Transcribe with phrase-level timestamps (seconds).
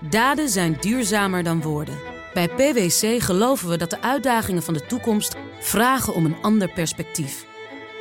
[0.00, 1.98] Daden zijn duurzamer dan woorden.
[2.34, 7.46] Bij PwC geloven we dat de uitdagingen van de toekomst vragen om een ander perspectief.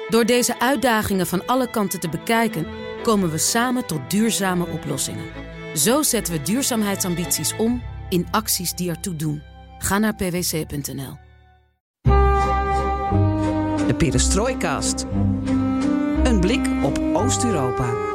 [0.10, 2.68] Door deze uitdagingen van alle kanten te bekijken,
[3.04, 5.26] komen we samen tot duurzame oplossingen.
[5.76, 9.42] Zo zetten we duurzaamheidsambities om in acties die ertoe doen.
[9.80, 11.18] Ga naar pwc.nl.
[13.88, 15.06] De Perestroikast.
[16.24, 18.07] Een blik op Oost-Europa.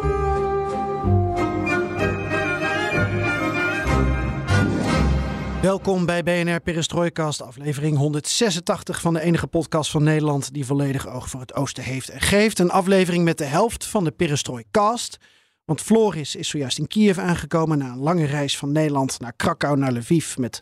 [5.62, 11.29] Welkom bij BNR Perestroikast, aflevering 186 van de enige podcast van Nederland die volledig oog
[11.29, 12.58] voor het oosten heeft en geeft.
[12.58, 15.16] Een aflevering met de helft van de Perestroikast.
[15.64, 19.76] Want Floris is zojuist in Kiev aangekomen na een lange reis van Nederland naar Krakau
[19.76, 20.58] naar Lviv met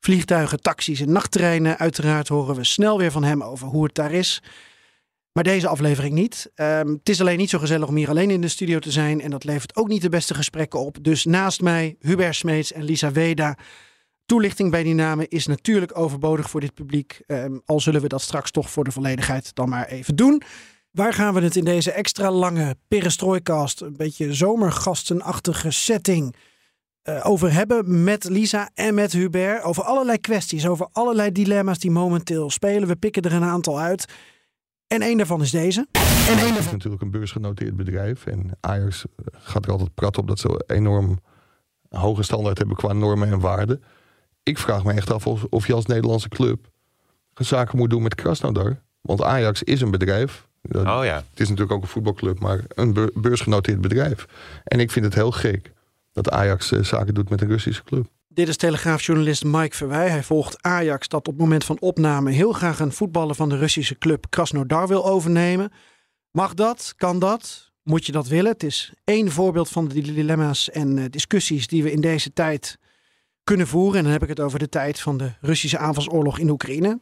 [0.00, 1.78] vliegtuigen, taxis en nachttreinen.
[1.78, 4.42] Uiteraard horen we snel weer van hem over hoe het daar is.
[5.32, 6.50] Maar deze aflevering niet.
[6.54, 9.20] Ehm, het is alleen niet zo gezellig om hier alleen in de studio te zijn.
[9.20, 11.04] En dat levert ook niet de beste gesprekken op.
[11.04, 13.56] Dus naast mij Hubert Smeets en Lisa Weda.
[14.26, 17.20] Toelichting bij die namen is natuurlijk overbodig voor dit publiek.
[17.26, 20.42] Ehm, al zullen we dat straks toch voor de volledigheid dan maar even doen.
[20.90, 26.36] Waar gaan we het in deze extra lange perestrooikast, een beetje zomergastenachtige setting,
[27.08, 29.62] uh, over hebben met Lisa en met Hubert?
[29.62, 32.88] Over allerlei kwesties, over allerlei dilemma's die momenteel spelen.
[32.88, 34.12] We pikken er een aantal uit.
[34.86, 35.86] En één daarvan is deze.
[36.28, 38.26] En één is natuurlijk een beursgenoteerd bedrijf.
[38.26, 41.18] En Ajax gaat er altijd prat op dat ze enorm
[41.88, 43.82] hoge standaard hebben qua normen en waarden.
[44.46, 46.70] Ik vraag me echt af of, of je als Nederlandse club
[47.34, 48.80] zaken moet doen met Krasnodar.
[49.00, 50.46] Want Ajax is een bedrijf.
[50.72, 51.16] Oh ja.
[51.30, 54.26] Het is natuurlijk ook een voetbalclub, maar een beursgenoteerd bedrijf.
[54.64, 55.72] En ik vind het heel gek
[56.12, 58.06] dat Ajax uh, zaken doet met een Russische club.
[58.28, 60.08] Dit is telegraafjournalist Mike Verwij.
[60.08, 63.56] Hij volgt Ajax dat op het moment van opname heel graag een voetballer van de
[63.56, 65.72] Russische club Krasnodar wil overnemen.
[66.30, 66.94] Mag dat?
[66.96, 67.70] Kan dat?
[67.82, 68.52] Moet je dat willen?
[68.52, 72.78] Het is één voorbeeld van de dilemma's en uh, discussies die we in deze tijd
[73.46, 73.96] kunnen voeren.
[73.96, 77.00] En dan heb ik het over de tijd van de Russische aanvalsoorlog in Oekraïne.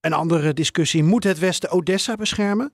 [0.00, 2.72] Een andere discussie: moet het Westen Odessa beschermen?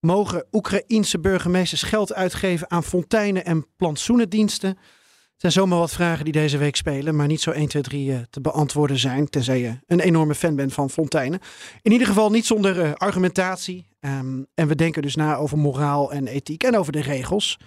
[0.00, 4.68] Mogen Oekraïense burgemeesters geld uitgeven aan fonteinen en plantsoenendiensten?
[4.68, 8.10] Het zijn zomaar wat vragen die deze week spelen, maar niet zo 1, 2, 3
[8.10, 9.28] uh, te beantwoorden zijn.
[9.28, 11.40] Tenzij je een enorme fan bent van fonteinen.
[11.82, 13.88] In ieder geval niet zonder uh, argumentatie.
[14.00, 17.58] Um, en we denken dus na over moraal en ethiek en over de regels.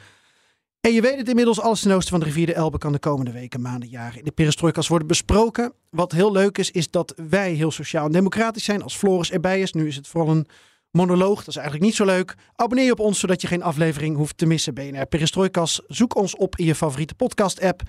[0.82, 3.00] En je weet het inmiddels, alles ten oosten van de rivier de Elbe kan de
[3.00, 5.74] komende weken, maanden, jaren in de perestrojkas worden besproken.
[5.90, 9.62] Wat heel leuk is, is dat wij heel sociaal en democratisch zijn als Floris erbij
[9.62, 9.74] is.
[9.74, 10.48] Nu is het vooral een
[10.92, 11.38] monoloog.
[11.38, 12.36] Dat is eigenlijk niet zo leuk.
[12.56, 14.74] Abonneer je op ons zodat je geen aflevering hoeft te missen.
[14.74, 15.82] BNR Perestrojkas.
[15.88, 17.82] Zoek ons op in je favoriete podcast app.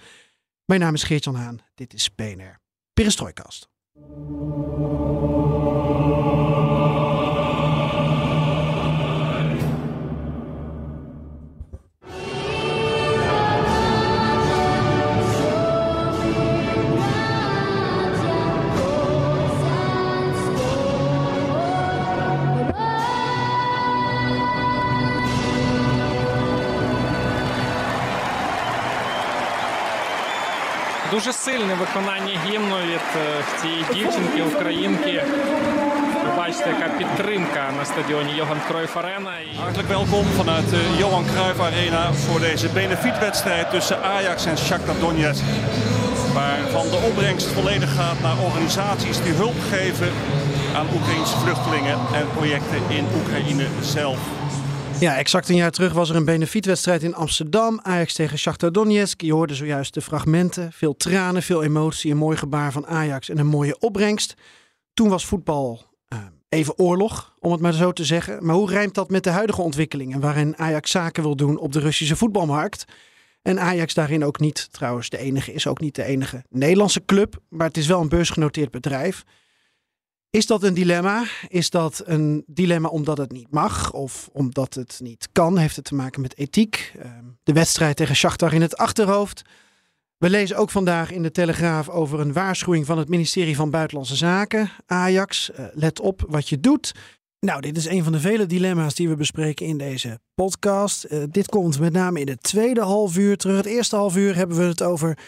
[0.65, 1.59] Mijn naam is Geert-Jan Haan.
[1.75, 2.59] Dit is BNR
[2.95, 3.69] Perestrojkast.
[31.20, 33.02] Дуже сильне виконання гімну від
[33.62, 35.24] цієї дівчинки, українки.
[36.24, 39.36] Ви бачите, яка підтримка на стадіоні Johan Cruijff Arena.
[39.60, 45.44] Hartelijk welkom vanuit de Johan Cruijff Arena voor deze benefietwedstrijd tussen Ajax en Shakhtar Donetsk.
[46.34, 50.12] Waarvan de opbrengst volledig gaat naar organisaties die hulp geven
[50.78, 54.20] aan Oekraïnse vluchtelingen en projecten in Oekraïne zelf.
[55.01, 57.81] Ja, exact een jaar terug was er een benefietwedstrijd in Amsterdam.
[57.83, 59.21] Ajax tegen Shakhtar Donetsk.
[59.21, 60.73] Je hoorde zojuist de fragmenten.
[60.73, 64.35] Veel tranen, veel emotie, een mooi gebaar van Ajax en een mooie opbrengst.
[64.95, 66.19] Toen was voetbal uh,
[66.49, 68.47] even oorlog, om het maar zo te zeggen.
[68.47, 70.21] Maar hoe rijmt dat met de huidige ontwikkelingen...
[70.21, 72.85] waarin Ajax zaken wil doen op de Russische voetbalmarkt...
[73.43, 77.43] En Ajax daarin ook niet, trouwens de enige, is ook niet de enige Nederlandse club.
[77.49, 79.25] Maar het is wel een beursgenoteerd bedrijf.
[80.31, 81.25] Is dat een dilemma?
[81.49, 85.59] Is dat een dilemma omdat het niet mag of omdat het niet kan?
[85.59, 86.93] Heeft het te maken met ethiek?
[87.43, 89.43] De wedstrijd tegen Shakhtar in het achterhoofd.
[90.17, 94.17] We lezen ook vandaag in de Telegraaf over een waarschuwing van het ministerie van Buitenlandse
[94.17, 94.71] Zaken.
[94.87, 96.95] Ajax, let op wat je doet.
[97.41, 101.07] Nou, dit is een van de vele dilemma's die we bespreken in deze podcast.
[101.11, 103.57] Uh, dit komt met name in het tweede half uur terug.
[103.57, 105.19] Het eerste half uur hebben we het over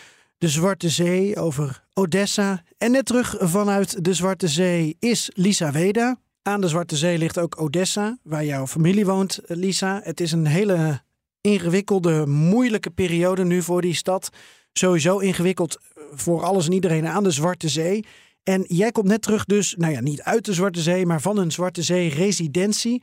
[0.43, 2.63] de Zwarte Zee, over Odessa.
[2.79, 6.19] En net terug vanuit de Zwarte Zee is Lisa Weda.
[6.43, 10.01] Aan de Zwarte Zee ligt ook Odessa, waar jouw familie woont, Lisa.
[10.05, 11.03] Het is een hele
[11.41, 14.31] ingewikkelde, moeilijke periode nu voor die stad.
[14.73, 15.79] Sowieso ingewikkeld
[16.13, 18.05] voor alles en iedereen aan de Zwarte Zee.
[18.43, 21.39] En jij komt net terug dus, nou ja, niet uit de Zwarte Zee, maar van
[21.39, 23.03] een Zwarte Zee residentie.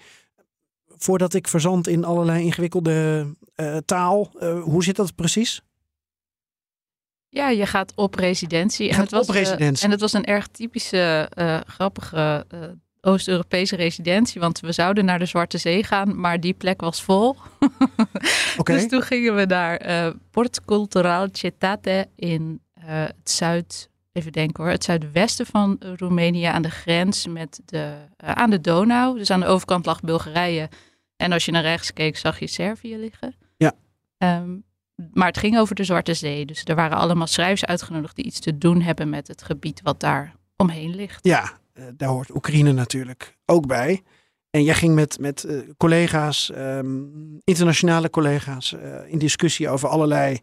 [0.97, 4.31] Voordat ik verzand in allerlei ingewikkelde uh, taal.
[4.63, 5.61] Hoe zit dat precies?
[7.29, 8.85] Ja, je gaat op residentie.
[8.85, 9.85] Je en, het was, eh, residentie.
[9.85, 12.59] en het was een erg typische, eh, grappige eh,
[13.01, 14.41] Oost-Europese residentie.
[14.41, 17.35] Want we zouden naar de Zwarte Zee gaan, maar die plek was vol.
[18.63, 24.83] Dus toen gingen we naar Port Cultural Cetate in het zuid, even denken hoor, het
[24.83, 29.17] zuidwesten van Roemenië aan de grens met de, aan de Donau.
[29.17, 30.69] Dus aan de overkant lag Bulgarije.
[31.15, 33.35] En als je naar rechts keek, zag je Servië liggen.
[33.57, 33.73] Ja.
[34.17, 34.55] Ehm,
[35.13, 36.45] maar het ging over de Zwarte Zee.
[36.45, 39.99] Dus er waren allemaal schrijvers uitgenodigd die iets te doen hebben met het gebied wat
[39.99, 41.25] daar omheen ligt.
[41.25, 44.03] Ja, eh, daar hoort Oekraïne natuurlijk ook bij.
[44.49, 47.05] En jij ging met, met eh, collega's, ehm,
[47.43, 50.39] internationale collega's, eh, in discussie over allerlei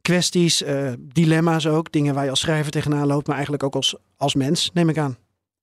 [0.00, 0.64] kwesties,
[0.98, 1.92] dilemma's ook.
[1.92, 4.98] Dingen waar je als schrijver tegenaan loopt, maar eigenlijk ook als, als mens, neem ik
[4.98, 5.16] aan.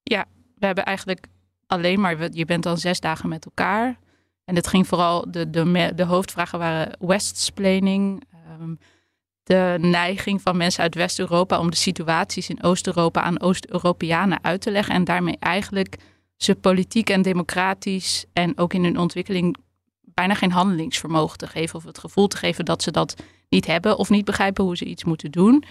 [0.04, 1.28] we hebben eigenlijk
[1.68, 4.00] alleen maar, je bent dan zes dagen met elkaar.
[4.50, 8.24] En het ging vooral, de, de, de hoofdvragen waren Westsplaining.
[8.32, 8.76] ehm,
[9.44, 14.72] de neiging van mensen uit West-Europa om de situaties in Oost-Europa aan Oost-Europeanen uit te
[14.72, 14.96] leggen.
[14.96, 15.98] En daarmee eigenlijk
[16.36, 19.58] ze politiek en democratisch en ook in hun ontwikkeling
[20.02, 21.76] bijna geen handelingsvermogen te geven.
[21.76, 23.16] Of het gevoel te geven dat ze dat
[23.50, 25.64] niet hebben of niet begrijpen hoe ze iets moeten doen.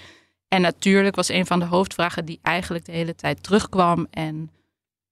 [0.48, 4.06] En natuurlijk was een van de hoofdvragen die eigenlijk de hele tijd terugkwam.
[4.10, 4.50] En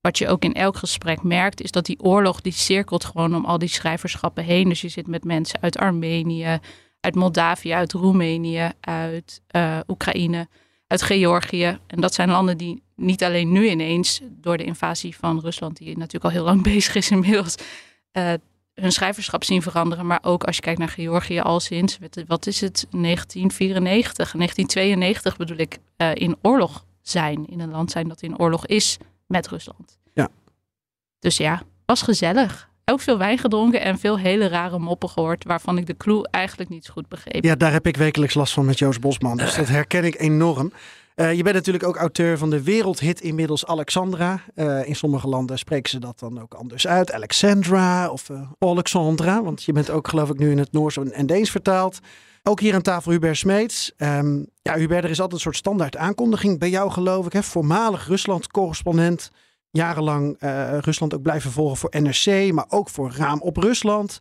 [0.07, 3.45] wat je ook in elk gesprek merkt, is dat die oorlog die cirkelt gewoon om
[3.45, 4.69] al die schrijverschappen heen.
[4.69, 6.59] Dus je zit met mensen uit Armenië,
[7.01, 10.49] uit Moldavië, uit Roemenië, uit eh, Oekraïne,
[10.87, 11.79] uit Georgië.
[11.87, 15.89] En dat zijn landen die niet alleen nu ineens door de invasie van Rusland, die
[15.89, 17.55] natuurlijk al heel lang bezig is inmiddels,
[18.13, 18.33] eh,
[18.75, 20.07] hun schrijverschap zien veranderen.
[20.07, 25.59] Maar ook als je kijkt naar Georgië al sinds, wat- is het, 1994, 1992 bedoel
[25.59, 27.47] ik, eh, in oorlog zijn.
[27.47, 29.99] In een land zijn dat in oorlog is met Rusland.
[30.13, 30.29] Ja.
[31.19, 32.71] Dus ja, was gezellig.
[32.85, 36.71] Ook veel wijn gedronken en veel hele rare moppen gehoord, waarvan ik de clue eigenlijk
[36.71, 37.45] niet zo goed begreep.
[37.45, 39.37] Ja, daar heb ik wekelijks last van met Joost Bosman.
[39.37, 40.73] Dus dat herken ik enorm.
[41.17, 44.41] Eh, je bent natuurlijk ook auteur van de wereldhit inmiddels Alexandra.
[44.55, 47.13] Eh, in sommige landen spreken ze dat dan ook anders uit.
[47.13, 49.43] Alexandra of eh, Alexandra.
[49.43, 51.99] Want je bent ook geloof ik nu in het Noors en Deens vertaald.
[52.43, 53.93] Ook hier aan tafel Hubert Smeets.
[53.97, 57.33] Ehm, ja, Hubert, er is altijd een soort standaard aankondiging bij jou geloof ik.
[57.33, 57.43] Hè?
[57.43, 59.31] Voormalig Rusland-correspondent.
[59.71, 64.19] Jarenlang eh, Rusland ook blijven volgen voor NRC, maar ook voor Raam op Rusland.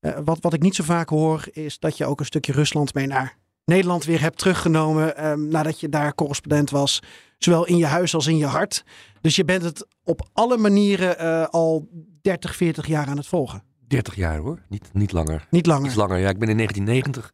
[0.00, 2.94] Eh, wat, wat ik niet zo vaak hoor, is dat je ook een stukje Rusland
[2.94, 5.16] mee naar Nederland weer hebt teruggenomen.
[5.16, 7.02] ehm, nadat je daar correspondent was.
[7.38, 8.84] Zowel in je huis als in je hart.
[9.20, 11.88] Dus je bent het op alle manieren eh, al
[12.22, 13.62] 30, 40 jaar aan het volgen.
[13.86, 15.46] 30 jaar hoor, niet, niet langer.
[15.50, 15.86] Niet langer.
[15.86, 16.18] Iets langer.
[16.18, 17.32] Ja, ik ben in 1990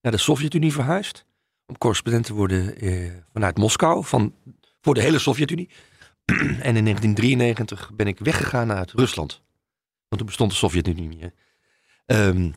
[0.00, 1.24] naar de Sovjet-Unie verhuisd.
[1.70, 4.34] Om correspondent te worden eh, vanuit Moskou, van,
[4.80, 5.68] voor de hele Sovjet-Unie.
[6.68, 9.42] en in 1993 ben ik weggegaan uit Rusland.
[10.08, 11.32] Want toen bestond de Sovjet-Unie niet meer.
[12.06, 12.50] Ehm,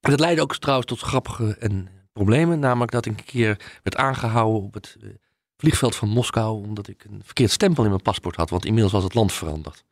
[0.00, 2.58] en dat leidde ook trouwens tot grappige en problemen.
[2.58, 5.08] Namelijk dat ik een keer werd aangehouden op het eh,
[5.56, 6.62] vliegveld van Moskou.
[6.62, 8.50] Omdat ik een verkeerd stempel in mijn paspoort had.
[8.50, 9.84] Want inmiddels was het land veranderd.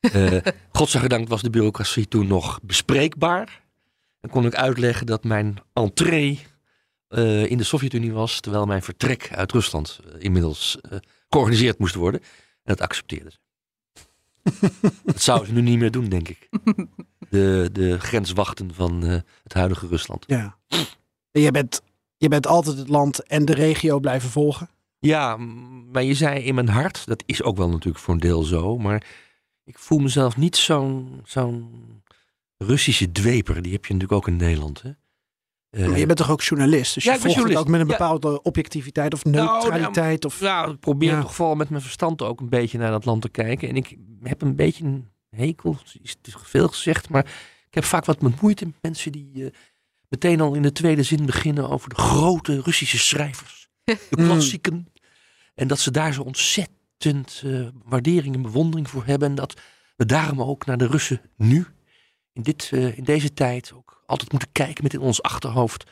[0.00, 0.36] Eh
[0.72, 3.62] godzijdank was de bureaucratie toen nog bespreekbaar.
[4.20, 6.52] En kon ik uitleggen dat mijn entree
[7.14, 11.94] eh, in de Sovjet-Unie was, terwijl mijn vertrek uit Rusland eh, inmiddels eh, georganiseerd moest
[11.94, 12.20] worden.
[12.20, 12.28] En
[12.62, 13.38] dat accepteerden ze.
[15.04, 16.48] dat zouden ze nu niet meer doen, denk ik.
[17.30, 19.02] De, de grenswachten van
[19.42, 20.24] het huidige Rusland.
[20.26, 20.56] Ja.
[21.30, 21.82] En Je bent,
[22.16, 24.68] je bent altijd het land en de regio blijven volgen.
[24.98, 25.36] Ja,
[25.92, 28.78] maar je zei in mijn hart, dat is ook wel natuurlijk voor een deel zo,
[28.78, 29.06] maar
[29.64, 32.02] ik voel mezelf niet zo'n zo'n
[32.56, 33.62] Russische dweper.
[33.62, 34.82] Die heb je natuurlijk ook in Nederland.
[34.82, 34.90] Hè?
[35.74, 36.94] Eh, Maar je bent toch ook journalist?
[36.94, 37.70] Dus Ja, je volgt het ook journalist.
[37.70, 37.96] met een Ja.
[38.20, 40.24] bepaalde objectiviteit of Nou, neutraliteit.
[40.24, 40.40] Of...
[40.40, 41.20] Ja, ik probeer Ja.
[41.20, 43.68] toch vooral met mijn verstand ook een beetje naar dat land te kijken.
[43.68, 47.24] En ik heb een beetje een hekel, is veel gezegd, maar
[47.68, 49.50] ik heb vaak wat met moeite met mensen die eh,
[50.08, 53.68] meteen al in de tweede zin beginnen over de grote Russische schrijvers.
[53.84, 54.24] De Mm.
[54.24, 54.88] klassieken.
[55.54, 59.28] En dat ze daar zo ontzettend eh, waardering en bewondering voor hebben.
[59.28, 59.60] En dat
[59.96, 61.66] we daarom ook naar de Russen nu,
[62.32, 63.72] in, dit, in deze tijd,
[64.06, 65.84] altijd moeten kijken met in ons achterhoofd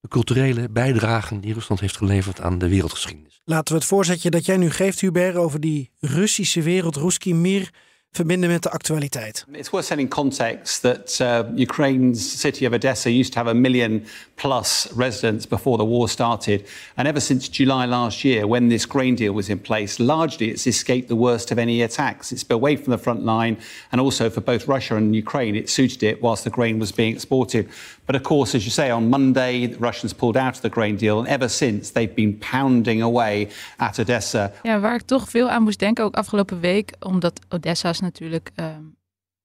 [0.00, 3.40] de culturele bijdragen die Rusland heeft geleverd aan de wereldgeschiedenis.
[3.44, 7.70] Laten we het voorzetje dat jij nu geeft, Hubert, over die Russische wereld, Ruski Mir,
[8.12, 9.44] verbinden met de actualiteit.
[9.52, 14.04] It's worth setting context that uh, Ukraine's city of Odessa used to have a million
[14.34, 16.68] plus residents before the war started.
[16.94, 20.66] And ever since July last year, when this grain deal was in place, largely it's
[20.66, 22.32] escaped the worst of any attacks.
[22.32, 23.56] It's been away from the front line.
[23.90, 27.14] And also for both Russia and Ukraine, it suited it whilst the grain was being
[27.14, 27.68] exported.
[28.10, 30.96] But of course, as you say, on Monday, the Russians pulled out of the grain
[30.96, 31.18] deal.
[31.18, 34.52] And ever since, they've been pounding away at Odessa.
[34.62, 38.50] Ja, waar ik toch veel aan moest denken, ook afgelopen week, omdat Odessa is natuurlijk
[38.54, 38.82] ehm,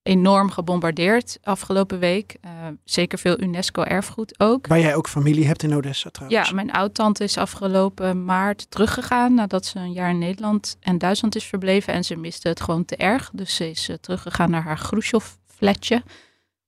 [0.04, 2.36] enorm gebombardeerd afgelopen week.
[2.46, 2.52] Uh,
[2.84, 4.68] zeker veel UNESCO-erfgoed ook.
[4.68, 6.48] Waar jij ook familie hebt in Odessa trouwens.
[6.48, 11.36] Ja, mijn oud-tante is afgelopen maart teruggegaan nadat ze een jaar in Nederland en Duitsland
[11.36, 11.94] is verbleven.
[11.94, 13.30] En ze miste het gewoon te erg.
[13.34, 16.04] Dus ze is uh, teruggegaan naar haar Khrushchev-flatje.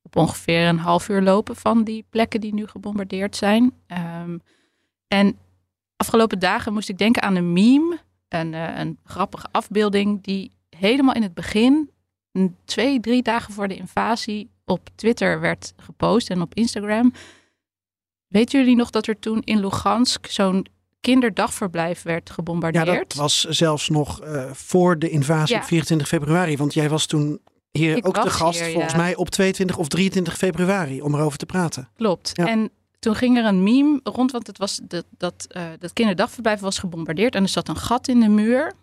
[0.07, 3.73] Op ongeveer een half uur lopen van die plekken die nu gebombardeerd zijn.
[4.23, 4.41] Um,
[5.07, 5.37] en
[5.95, 7.99] afgelopen dagen moest ik denken aan een meme.
[8.27, 11.89] Een, uh, een grappige afbeelding die helemaal in het begin
[12.65, 17.13] twee, drie dagen voor de invasie op Twitter werd gepost en op Instagram.
[18.27, 20.67] Weten jullie nog dat er toen in Lugansk zo'n
[21.01, 22.87] kinderdagverblijf werd gebombardeerd?
[22.87, 25.61] Ja, dat was zelfs nog uh, voor de invasie ja.
[25.61, 26.57] op 24 februari.
[26.57, 27.39] Want jij was toen
[27.77, 28.99] hier Ik ook de gast, hier, volgens ja.
[28.99, 31.89] mij op 22 of 23 februari, om erover te praten.
[31.95, 32.31] Klopt.
[32.33, 32.47] Ja.
[32.47, 36.59] En toen ging er een meme rond, want het was dat, dat, uh, dat kinderdagverblijf
[36.59, 38.73] was gebombardeerd en er zat een gat in de muur.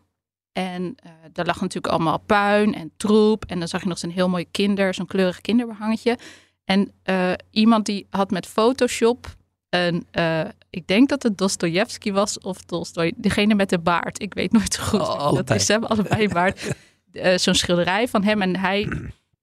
[0.52, 3.44] En uh, daar lag natuurlijk allemaal puin en troep.
[3.44, 6.18] En dan zag je nog zo'n heel mooi kinder, zo'n kleurig kinderbehangetje.
[6.64, 9.34] En uh, iemand die had met Photoshop
[9.68, 14.22] een, uh, ik denk dat het Dostoevsky was of Tolstoy, degene met de baard.
[14.22, 15.00] Ik weet nooit zo goed.
[15.00, 16.62] Oh, dat is hem, allebei een baard.
[17.14, 18.88] Uh, zo'n schilderij van hem en hij,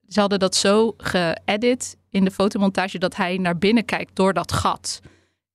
[0.08, 4.52] ze hadden dat zo geëdit in de fotomontage dat hij naar binnen kijkt door dat
[4.52, 5.00] gat.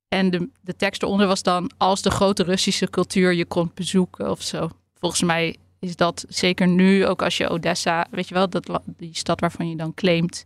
[0.07, 4.31] En de, de tekst eronder was dan als de grote Russische cultuur je kon bezoeken
[4.31, 4.69] of zo
[4.99, 9.15] volgens mij is dat zeker nu, ook als je Odessa, weet je wel, dat, die
[9.15, 10.43] stad waarvan je dan claimt.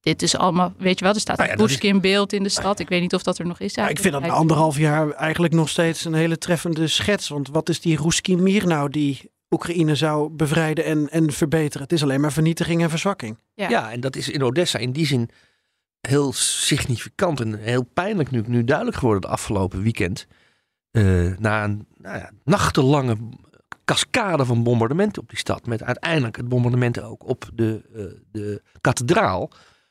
[0.00, 2.48] Dit is allemaal, weet je wel, er staat Nou een ja, is- beeld in de
[2.48, 2.78] stad.
[2.78, 3.74] Ik weet niet of dat er nog is.
[3.74, 7.28] Ja, ik vind dat na anderhalf jaar eigenlijk nog steeds een hele treffende schets.
[7.28, 11.82] Want wat is die Ruski Mir nou die Oekraïne zou bevrijden en, en verbeteren?
[11.82, 13.38] Het is alleen maar vernietiging en verzwakking.
[13.54, 13.68] Ja.
[13.68, 13.92] Ja.
[13.92, 15.30] en dat is in Odessa in die zin
[16.00, 20.26] heel significant en heel pijnlijk nu, nu duidelijk geworden het afgelopen weekend.
[20.90, 23.16] Eh, na een nou ja, nachtenlange
[23.84, 25.66] cascade van bombardementen op die stad.
[25.66, 29.50] Met uiteindelijk het bombardement ook op de, eh, de kathedraal.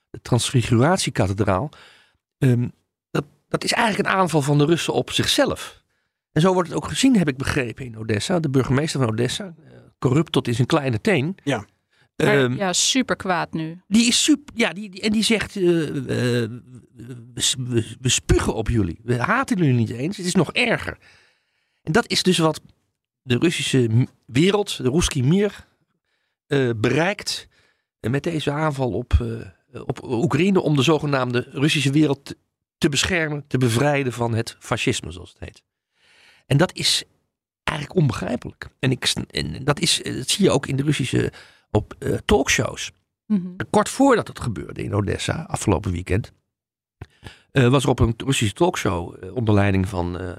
[0.09, 1.69] De Transfiguratiekathedraal.
[2.37, 2.67] Ehm,
[3.11, 5.83] dat, dat is eigenlijk een aanval van de Russen op zichzelf.
[6.35, 8.39] En zo wordt het ook gezien, heb ik begrepen, in Odessa.
[8.39, 11.37] De burgemeester van Odessa, eh, corrupt tot in zijn kleine teen.
[11.43, 11.65] Ja.
[12.15, 13.81] Ehm, ja, super kwaad nu.
[13.87, 14.53] die is super.
[14.57, 16.49] Ja, die, die- en die zegt: eh, eh,
[17.33, 18.99] we, we, we spugen op jullie.
[19.03, 20.17] We haten jullie niet eens.
[20.17, 20.97] Het is nog erger.
[21.83, 22.61] En dat is dus wat
[23.21, 25.67] de Russische wereld, de Ruski Mir,
[26.47, 27.47] eh, bereikt
[27.99, 29.13] met deze aanval op,
[29.71, 32.35] eh, op Oekraïne om de zogenaamde Russische wereld
[32.77, 35.63] te beschermen, te bevrijden van het fascisme, zoals het heet.
[36.45, 37.03] En dat is
[37.63, 38.67] eigenlijk onbegrijpelijk.
[38.79, 41.31] En, ik, en dat, is, eh, dat zie je ook in de Russische
[41.71, 42.91] op, eh, talkshows.
[43.25, 43.47] Mhm.
[43.69, 46.31] Kort voordat het gebeurde in Odessa, afgelopen weekend,
[47.51, 50.31] eh, was er op een Russische talkshow onder leiding van eh,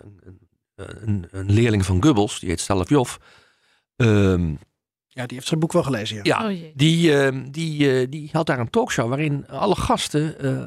[0.75, 3.17] een, een, een leerling van Goebbels, die heet Stalavjov.
[3.97, 4.55] Ehm,
[5.07, 6.17] Ja, die heeft zijn boek wel gelezen.
[6.17, 6.23] Ja.
[6.23, 10.67] ja, Oh die, ehm, die, die had daar een talkshow waarin alle gasten eh,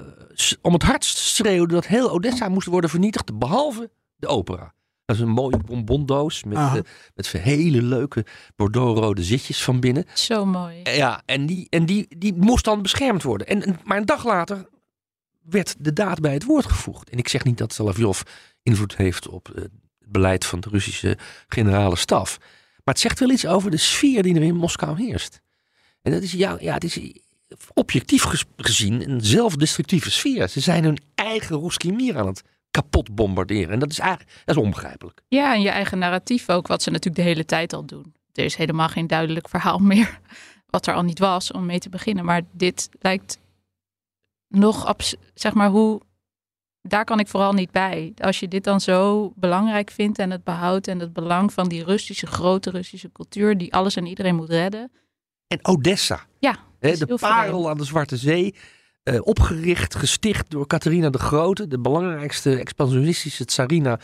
[0.61, 4.73] om het hardst schreeuwden dat heel Odessa moest worden vernietigd, behalve de opera.
[5.09, 6.73] Dat is een mooie bonbondoos met, eh,
[7.15, 8.25] met hele leuke
[8.55, 10.05] bordeauxrode zitjes van binnen.
[10.13, 10.81] Zo mooi.
[10.83, 13.47] Ja, en die, en die, die moest dan beschermd worden.
[13.47, 14.69] En, en- maar een dag later
[15.41, 17.09] werd de daad bij het woord gevoegd.
[17.09, 18.21] En ik zeg niet dat Salavjov
[18.63, 19.71] invloed heeft op eh, het
[20.05, 22.37] beleid van de Russische generale staf.
[22.83, 25.41] Maar het zegt wel iets over de sfeer die er in Moskou heerst.
[26.01, 26.99] En dat is, ja, ja, het is
[27.73, 28.25] objectief
[28.57, 30.47] gezien een zelfdestructieve sfeer.
[30.47, 33.73] Ze zijn hun eigen Ruski Mir aan het kapot bombarderen.
[33.73, 35.21] En dat is eigenlijk dat is onbegrijpelijk.
[35.27, 38.13] Ja, en je eigen narratief ook, wat ze natuurlijk de hele tijd al doen.
[38.33, 40.19] Er is helemaal geen duidelijk verhaal meer
[40.69, 42.25] wat er al niet was om mee te beginnen.
[42.25, 43.39] Maar dit lijkt
[44.47, 44.95] nog,
[45.33, 46.01] zeg maar, hoe...
[46.81, 48.13] Daar kan ik vooral niet bij.
[48.17, 51.83] Als je dit dan zo belangrijk vindt en het behoud en het belang van die
[51.83, 54.91] Russische, grote Russische cultuur, die alles en iedereen moet redden.
[55.47, 56.25] En Odessa.
[56.39, 58.55] Ja, is de parel aan de Zwarte Zee.
[59.03, 61.67] Eh, opgericht, gesticht door Catharina de Grote.
[61.67, 63.99] De belangrijkste expansionistische tsarina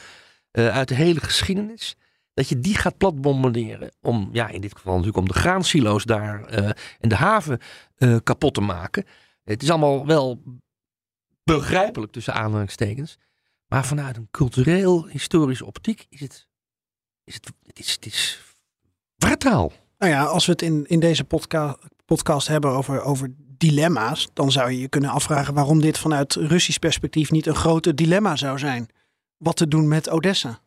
[0.51, 1.95] eh, uit de hele geschiedenis.
[2.33, 3.91] Dat je die gaat platbombarderen.
[4.01, 7.59] Om, ja, in dit geval natuurlijk om de graansilo's daar eh, en de haven
[8.23, 9.05] kapot te maken.
[9.43, 10.41] Het is allemaal wel
[11.43, 13.17] begrijpelijk tussen aanhalingstekens.
[13.67, 16.47] Maar vanuit een cultureel, historische optiek is het,
[17.23, 18.41] is het, is, het is.
[19.97, 24.51] Nou ja, als we het in, in deze podca podcast hebben over, over dilemma's, dan
[24.51, 28.59] zou je je kunnen afvragen waarom dit vanuit Russisch perspectief niet een grote dilemma zou
[28.59, 28.89] zijn.
[29.37, 30.59] Wat te doen met Odessa.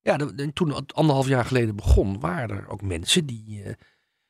[0.00, 0.16] Ja,
[0.52, 3.72] toen het anderhalf jaar geleden begon, waren er ook mensen die, eh,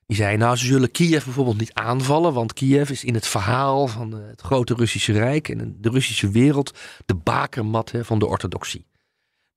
[0.07, 3.87] die zeiden, nou ze zullen Kiev bijvoorbeeld niet aanvallen, want Kiev is in het verhaal
[3.87, 8.87] van eh, het grote Russische Rijk en de Russische wereld de bakermat van de orthodoxie.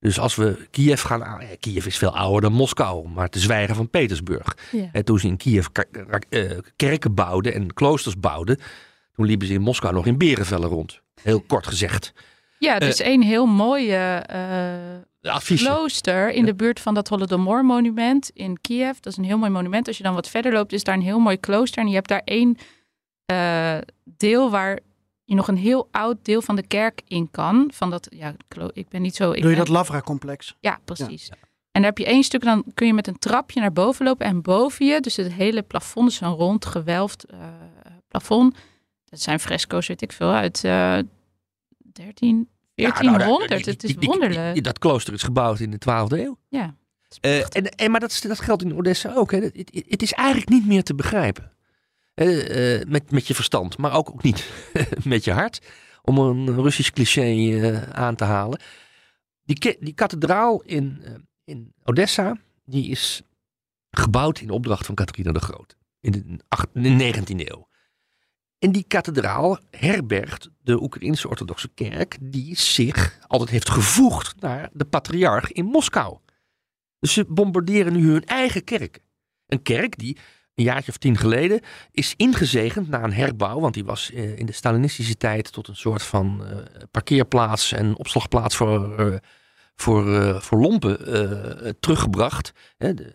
[0.02, 1.24] Dus als we Kiev gaan...
[1.24, 4.56] aan- ja, Kiev is veel ouder dan Moskou, maar te zwijgen van Petersburg.
[4.72, 4.88] Ja.
[4.92, 5.66] En toen ze in Kiev
[6.28, 8.58] eh, kerken bouwden en kloosters bouwden...
[9.12, 11.00] toen liepen ze in Moskou nog in berenvellen rond.
[11.22, 12.12] Heel kort gezegd.
[12.58, 13.96] Ja, er is één heel mooie
[15.22, 18.98] eh, klooster in de buurt van dat Holodomor monument in Kiev.
[19.00, 19.86] Dat is een heel mooi monument.
[19.86, 21.82] Als je dan wat verder loopt, is daar een heel mooi klooster.
[21.82, 22.56] En je hebt daar één
[23.26, 24.78] eh, deel waar
[25.24, 27.70] je nog een heel oud deel van de kerk in kan.
[27.74, 28.34] Van dat, ja,
[28.72, 29.30] ik ben niet zo...
[29.32, 30.56] Ik Doe je ben- dat Lavra-complex?
[30.60, 31.28] Ja, precies.
[31.30, 34.26] En daar heb je één stuk, dan kun je met een trapje naar boven lopen.
[34.26, 37.38] En boven je, dus het hele plafond is een rond gewelfd eh,
[38.08, 38.56] plafond.
[39.04, 40.98] Dat zijn fresco's, weet ik veel, uit eh
[41.92, 43.48] 13, Ja, nou, 1400.
[43.48, 44.52] daar- die- het is die- die- wonderlijk.
[44.52, 46.38] die- dat klooster is gebouwd in de 12e eeuw.
[46.48, 46.74] ja.
[47.20, 49.30] Eh, en, en, maar dat, dat geldt in Odessa ook.
[49.30, 49.38] Hè.
[49.38, 51.52] Het, het- het is eigenlijk niet meer te begrijpen.
[52.14, 54.50] Eh, eh, met, met je verstand, maar ook, ook niet
[55.04, 55.60] met je hart.
[56.02, 58.60] Om een Russisch cliché eh, aan te halen.
[59.44, 61.02] Die, die kathedraal in,
[61.44, 63.22] in Odessa, die is
[63.90, 65.74] gebouwd in opdracht van Catharina de Grote.
[66.00, 66.24] In de,
[66.80, 67.68] in de 19e eeuw.
[68.58, 74.84] En die kathedraal herbergt de Oekraïnse orthodoxe kerk, die zich altijd heeft gevoegd naar de
[74.84, 76.18] patriarch in Moskou.
[76.98, 79.00] Dus ze bombarderen nu hun eigen kerk.
[79.46, 80.18] Een kerk die
[80.54, 83.60] een jaartje of tien geleden is ingezegend na een herbouw.
[83.60, 86.56] Want die was eh, in de Stalinistische tijd tot een soort van eh,
[86.90, 89.18] parkeerplaats en opslagplaats voor, eh,
[89.74, 92.52] voor, eh, voor lompen eh, teruggebracht.
[92.76, 93.14] Hè, de,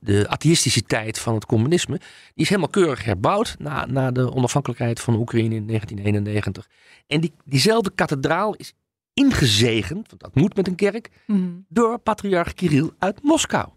[0.00, 1.96] de atheïstische tijd van het communisme.
[2.34, 6.68] Die is helemaal keurig herbouwd na, na de onafhankelijkheid van Oekraïne in 1991.
[7.06, 8.72] En die, diezelfde kathedraal is
[9.14, 11.48] ingezegend, want dat moet met een kerk, Mhm.
[11.68, 13.68] door patriarch Kirill uit Moskou.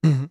[0.00, 0.26] Mhm.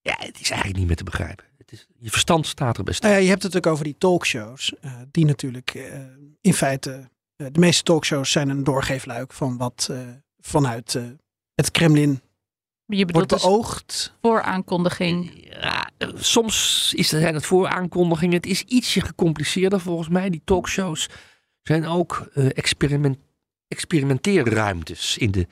[0.00, 1.44] Ja, het is eigenlijk niet meer te begrijpen.
[1.70, 3.02] Is, je verstand staat er best.
[3.02, 4.72] Nou ja, je hebt het ook over die talkshows.
[4.80, 5.98] eh, die natuurlijk eh,
[6.40, 9.98] in feite, eh, de meeste talkshows zijn een doorgeefluik van wat eh,
[10.40, 11.02] vanuit eh,
[11.54, 12.20] het Kremlin
[12.86, 14.14] Je bedoelt wordt dus beoogd.
[14.22, 15.46] vooraankondiging.
[15.60, 18.34] Ja, soms is er, zijn het vooraankondigingen.
[18.36, 20.30] Het is ietsje gecompliceerder volgens mij.
[20.30, 21.08] Die talkshows
[21.62, 23.18] zijn ook eh, experiment,
[23.68, 25.46] experimenteerruimtes in de,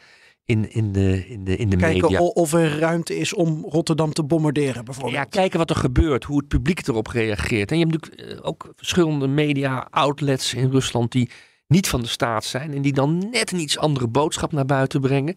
[0.49, 2.19] in, in de, in de, in de Kijken media.
[2.19, 5.15] o- of er ruimte is om Rotterdam te bombarderen bijvoorbeeld.
[5.15, 7.71] Ja, kijken wat er gebeurt, hoe het publiek erop reageert.
[7.71, 11.31] En je hebt natuurlijk eh, ook verschillende media-outlets in Rusland die
[11.67, 15.01] niet van de staat zijn en die dan net een iets andere boodschap naar buiten
[15.01, 15.37] brengen.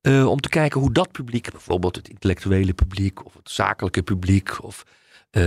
[0.00, 4.64] Eh, om te kijken hoe dat publiek, bijvoorbeeld het intellectuele publiek of het zakelijke publiek
[4.64, 4.82] of
[5.30, 5.42] eh,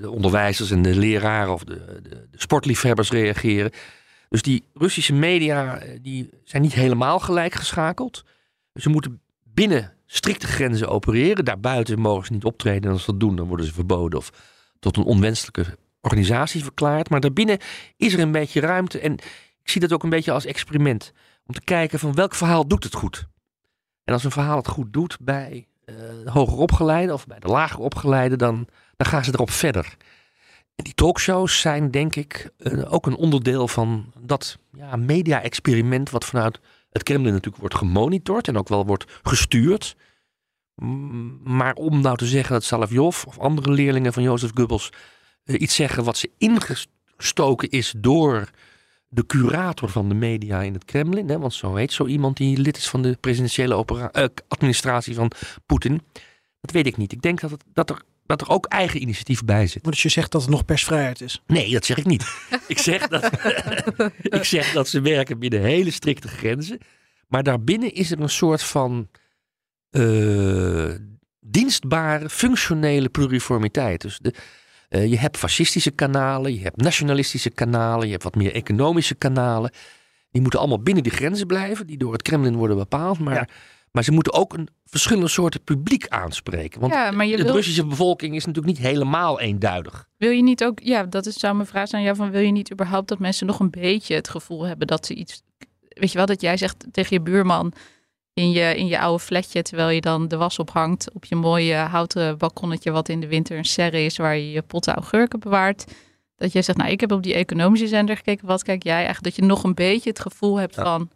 [0.00, 3.70] de onderwijzers en de leraren of de, de, de sportliefhebbers reageren.
[4.28, 8.24] Dus die Russische media eh, die zijn niet helemaal gelijk geschakeld.
[8.74, 11.44] Ze moeten binnen strikte grenzen opereren.
[11.44, 12.82] Daarbuiten mogen ze niet optreden.
[12.82, 14.32] En als ze dat doen, dan worden ze verboden of
[14.78, 15.64] tot een onwenselijke
[16.00, 17.10] organisatie verklaard.
[17.10, 17.58] Maar daarbinnen
[17.96, 18.98] is er een beetje ruimte.
[19.00, 19.12] En
[19.62, 21.12] ik zie dat ook een beetje als experiment.
[21.46, 23.26] Om te kijken van welk verhaal doet het goed.
[24.04, 27.78] En als een verhaal het goed doet bij de hoger opgeleide of bij de lager
[27.78, 29.96] opgeleide, dan, dan gaan ze erop verder.
[30.76, 32.50] Die talkshows zijn denk ik
[32.88, 36.60] ook een onderdeel van dat ja, media-experiment wat vanuit
[36.90, 39.96] het Kremlin natuurlijk wordt gemonitord en ook wel wordt gestuurd.
[41.44, 44.90] Maar om nou te zeggen dat Salavjov of andere leerlingen van Jozef Goebbels
[45.44, 48.50] eh, iets zeggen wat ze ingestoken is door
[49.08, 52.58] de curator van de media in het Kremlin, hè, want zo heet zo iemand die
[52.58, 55.30] lid is van de presidentiële eh, administratie van
[55.66, 56.02] Poetin.
[56.60, 57.12] Dat weet ik niet.
[57.12, 59.82] Ik denk dat, het, dat, er, dat er ook eigen initiatief bij zit.
[59.82, 61.42] Maar Dus je zegt dat er nog persvrijheid is.
[61.46, 62.24] Nee, dat zeg ik niet.
[62.66, 63.30] ik, zeg dat,
[64.38, 66.78] ik zeg dat ze werken binnen hele strikte grenzen.
[67.28, 69.08] Maar daarbinnen is er een soort van
[69.90, 70.90] eh,
[71.40, 74.00] dienstbare, functionele pluriformiteit.
[74.00, 74.34] Dus de,
[74.88, 79.70] eh, je hebt fascistische kanalen, je hebt nationalistische kanalen, je hebt wat meer economische kanalen.
[80.30, 83.18] Die moeten allemaal binnen die grenzen blijven, die door het Kremlin worden bepaald.
[83.18, 83.50] Maar,
[83.96, 86.80] maar ze moeten ook een verschillende soorten publiek aanspreken.
[86.80, 90.08] Want Ja, de wil- Russische bevolking is natuurlijk niet helemaal eenduidig.
[90.16, 92.40] Wil je niet ook, ja, dat is, zou mijn vraag zijn aan jou, van wil
[92.40, 95.42] je niet überhaupt dat mensen nog een beetje het gevoel hebben dat ze iets,
[95.88, 97.72] weet je wel, dat jij zegt tegen je buurman
[98.32, 101.74] in je, in je oude flatje, terwijl je dan de was ophangt op je mooie
[101.74, 105.84] houten balkonnetje wat in de winter een serre is waar je je potten augurken bewaart.
[106.36, 109.24] Dat jij zegt, nou ik heb op die economische zender gekeken, wat kijk jij eigenlijk?
[109.24, 110.82] Dat je nog een beetje het gevoel hebt Ja.
[110.82, 111.08] van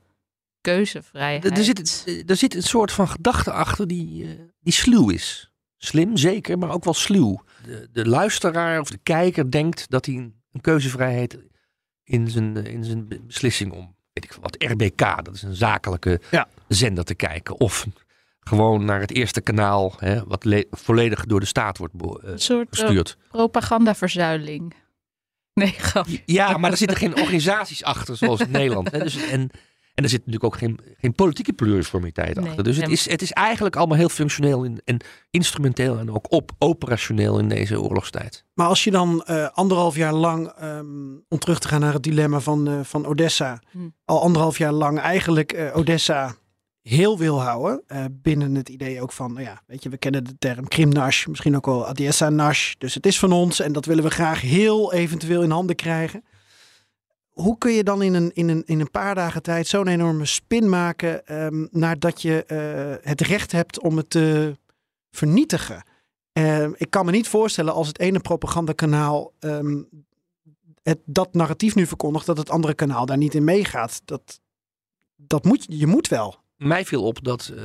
[0.61, 1.45] keuzevrijheid.
[1.59, 5.53] Er, zit, er zit een soort van gedachte achter die, eh, die sluw is.
[5.77, 7.43] Slim, zeker, maar ook wel sluw.
[7.65, 11.39] De, de luisteraar of de kijker denkt dat hij een, keuzevrijheid
[12.05, 15.43] in zijn, eh, in zijn be- beslissing om, weet ik veel wat, RBK, dat is
[15.43, 16.49] een zakelijke Ja.
[16.69, 17.61] zender te kijken.
[17.61, 17.87] Of
[18.41, 22.31] gewoon naar het eerste kanaal, hè, wat le- volledig door de staat wordt be- eh,
[22.33, 23.17] een soort gestuurd.
[23.29, 24.75] propagandaverzuiling.
[25.55, 26.23] Nee, grapje.
[26.27, 28.91] Ja, maar er zitten geen organisaties achter, zoals in Nederland.
[28.91, 28.99] Hè.
[28.99, 29.51] Dus, en,
[29.95, 32.65] En er zit natuurlijk ook geen, geen politieke pluriformiteit Nee, achter.
[32.65, 35.01] Dus het is, het is eigenlijk allemaal heel functioneel in, en
[35.31, 38.45] instrumenteel en ook op, operationeel in deze oorlogstijd.
[38.55, 40.87] Maar als je dan eh, anderhalf jaar lang, ehm,
[41.29, 43.79] om terug te gaan naar het dilemma van, eh, van Odessa, Hm.
[44.05, 46.35] al anderhalf jaar lang eigenlijk eh, Odessa
[46.83, 47.83] heel wil houden.
[47.87, 51.27] eh, binnen het idee ook van, nou ja, weet je, we kennen de term Krimnash,
[51.27, 52.75] misschien ook wel Odessa Nash.
[52.79, 56.25] Dus het is van ons en dat willen we graag heel eventueel in handen krijgen.
[57.41, 60.25] Hoe kun je dan in een, in een, in een paar dagen tijd zo'n enorme
[60.27, 64.57] spin maken ehm nadat je eh, het recht hebt om het te
[65.11, 65.83] vernietigen?
[66.33, 69.83] Eh, ik kan me niet voorstellen als het ene propagandakanaal ehm,
[70.83, 74.03] het, dat narratief nu verkondigt, dat het andere kanaal daar niet in meegaat.
[74.05, 74.41] Dat,
[75.17, 76.37] dat moet, je moet wel.
[76.57, 77.65] Mij viel op dat eh,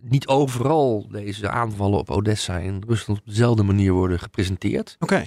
[0.00, 4.96] niet overal deze aanvallen op Odessa in Rusland op dezelfde manier worden gepresenteerd.
[4.98, 5.26] Oké.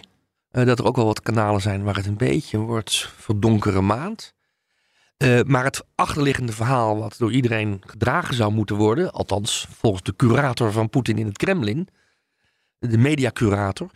[0.51, 4.33] Eh, dat er ook wel wat kanalen zijn waar het een beetje wordt verdonkere maand.
[5.17, 10.15] Eh, maar het achterliggende verhaal wat door iedereen gedragen zou moeten worden, althans volgens de
[10.15, 11.87] curator van Poetin in het Kremlin,
[12.79, 13.89] de mediacurator,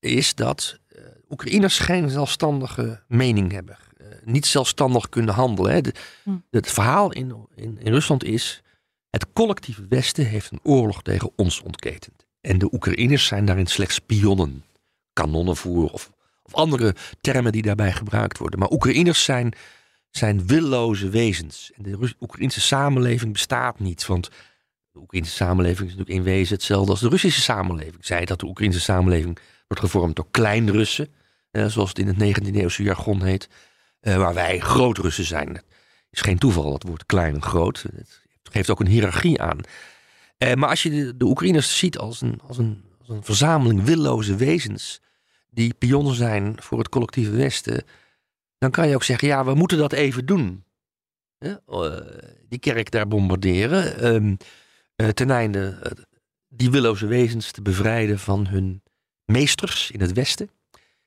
[0.00, 3.76] is dat eh, Oekraïners geen zelfstandige mening hebben.
[4.24, 5.72] Niet zelfstandig kunnen handelen.
[5.72, 5.80] Hè.
[5.80, 6.30] De- Hm.
[6.50, 8.62] Het verhaal in, in, in Rusland is,
[9.10, 12.26] het collectieve Westen heeft een oorlog tegen ons ontketend.
[12.40, 14.64] En de Oekraïners zijn daarin slechts spionnen
[15.20, 16.10] kanonnenvoer of,
[16.42, 18.58] of andere termen die daarbij gebruikt worden.
[18.58, 19.52] Maar Oekraïners zijn,
[20.10, 21.70] zijn willoze wezens.
[21.76, 24.06] En de Rus- Oekraïnse samenleving bestaat niet.
[24.06, 24.30] Want
[24.92, 28.06] de Oekraïnse samenleving is natuurlijk in wezen hetzelfde als de Russische samenleving.
[28.06, 31.08] Zij dat de Oekraïnse samenleving wordt gevormd door klein-Russen,
[31.50, 33.48] eh, zoals het in het 19e eeuwse jargon heet,
[34.00, 35.48] eh, waar wij groot-Russen zijn.
[35.48, 35.64] Het
[36.10, 37.82] is geen toeval, dat woord klein en groot.
[37.82, 39.58] Het geeft ook een hiërarchie aan.
[40.38, 43.84] Eh, maar als je de, de Oekraïners ziet als een, als, een, als een verzameling
[43.84, 45.00] willoze wezens
[45.58, 47.84] die pionnen zijn voor het collectieve Westen,
[48.58, 50.64] dan kan je ook zeggen, ja, we moeten dat even doen.
[51.38, 51.54] Hè?
[51.66, 52.00] Eh,
[52.48, 54.36] die kerk daar bombarderen, ehm,
[54.96, 55.90] eh, ten einde eh,
[56.48, 58.82] die willoze wezens te bevrijden van hun
[59.24, 60.50] meesters in het Westen,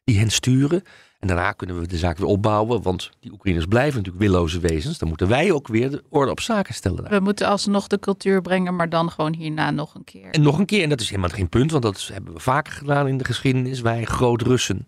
[0.03, 0.83] die hen sturen.
[1.21, 4.97] En daarna kunnen we de zaak weer opbouwen, want die Oekraïners blijven natuurlijk willoze wezens.
[4.97, 7.03] Dan moeten wij ook weer de orde op zaken stellen.
[7.03, 7.11] daar.
[7.11, 10.29] We moeten alsnog de cultuur brengen, maar dan gewoon hierna nog een keer.
[10.31, 12.73] En nog een keer, en dat is helemaal geen punt, want dat hebben we vaker
[12.73, 14.83] gedaan in de geschiedenis, wij groot-Russen.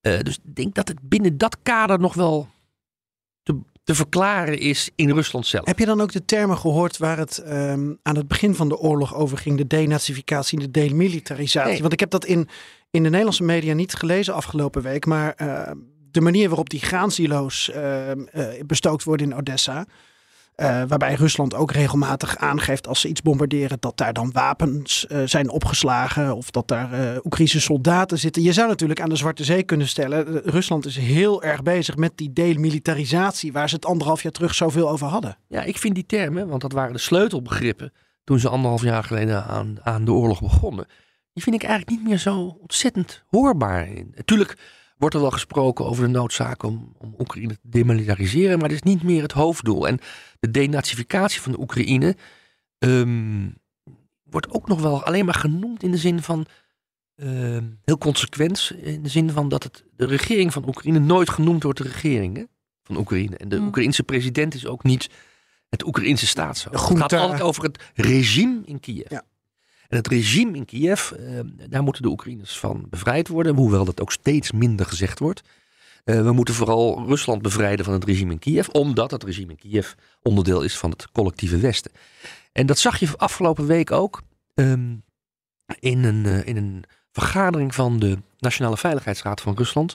[0.00, 2.48] Eh, dus ik denk dat het binnen dat kader nog wel
[3.88, 5.66] te, verklaren is in Rusland zelf.
[5.66, 8.78] Heb je dan ook de termen gehoord waar het ehm, aan het begin van de
[8.78, 9.56] oorlog over ging?
[9.56, 11.70] De denazificatie, de demilitarisatie.
[11.70, 11.80] Nee.
[11.80, 12.48] Want ik heb dat in,
[12.90, 15.06] in de Nederlandse media niet gelezen afgelopen week.
[15.06, 15.70] Maar eh,
[16.10, 19.86] de manier waarop die graansilo's ehm, eh, bestookt worden in Odessa.
[20.58, 25.22] Eh, waarbij Rusland ook regelmatig aangeeft als ze iets bombarderen dat daar dan wapens eh,
[25.24, 28.42] zijn opgeslagen of dat daar eh Oekraïnse soldaten zitten.
[28.42, 30.40] Je zou natuurlijk aan de Zwarte Zee kunnen stellen.
[30.44, 34.90] Rusland is heel erg bezig met die demilitarisatie waar ze het anderhalf jaar terug zoveel
[34.90, 35.36] over hadden.
[35.48, 37.92] Ja, ik vind die termen, want dat waren de sleutelbegrippen
[38.24, 40.86] toen ze anderhalf jaar geleden aan, aan de oorlog begonnen.
[41.32, 43.88] Die vind ik eigenlijk niet meer zo ontzettend hoorbaar.
[43.88, 44.14] In.
[44.98, 48.92] Wordt er wel gesproken over de noodzaak om, om Oekraïne te demilitariseren, maar dat is
[48.92, 49.88] niet meer het hoofddoel.
[49.88, 49.98] En
[50.40, 52.16] de denazificatie van de Oekraïne
[52.78, 53.48] ehm,
[54.22, 56.46] wordt ook nog wel alleen maar genoemd in de zin van
[57.14, 61.62] ehm, heel consequent, in de zin van dat het, de regering van Oekraïne nooit genoemd
[61.62, 62.44] wordt de regering hè,
[62.82, 63.36] van Oekraïne.
[63.36, 63.66] En de Hmm.
[63.66, 65.10] Oekraïnse president is ook niet
[65.68, 66.88] het Oekraïnse staatshoofd.
[66.88, 69.10] Het gaat altijd over het regime in Kiev.
[69.10, 69.24] Ja.
[69.88, 73.56] En het regime in Kiev, eh, daar moeten de Oekraïners van bevrijd worden.
[73.56, 75.42] Hoewel dat ook steeds minder gezegd wordt.
[76.04, 78.68] Eh, we moeten vooral Rusland bevrijden van het regime in Kiev.
[78.68, 81.92] Omdat het regime in Kiev onderdeel is van het collectieve Westen.
[82.52, 84.22] En dat zag je afgelopen week ook.
[84.54, 84.94] ehm,
[85.80, 89.94] in, een, eh, in een vergadering van de Nationale Veiligheidsraad van Rusland.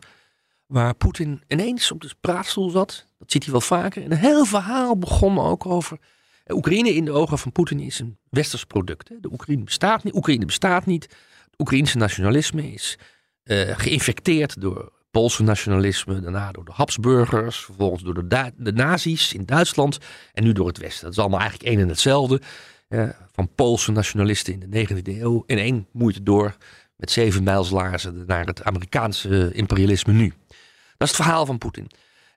[0.65, 3.05] Waar Poetin ineens op de praatstoel zat.
[3.19, 4.03] Dat ziet hij wel vaker.
[4.03, 5.97] En een heel verhaal begon ook over.
[6.43, 9.07] Eh, Oekraïne in de ogen van Poetin is een westers product.
[9.21, 10.15] De Oekraïne bestaat niet.
[10.15, 11.03] Oekraïne bestaat niet.
[11.03, 12.97] Het Oekraïnse nationalisme is
[13.43, 16.19] eh, geïnfecteerd door Poolse nationalisme.
[16.19, 17.57] Daarna door de Habsburgers.
[17.57, 19.97] Vervolgens door de, de nazi's in Duitsland.
[20.33, 21.03] En nu door het Westen.
[21.03, 22.41] Dat is allemaal eigenlijk één en hetzelfde.
[22.87, 25.43] eh, van Poolse nationalisten in de 19e eeuw.
[25.45, 26.55] In één moeite door.
[26.95, 30.33] Met zeven mijlslaarzen naar het Amerikaanse imperialisme nu.
[30.97, 31.87] Dat is het verhaal van Poetin.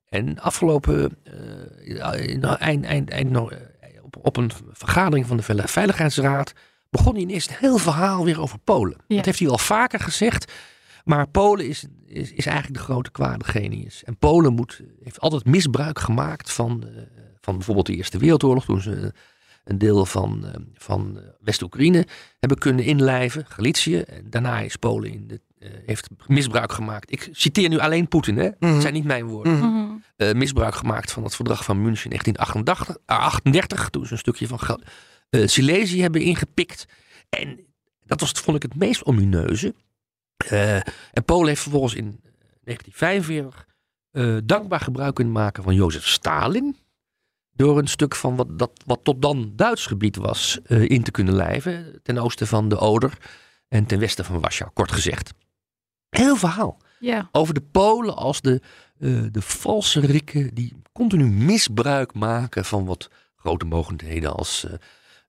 [0.09, 1.17] En afgelopen
[2.23, 3.31] in- eind, eind, eind,
[4.17, 6.53] op, op een vergadering van de Veil- Veiligheidsraad
[6.91, 8.97] begon hij ineens een heel verhaal weer over Polen.
[9.07, 9.17] Ja.
[9.17, 10.53] Dat heeft hij al vaker gezegd.
[11.05, 14.05] Maar Polen is, is, is eigenlijk de grote kwade genius.
[14.05, 17.03] En Polen moet, heeft altijd misbruik gemaakt van, eh,
[17.41, 18.65] van bijvoorbeeld de Eerste Wereldoorlog.
[18.65, 19.13] Toen ze
[19.65, 22.07] een deel van, eh, van eh, West-Oekraïne
[22.39, 23.99] hebben kunnen inlijven, Galicië.
[23.99, 25.41] En daarna is Polen in de,
[25.87, 27.13] heeft misbruik gemaakt.
[27.13, 28.51] Ik citeer nu alleen Poetin, hè?
[28.59, 28.73] Mhm.
[28.73, 29.53] Het zijn niet mijn woorden.
[29.53, 29.67] Mhm.
[29.67, 29.95] Mhm.
[30.17, 34.81] eh, misbruik gemaakt van het verdrag van München 1938, toen ze een stukje van
[35.31, 36.87] eh, Silesië hebben ingepikt.
[37.29, 37.61] En
[38.05, 39.75] dat was, vond ik, het meest omineuze.
[40.37, 40.77] Eh,
[41.13, 42.21] en Polen heeft vervolgens in
[42.65, 43.67] 1945
[44.11, 46.77] eh, dankbaar gebruik kunnen maken van Jozef Stalin.
[47.53, 51.11] Door een stuk van wat, dat, wat tot dan Duits gebied was eh, in te
[51.11, 52.01] kunnen lijven.
[52.03, 53.19] Ten oosten van de Oder
[53.69, 55.33] en ten westen van Warschau, kort gezegd.
[56.11, 57.29] Heel verhaal Ja.
[57.33, 58.61] over de Polen als de,
[58.99, 64.67] eh de valse rikken die continu misbruik maken van wat grote mogelijkheden als,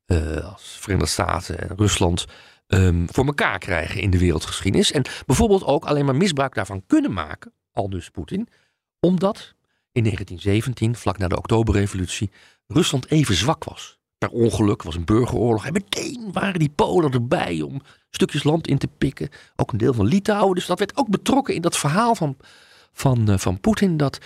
[0.05, 2.25] eh, eh, als Verenigde Staten en Rusland
[2.67, 4.91] ehm, voor elkaar krijgen in de wereldgeschiedenis.
[4.91, 8.47] En bijvoorbeeld ook alleen maar misbruik daarvan kunnen maken, al dus Poetin,
[8.99, 9.53] omdat
[9.91, 12.31] in 1917, vlak na de Oktoberrevolutie,
[12.67, 13.96] Rusland even zwak was.
[14.17, 18.77] Per ongeluk was een burgeroorlog en meteen waren die Polen erbij om stukjes land in
[18.77, 19.30] te pikken.
[19.56, 20.56] Ook een deel van Litouwen.
[20.56, 22.38] Dus dat werd ook betrokken in dat verhaal van,
[22.91, 23.97] van, eh, van Poetin.
[23.97, 24.19] Dat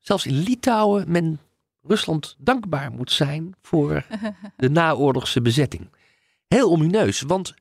[0.00, 1.40] zelfs in Litouwen men
[1.82, 4.06] Rusland dankbaar moet zijn voor
[4.56, 5.90] de naoorlogse bezetting.
[6.48, 7.54] Heel omineus, want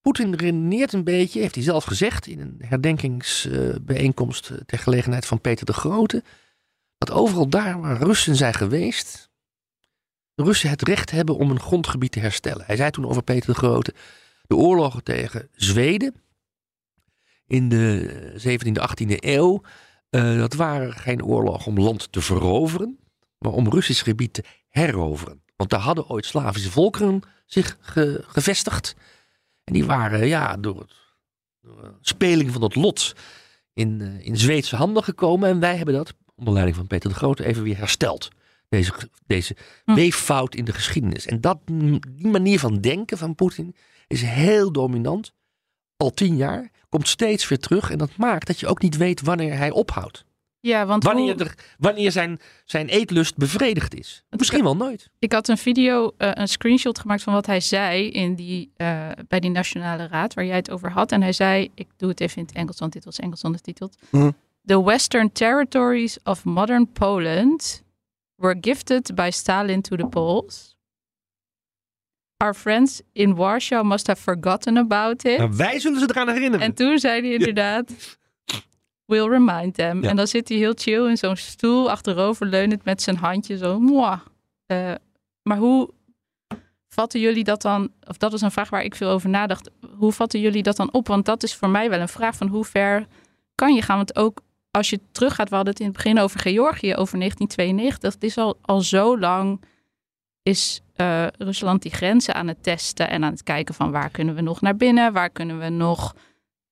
[0.00, 5.40] Poetin redeneert een beetje, heeft hij zelf gezegd in een herdenkingsbijeenkomst eh, ter gelegenheid van
[5.40, 6.22] Peter de Grote,
[6.98, 9.30] dat overal daar waar Russen zijn geweest,
[10.34, 12.66] de Russen het recht hebben om een grondgebied te herstellen.
[12.66, 13.94] Hij zei toen over Peter de Grote,
[14.46, 16.14] de oorlogen tegen Zweden
[17.46, 19.62] in de 17e, 18e eeuw,
[20.10, 22.98] eh, dat waren geen oorlogen om land te veroveren,
[23.38, 25.42] maar om Russisch gebied te heroveren.
[25.56, 28.94] Want daar hadden ooit Slavische volkeren zich ge- gevestigd.
[29.64, 30.92] En die waren ja, door, het,
[31.60, 33.14] door speling van het lot
[33.72, 35.48] in, eh, in Zweedse handen gekomen.
[35.48, 38.28] En wij hebben dat, onder leiding van Peter de Grote, even weer hersteld.
[38.68, 38.92] Deze,
[39.26, 39.94] deze Hm.
[39.94, 41.26] weeffout in de geschiedenis.
[41.26, 43.74] En dat, die manier van denken van Poetin
[44.06, 45.32] is heel dominant.
[45.96, 46.70] Al tien jaar.
[46.88, 47.90] Komt steeds weer terug.
[47.90, 50.24] En dat maakt dat je ook niet weet wanneer hij ophoudt.
[50.60, 54.24] Ja, want Wanneer, hoe- er, wanneer zijn, zijn eetlust bevredigd is.
[54.30, 55.10] Misschien wel nooit.
[55.18, 59.08] ik had een video, eh, een screenshot gemaakt van wat hij zei in die, eh,
[59.28, 61.12] bij die Nationale Raad, waar jij het over had.
[61.12, 63.96] En hij zei, ik doe het even in het Engels, want dit was Engels ondertiteld.
[64.10, 64.30] Mhm.
[64.66, 67.82] The western territories of modern Poland
[68.36, 70.76] were gifted by Stalin to the Poles.
[72.36, 75.38] Our friends in Warsaw must have forgotten about it.
[75.38, 76.66] Maar wij zullen ze eraan herinneren.
[76.66, 77.92] En toen zei hij inderdaad,
[79.04, 80.02] we'll remind them.
[80.02, 80.08] Ja.
[80.08, 83.80] En dan zit hij heel chill in zo'n stoel, achterover leunend met zijn handje zo.
[84.66, 84.94] Eh,
[85.42, 85.90] maar hoe
[86.88, 89.70] vatten jullie dat dan, of dat is een vraag waar ik veel over nadacht.
[89.96, 91.06] Hoe vatten jullie dat dan op?
[91.06, 93.06] Want dat is voor mij wel een vraag van hoe ver
[93.54, 93.96] kan je gaan?
[93.96, 94.40] Want ook
[94.74, 98.14] als je teruggaat, we hadden het in het begin over Georgië, over 1992.
[98.14, 99.60] Het is al, al zo lang
[100.42, 104.34] is eh, Rusland die grenzen aan het testen en aan het kijken van waar kunnen
[104.34, 106.14] we nog naar binnen, waar kunnen we nog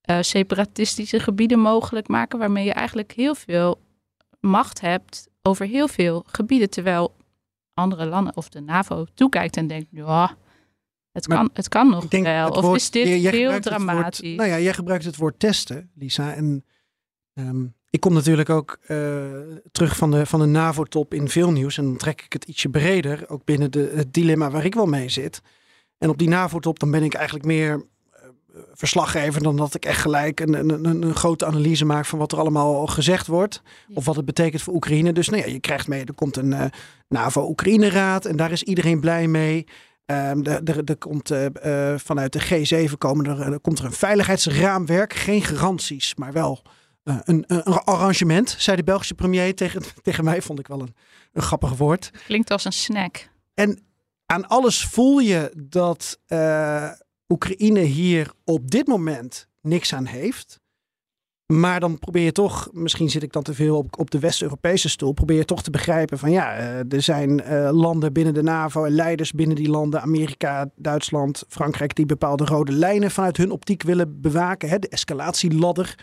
[0.00, 3.80] eh, separatistische gebieden mogelijk maken, waarmee je eigenlijk heel veel
[4.40, 7.16] macht hebt over heel veel gebieden, terwijl
[7.74, 10.36] andere landen of de NAVO toekijkt en denkt, ja,
[11.12, 12.48] het Maar kan, het kan nog wel.
[12.50, 14.36] Of is dit jij- jij heel woord- dramatisch?
[14.36, 16.34] nou ja, jij gebruikt het woord testen, Lisa.
[16.34, 16.64] En
[17.34, 18.96] ehm, ik kom natuurlijk ook eh,
[19.72, 21.78] terug van de, van de NAVO-top in veel nieuws.
[21.78, 24.86] En dan trek ik het ietsje breder, ook binnen de, het dilemma waar ik wel
[24.86, 25.40] mee zit.
[25.98, 28.22] En op die NAVO-top dan ben ik eigenlijk meer eh,
[28.72, 32.32] verslaggever dan dat ik echt gelijk een, een, een, een grote analyse maak van wat
[32.32, 33.62] er allemaal gezegd wordt.
[33.94, 35.12] Of wat het betekent voor Oekraïne.
[35.12, 36.64] Dus nou ja, je krijgt mee, er komt een eh,
[37.08, 39.66] NAVO-Oekraïne-raad en daar is iedereen blij mee.
[40.04, 41.32] Er, er, er komt
[41.96, 45.14] vanuit de G7 komen er, er komt er een veiligheidsraamwerk.
[45.14, 46.62] Geen garanties, maar wel
[47.02, 50.42] eh, een, een arrangement, zei de Belgische premier tegen, tegen mij.
[50.42, 50.94] Vond ik wel een,
[51.32, 52.10] een grappig woord.
[52.24, 53.28] Klinkt als een snack.
[53.54, 53.84] En
[54.26, 56.90] aan alles voel je dat eh,
[57.28, 60.60] Oekraïne hier op dit moment niks aan heeft.
[61.46, 64.88] Maar dan probeer je toch, misschien zit ik dan te veel op, op de West-Europese
[64.88, 68.84] stoel, probeer je toch te begrijpen van ja, eh, er zijn landen binnen de NAVO
[68.84, 73.82] en leiders binnen die landen, Amerika, Duitsland, Frankrijk, die bepaalde rode lijnen vanuit hun optiek
[73.82, 74.68] willen bewaken.
[74.68, 75.94] Hè, de escalatieladder.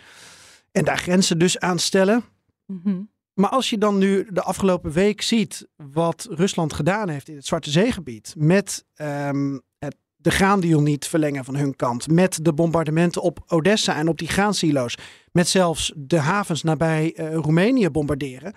[0.72, 2.24] En daar grenzen dus aan stellen.
[2.66, 3.00] Mhm.
[3.34, 7.46] Maar als je dan nu de afgelopen week ziet wat Rusland gedaan heeft in het
[7.46, 8.34] Zwarte Zeegebied.
[8.36, 12.10] Met ehm, het, de graandeal niet verlengen van hun kant.
[12.10, 14.96] Met de bombardementen op Odessa en op die graansilo's.
[15.32, 18.54] Met zelfs de havens nabij eh, Roemenië bombarderen.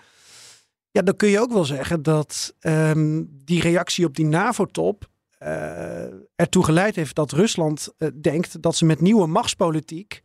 [0.91, 6.03] Ja, dan kun je ook wel zeggen dat ehm, die reactie op die NAVO-top eh,
[6.35, 10.21] ertoe geleid heeft dat Rusland eh, denkt dat ze met nieuwe machtspolitiek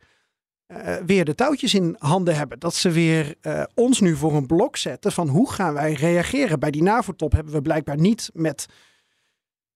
[0.69, 2.59] eh, weer de touwtjes in handen hebben.
[2.59, 6.59] Dat ze weer eh, ons nu voor een blok zetten van hoe gaan wij reageren.
[6.59, 8.65] Bij die NAVO-top hebben we blijkbaar niet met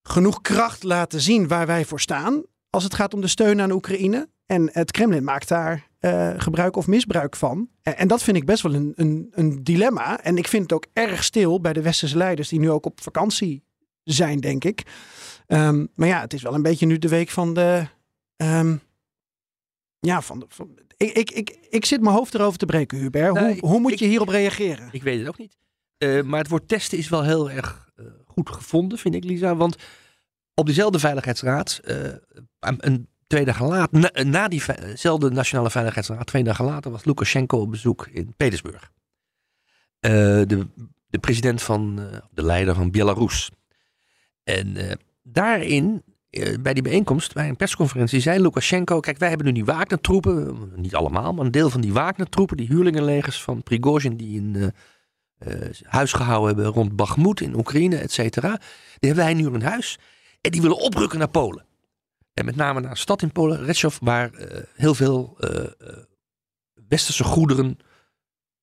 [0.03, 2.43] genoeg kracht laten zien waar wij voor staan.
[2.69, 4.29] Als het gaat om de steun aan Oekraïne.
[4.45, 7.69] En het Kremlin maakt daar eh, gebruik of misbruik van.
[7.81, 10.23] En, en dat vind ik best wel een, een, een dilemma.
[10.23, 13.01] En ik vind het ook erg stil bij de westerse leiders die nu ook op
[13.01, 13.63] vakantie
[14.03, 14.83] zijn, denk ik.
[15.47, 17.87] Ehm, maar ja, het is wel een beetje nu de week van de.
[18.35, 18.75] ehm,
[20.05, 20.47] ja, van
[20.97, 23.33] ik, ik, ik, ik zit mijn hoofd erover te breken, Hubert.
[23.33, 24.89] Nee, hoe, hoe moet ik- je hierop reageren?
[24.91, 25.57] Ik weet het ook niet.
[25.97, 29.55] Eh, maar het woord testen is wel heel erg eh, goed gevonden, vind ik, Lisa.
[29.55, 29.75] Want
[30.53, 31.97] op diezelfde Veiligheidsraad, eh,
[32.59, 37.71] een, twee dagen later, na, na diezelfde Nationale Veiligheidsraad, twee dagen later, was Lukashenko op
[37.71, 38.91] bezoek in Petersburg.
[39.99, 40.67] De,
[41.07, 41.95] de president van,
[42.31, 43.49] de leider van Belarus.
[44.43, 46.03] En daarin,
[46.61, 50.95] bij die bijeenkomst, bij een persconferentie, zei Lukashenko: Kijk, wij hebben nu die Wagner-troepen, niet
[50.95, 54.67] allemaal, maar een deel van die Wagner-troepen, die huurlingenlegers van Prigozhin, die in eh,
[55.67, 58.49] eh, huis gehouden hebben rond Bakhmut in Oekraïne, et cetera.
[58.99, 59.99] Die hebben wij nu in huis.
[60.41, 61.65] En die willen oprukken naar Polen.
[62.33, 65.67] En met name naar een stad in Polen, Rzeszów, waar eh, heel veel eh, eh,
[66.87, 67.77] westerse goederen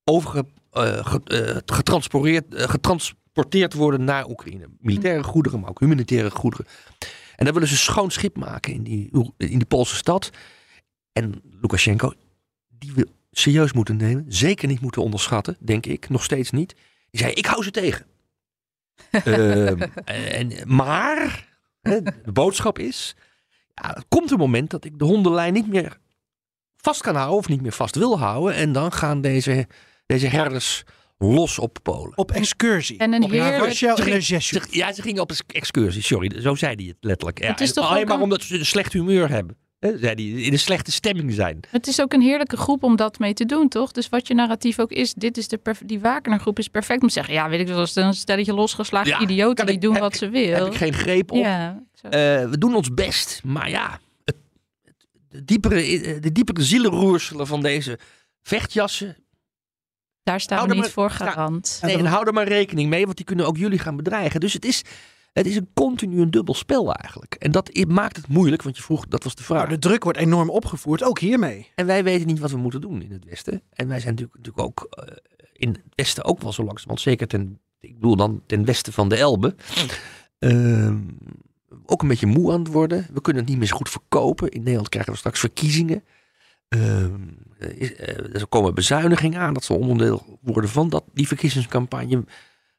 [0.05, 4.67] overge, eh, ge- eh, getransporteerd, eh, getransporteerd worden naar Oekraïne.
[4.79, 6.67] Militaire goederen, maar ook humanitaire goederen.
[7.41, 10.31] En daar willen ze schoon schip maken in die, in die Poolse stad.
[11.13, 12.13] En Lukashenko,
[12.69, 14.25] die we serieus moeten nemen.
[14.29, 16.09] Zeker niet moeten onderschatten, denk ik.
[16.09, 16.75] Nog steeds niet.
[17.11, 18.07] Die zei, ik hou ze tegen.
[19.11, 21.49] Ehm, en, maar,
[21.81, 23.17] de boodschap is...
[23.75, 25.99] Ja, er komt een moment dat ik de hondenlijn niet meer
[26.77, 27.39] vast kan houden...
[27.39, 28.55] of niet meer vast wil houden.
[28.55, 29.67] En dan gaan deze,
[30.07, 30.85] deze herders
[31.23, 32.19] los op Polen.
[32.19, 32.99] Op excursie.
[32.99, 36.03] En een heerlijk- Warschau Ze ze- ja, ze gingen op een excursie.
[36.03, 37.39] Sorry, zo zei hij het letterlijk.
[37.43, 39.57] Ja, Het is toch alleen ook maar een- omdat ze een slecht humeur hebben.
[39.79, 41.61] Hè, zei hij, in een slechte stemming zijn.
[41.69, 43.93] Het is ook een heerlijke groep om dat mee te doen, toch?
[43.93, 47.13] Dus wat je narratief ook is, dit is de die Wakener-groep is perfect om te
[47.15, 50.13] zeggen, ja, weet ik wel, als een stelletje losgeslagen Ja, idioten die ik- doen wat
[50.13, 50.55] ik- ze wil.
[50.57, 51.39] Heb ik geen greep op.
[51.45, 51.83] Ja.
[52.03, 52.11] Eh,
[52.51, 54.37] we doen ons best, maar ja, het,
[54.85, 57.99] het- de, diepere, de diepere zielenroerselen van deze
[58.43, 59.17] vechtjassen.
[60.23, 61.79] Daar staan we niet maar- voor garant.
[61.83, 64.41] Nee, en hou er maar rekening mee, want die kunnen ook jullie gaan bedreigen.
[64.41, 64.83] Dus het is,
[65.33, 67.35] het is een continu een dubbel spel eigenlijk.
[67.35, 69.59] En dat maakt het moeilijk, want je vroeg, dat was de vraag.
[69.59, 71.71] Nou, de druk wordt enorm opgevoerd, ook hiermee.
[71.75, 73.63] En wij weten niet wat we moeten doen in het Westen.
[73.73, 75.17] En wij zijn natuurlijk, natuurlijk ook eh,
[75.53, 79.09] in het Westen ook wel zo langzamerhand, zeker ten, ik bedoel dan ten westen van
[79.09, 79.55] de Elbe,
[80.39, 80.99] ehm,
[81.87, 83.07] ook een beetje moe aan het worden.
[83.13, 84.49] We kunnen het niet meer zo goed verkopen.
[84.49, 86.05] In Nederland krijgen we straks verkiezingen.
[86.71, 87.29] Ehm,
[87.59, 87.99] eh, is-
[88.33, 89.55] er komen bezuinigingen aan.
[89.55, 92.25] Dat zal onderdeel worden van dat, die verkiezingscampagne.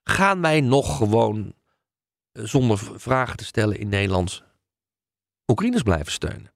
[0.03, 1.53] Gaan wij nog gewoon
[2.31, 4.43] eh, zonder vragen te stellen in Nederland
[5.47, 6.51] Oekraïners blijven steunen?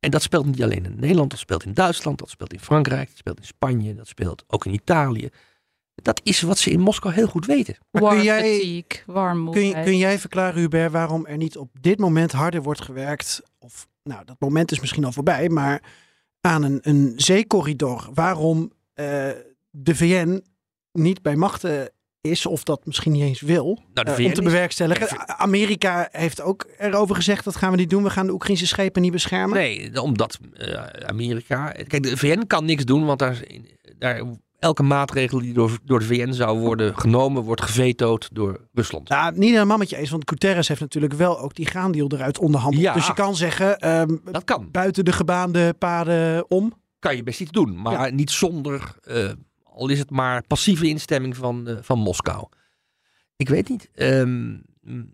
[0.00, 3.08] En dat speelt niet alleen in Nederland, dat speelt in Duitsland, dat speelt in Frankrijk,
[3.08, 5.28] dat speelt in Spanje, dat speelt ook in Italië.
[5.94, 7.76] Dat is wat ze in Moskou heel goed weten.
[7.90, 9.02] Maar War kun jij- fatigue,
[9.52, 13.42] Kun, kun jij verklaren, Hubert, waarom er niet op dit moment harder wordt gewerkt?
[13.58, 15.82] Of, nou, dat moment is misschien al voorbij, maar
[16.48, 18.08] aan een, een zeecorridor.
[18.14, 19.30] Waarom eh,
[19.70, 20.44] de VN
[20.92, 24.32] niet bij machten is, of dat misschien niet eens wil, Nou, de eh, VN om
[24.32, 25.38] te bewerkstelligen.
[25.38, 28.02] Amerika heeft ook erover gezegd, dat gaan we niet doen.
[28.02, 29.56] We gaan de Oekraïnse schepen niet beschermen.
[29.58, 31.72] Nee, omdat eh, Amerika.
[31.86, 33.44] Kijk, de VN kan niks doen, want daar,
[33.98, 34.22] daar,
[34.58, 39.08] elke maatregel die door, door de VN zou worden genomen, wordt gevetood door Rusland.
[39.08, 42.38] Nou, niet helemaal met je eens, want Guterres heeft natuurlijk wel ook die graandeal eruit
[42.38, 42.84] onderhandeld.
[42.84, 42.92] Ja.
[42.92, 44.68] Dus je kan zeggen, ehm, Dat kan.
[44.70, 46.72] buiten de gebaande paden om.
[46.98, 49.30] Kan je best iets doen, maar niet zonder, eh,
[49.64, 52.48] al is het maar passieve instemming van, eh, van Moskou.
[53.36, 53.90] Ik weet niet.
[53.94, 54.56] Ehm,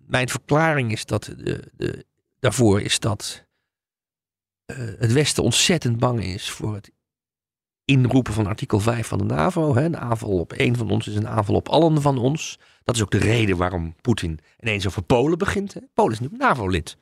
[0.07, 2.04] mijn verklaring is dat de, de,
[2.38, 3.44] daarvoor is dat
[4.64, 6.90] eh, het Westen ontzettend bang is voor het
[7.85, 9.75] inroepen van artikel 5 van de NAVO.
[9.75, 9.85] Hè.
[9.85, 12.59] Een aanval op één van ons is een aanval op allen van ons.
[12.85, 15.75] Dat is ook de reden waarom Poetin ineens over Polen begint.
[15.75, 15.81] Hè.
[15.94, 16.97] Polen is nu NAVO-lid.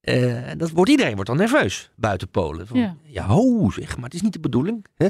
[0.00, 2.66] En dat wordt, iedereen wordt dan nerveus buiten Polen.
[2.66, 2.96] Van, Ja.
[3.02, 5.06] ja, ho zeg, maar het is niet de bedoeling hè,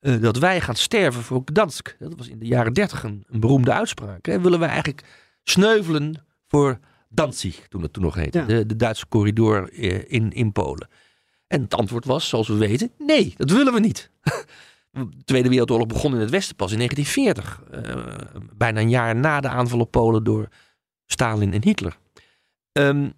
[0.00, 1.96] eh, dat wij gaan sterven voor Gdansk.
[1.98, 4.26] Dat was in de jaren dertig een, een beroemde uitspraak.
[4.26, 4.40] Hè.
[4.40, 5.02] Willen wij eigenlijk
[5.42, 6.78] sneuvelen voor
[7.08, 8.38] Danzig, toen het toen nog heette.
[8.38, 8.44] Ja.
[8.44, 10.88] De, de Duitse corridor eh, in, in Polen.
[11.46, 14.10] En het antwoord was, zoals we weten, nee, dat willen we niet.
[14.90, 17.62] De Tweede Wereldoorlog begon in het Westen pas in 1940.
[17.70, 20.48] eh, bijna een jaar na de aanval op Polen door
[21.06, 21.96] Stalin en Hitler.
[22.72, 23.10] Ehm,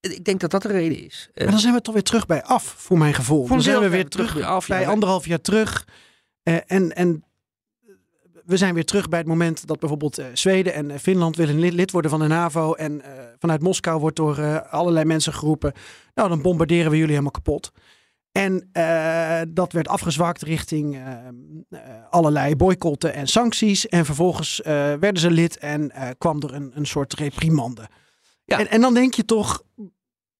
[0.00, 1.30] ik denk dat dat de reden is.
[1.34, 3.46] Maar dan zijn we toch weer terug bij af, voor mijn gevoel.
[3.46, 5.86] Dan zijn we weer terug terug bij af, bij anderhalf jaar terug.
[6.42, 7.24] Eh, en, en
[8.44, 11.58] we zijn weer terug bij het moment dat bijvoorbeeld eh, Zweden en eh, Finland willen
[11.58, 12.72] lid, worden van de NAVO.
[12.72, 15.72] En eh, vanuit Moskou wordt door allerlei mensen geroepen,
[16.14, 17.72] nou dan bombarderen we jullie helemaal kapot.
[18.32, 18.68] En
[19.48, 20.98] dat werd afgezwakt richting
[22.10, 23.88] allerlei boycotten en sancties.
[23.88, 27.88] En vervolgens werden ze lid en kwam er een, een soort reprimande.
[28.44, 28.58] Ja.
[28.58, 29.62] En, en dan denk je toch,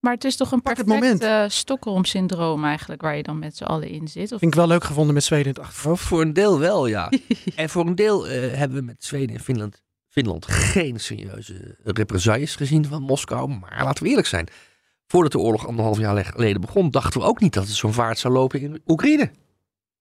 [0.04, 3.56] Maar het is toch een Pak het perfect eh, Stockholm-syndroom eigenlijk, waar je dan met
[3.56, 4.32] z'n allen in zit.
[4.32, 6.02] Of Vind ik wel leuk gevonden met Zweden in het achterhoofd.
[6.02, 7.12] Voor een deel wel, ja.
[7.56, 12.56] en voor een deel eh, hebben we met Zweden en Finland, Finland geen serieuze represailles
[12.56, 13.48] gezien van Moskou.
[13.48, 14.48] Maar laten we eerlijk zijn.
[15.06, 18.18] Voordat de oorlog anderhalf jaar geleden begon, dachten we ook niet dat het zo'n vaart
[18.18, 19.30] zou lopen in Oekraïne.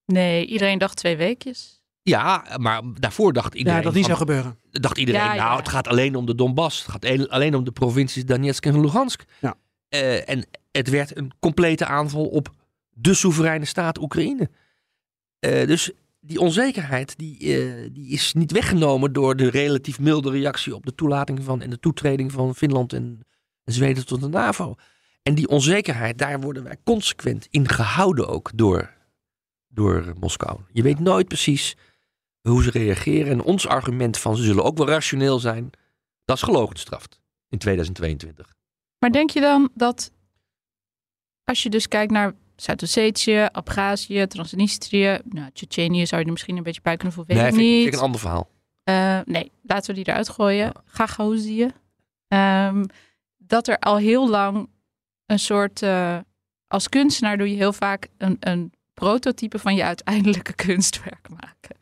[0.06, 1.82] Nee, iedereen dacht twee weekjes.
[2.02, 3.78] Ja, maar daarvoor dacht iedereen.
[3.80, 4.60] Ja, dat niet van- zou gebeuren.
[4.72, 5.56] dacht iedereen, Ja, nou, ja.
[5.56, 6.82] het gaat alleen om de Donbass.
[6.82, 9.24] Het gaat een- alleen om de provincies Donetsk en Lugansk.
[9.40, 9.56] Ja.
[9.94, 12.54] Eh, en het werd een complete aanval op
[12.90, 14.50] de soevereine staat Oekraïne.
[15.40, 20.76] Eh, dus die onzekerheid die, eh, die is niet weggenomen door de relatief milde reactie
[20.76, 23.20] op de toelating van en de toetreding van Finland en
[23.64, 24.76] Zweden tot de NAVO.
[25.24, 28.94] En die onzekerheid, daar worden wij consequent in gehouden ook door,
[29.68, 30.60] door Moskou.
[30.72, 31.76] Je weet nooit precies
[32.42, 33.32] hoe ze reageren.
[33.32, 35.70] En ons argument van ze zullen ook wel rationeel zijn,
[36.26, 38.54] dat is gelogen gestraft in 2022.
[39.04, 40.12] Maar denk je dan dat
[41.44, 46.64] als je dus kijkt naar Zuid-Ossetië, Abhazie, Transnistrië, nou, Tsjetsjenië zou je er misschien een
[46.64, 47.82] beetje bij kunnen voelen, nee, ik vind, ik- niet.
[47.82, 48.50] vind ik een ander verhaal.
[48.84, 50.72] Eh, nee, laten we die eruit gooien.
[50.86, 51.72] Gagauzië.
[52.28, 52.86] Ehm,
[53.38, 54.70] dat er al heel lang
[55.26, 55.82] een soort...
[55.82, 56.18] eh,
[56.68, 61.78] als kunstenaar doe je heel vaak een, een prototype van je uiteindelijke kunstwerk maken.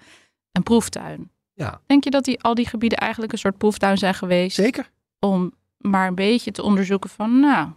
[0.51, 1.32] Een proeftuin.
[1.53, 1.82] Ja.
[1.86, 4.55] Denk je dat die, al die gebieden eigenlijk een soort proeftuin zijn geweest?
[4.55, 4.89] Zeker.
[5.19, 7.69] Om maar een beetje te onderzoeken van, nou...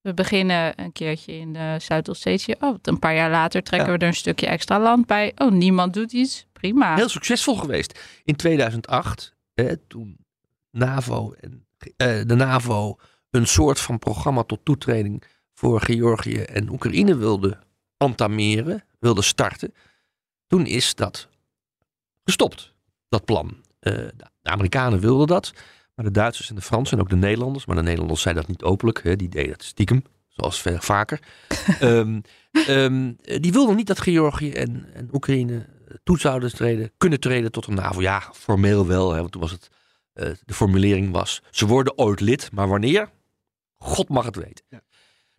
[0.00, 2.54] We beginnen een keertje in uh, Zuid-Ossetië.
[2.60, 3.94] Oh, een paar jaar later trekken Ja.
[3.94, 5.32] we er een stukje extra land bij.
[5.36, 6.46] Oh, niemand doet iets.
[6.52, 6.94] Prima.
[6.94, 8.00] Heel succesvol geweest.
[8.24, 10.16] In 2008, hè, toen
[10.70, 11.66] NAVO en,
[11.96, 12.96] eh, de NAVO
[13.30, 15.22] een soort van programma tot toetreding
[15.54, 17.58] voor Georgië en Oekraïne wilde
[17.96, 19.74] entameren, wilde starten.
[20.46, 21.28] Toen is dat
[22.24, 22.74] gestopt,
[23.08, 23.56] dat plan.
[23.78, 25.52] Eh, de Amerikanen wilden dat,
[25.98, 28.52] maar de Duitsers en de Fransen en ook de Nederlanders, maar de Nederlanders zeiden dat
[28.52, 31.20] niet openlijk, hè, die deden het stiekem, zoals veel vaker.
[31.80, 32.20] Ehm,
[32.52, 35.66] ehm, die wilden niet dat Georgië en, en Oekraïne
[36.04, 38.00] toe zouden treden, kunnen treden tot een NAVO.
[38.00, 39.68] Ja, formeel wel, hè, want toen was het,
[40.12, 43.10] eh, de formulering was, ze worden ooit lid, maar wanneer?
[43.76, 44.64] God mag het weten.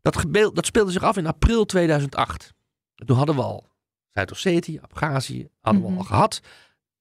[0.02, 2.54] Dat, gebeel, dat speelde zich af in april 2008.
[2.96, 3.68] Toen hadden we al
[4.14, 5.98] Zuid-Ossetië, Abhazie hadden we Mhm.
[5.98, 6.42] al gehad.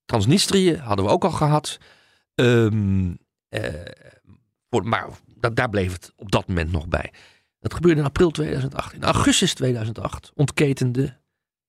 [0.05, 1.79] Transnistrië hadden we ook al gehad.
[2.35, 3.15] Ehm, eh,
[4.71, 7.13] voor, maar da- daar bleef het op dat moment nog bij.
[7.61, 8.93] Dat gebeurde in april 2008.
[8.93, 11.17] In augustus 2008 ontketende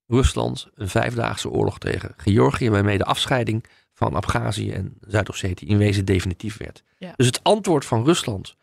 [0.08, 6.06] Rusland een vijfdaagse oorlog tegen Georgië, waarmee de afscheiding van Abhazie en Zuid-Ossetië in wezen
[6.06, 6.84] definitief werd.
[6.98, 7.14] Ja.
[7.16, 8.56] Dus het antwoord van Rusland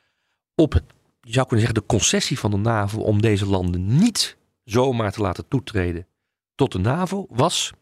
[0.55, 0.85] op het,
[1.21, 5.21] je zou kunnen zeggen, de concessie van de NAVO om deze landen niet zomaar te
[5.21, 6.07] laten toetreden
[6.55, 7.73] tot de NAVO was,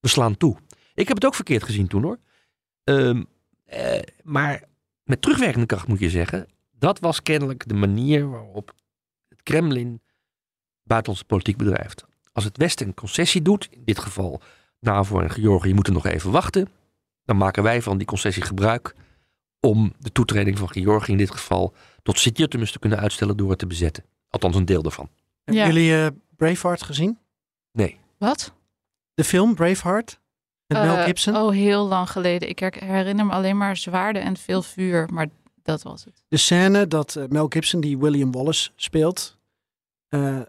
[0.00, 0.56] we slaan toe.
[0.94, 2.18] Ik heb het ook verkeerd gezien toen hoor.
[2.84, 3.22] Ehm,
[3.70, 4.62] eh, maar
[5.04, 8.72] met terugwerkende kracht moet je zeggen, dat was kennelijk de manier waarop
[9.28, 10.02] het Kremlin
[10.82, 12.04] buitenlandse politiek bedrijft.
[12.32, 14.40] Als het Westen een concessie doet, in dit geval
[14.80, 16.68] NAVO en Georgië moeten nog even wachten,
[17.24, 18.94] dan maken wij van die concessie gebruik
[19.60, 23.58] om de toetreding van Georgië in dit geval tot Sint-Jutemus te kunnen uitstellen door het
[23.58, 24.04] te bezetten.
[24.28, 25.10] Althans een deel daarvan.
[25.44, 25.72] Hebben Ja.
[25.72, 26.06] jullie eh,
[26.36, 27.18] Braveheart gezien?
[27.72, 27.98] Nee.
[28.18, 28.52] Wat?
[29.14, 30.20] De film Braveheart?
[30.74, 31.36] Met Mel Eh, Gibson?
[31.36, 32.48] Oh, heel lang geleden.
[32.48, 35.28] Ik her- herinner me alleen maar zwaarden en veel vuur, maar
[35.62, 36.22] dat was het.
[36.28, 39.38] De scène dat eh, Mel Gibson, die William Wallace speelt,
[40.08, 40.40] eh,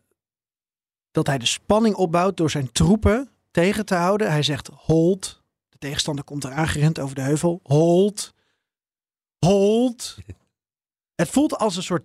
[1.12, 4.32] dat hij de spanning opbouwt door zijn troepen tegen te houden.
[4.32, 5.42] Hij zegt hold.
[5.70, 7.60] De tegenstander komt er aangerend over de heuvel.
[7.64, 8.34] Hold.
[9.40, 10.18] Hold.
[11.16, 12.04] Het voelt als een soort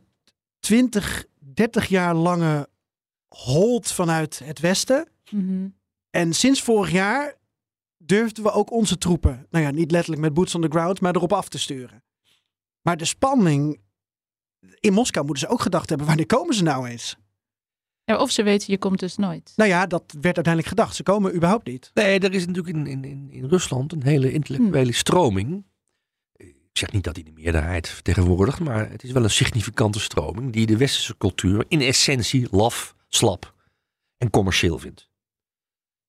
[0.60, 2.68] 20, 30 jaar lange
[3.28, 5.08] hold vanuit het westen.
[5.30, 5.68] Mhm.
[6.10, 7.34] En sinds vorig jaar
[8.06, 11.14] durfden we ook onze troepen, nou ja, niet letterlijk met boots on the ground, maar
[11.14, 12.04] erop af te sturen.
[12.82, 13.80] Maar de spanning
[14.80, 17.16] in Moskou moeten ze ook gedacht hebben, wanneer komen ze nou eens?
[18.04, 19.52] Ja, of ze weten, je komt dus nooit.
[19.56, 20.96] Nou ja, dat werd uiteindelijk gedacht.
[20.96, 21.90] Ze komen überhaupt niet.
[21.94, 25.64] Nee, er is natuurlijk in, in, in, in Rusland een hele intellectuele stroming.
[26.36, 30.52] Ik zeg niet dat die de meerderheid vertegenwoordigt, maar het is wel een significante stroming
[30.52, 33.54] die de westerse cultuur in essentie laf, slap
[34.16, 35.08] en commercieel vindt.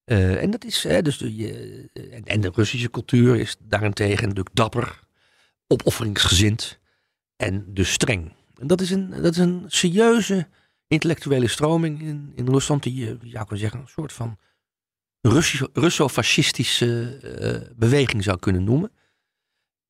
[0.08, 4.28] Eh, en dat is, hè, dus de, je- en, en de Russische cultuur is daarentegen
[4.28, 5.00] natuurlijk dapper,
[5.68, 6.80] opofferingsgezind
[7.36, 8.32] en dus streng.
[8.60, 10.48] En dat is een, dat is een serieuze
[10.88, 14.38] intellectuele stroming in, in Rusland die je, ja, ik kan zeggen, een soort van
[15.22, 18.92] Russische- Russo-fascistische eh, beweging zou kunnen noemen.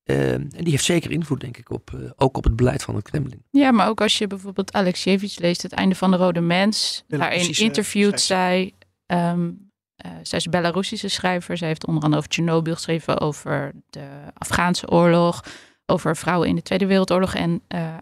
[0.02, 2.94] Eh, en die heeft zeker invloed, denk ik, op, eh, ook op het beleid van
[2.94, 3.42] het Kremlin.
[3.50, 7.54] Ja, maar ook als je bijvoorbeeld Alexejevich leest, Het einde van de Rode Mens, daarin
[7.56, 8.74] interviewt zij,
[9.06, 9.50] ehm,
[9.98, 11.56] eh, zij is Belarussische schrijver.
[11.56, 15.44] Zij heeft onder andere over Tsjernobyl geschreven, over de Afghaanse oorlog,
[15.86, 17.34] over vrouwen in de Tweede Wereldoorlog.
[17.34, 17.94] En eh,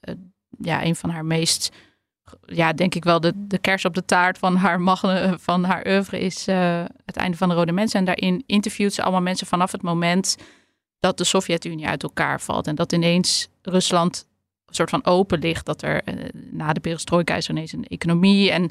[0.00, 0.14] eh,
[0.58, 1.72] ja, een van haar meest,
[2.44, 5.86] ja, denk ik wel, de, de kers op de taart van haar, magne, van haar
[5.86, 7.98] oeuvre is uh, het einde van de Rode Mensen.
[7.98, 10.36] En daarin interviewt ze allemaal mensen vanaf het moment
[10.98, 12.66] dat de Sovjet-Unie uit elkaar valt.
[12.66, 14.26] En dat ineens Rusland
[14.66, 15.66] een soort van open ligt.
[15.66, 18.50] Dat er uh, na de perestroika is ineens een economie.
[18.50, 18.70] En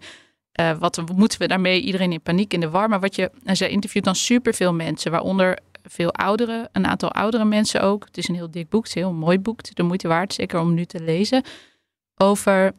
[0.59, 1.81] uh, wat moeten we daarmee?
[1.81, 2.89] Iedereen in paniek, in de war.
[2.89, 7.45] Maar wat je, en zij interviewt dan superveel mensen, waaronder veel ouderen, een aantal oudere
[7.45, 8.05] mensen ook.
[8.05, 10.33] Het is een heel dik boek, het is een heel mooi boek, de moeite waard,
[10.33, 11.43] zeker om nu te lezen.
[12.15, 12.73] Over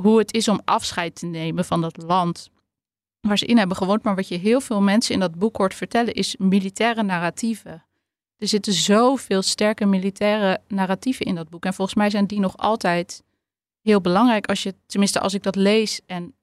[0.00, 2.50] hoe het is om afscheid te nemen van dat land
[3.20, 4.02] waar ze in hebben gewoond.
[4.02, 7.84] Maar wat je heel veel mensen in dat boek hoort vertellen, is militaire narratieven.
[8.38, 11.64] Er zitten zoveel sterke militaire narratieven in dat boek.
[11.64, 13.22] En volgens mij zijn die nog altijd
[13.84, 14.46] heel belangrijk.
[14.46, 16.34] Als je, tenminste, als ik dat lees en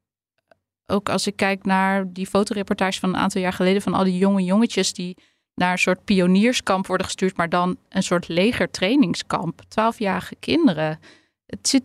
[0.85, 4.17] ook als ik kijk naar die fotoreportage van een aantal jaar geleden van al die
[4.17, 5.17] jonge jongetjes die
[5.55, 9.61] naar een soort pionierskamp worden gestuurd, maar dan een soort legertrainingskamp.
[9.67, 10.99] Twaalfjarige kinderen.
[11.45, 11.83] Het zit,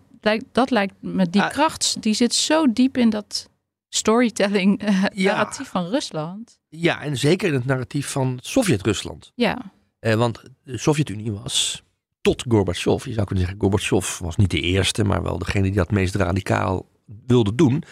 [0.52, 1.50] dat lijkt me, die ah.
[1.50, 3.48] kracht, die zit zo diep in dat
[3.88, 6.58] storytelling uh, narratief van Rusland.
[6.68, 9.32] Ja, en zeker in het narratief van Sovjet-Rusland.
[9.34, 9.72] Ja.
[9.98, 11.82] Eh, want de Sovjet-Unie was
[12.26, 15.72] tot Gorbachev, je zou kunnen zeggen, Gorbachev was niet de eerste, maar wel degene die
[15.72, 16.88] dat meest radicaal
[17.26, 17.82] wilde doen.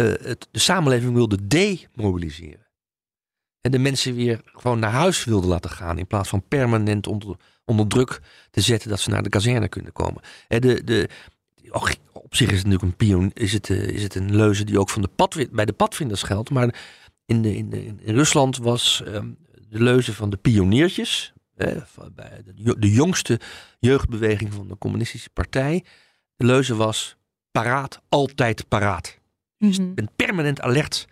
[0.00, 2.66] Uh, het, de samenleving wilde demobiliseren.
[3.60, 5.98] En de mensen weer gewoon naar huis wilden laten gaan.
[5.98, 8.20] In plaats van permanent onder, onder druk
[8.50, 10.22] te zetten dat ze naar de kazerne kunnen komen.
[10.48, 11.08] En de, de,
[12.12, 14.78] op zich is het natuurlijk een pion, is het, uh, is het een leuze die
[14.78, 16.50] ook van de pad, bij de padvinders geldt.
[16.50, 16.80] Maar
[17.26, 19.36] in, de, in, in Rusland was um,
[19.68, 21.32] de leuze van de pioniertjes.
[21.62, 22.42] Eh, bij
[22.78, 23.40] de, jongste
[23.78, 25.84] jeugdbeweging van de communistische partij.
[26.36, 27.16] De leuze was
[27.50, 29.18] paraat, altijd paraat.
[29.58, 31.06] Dus je bent permanent alert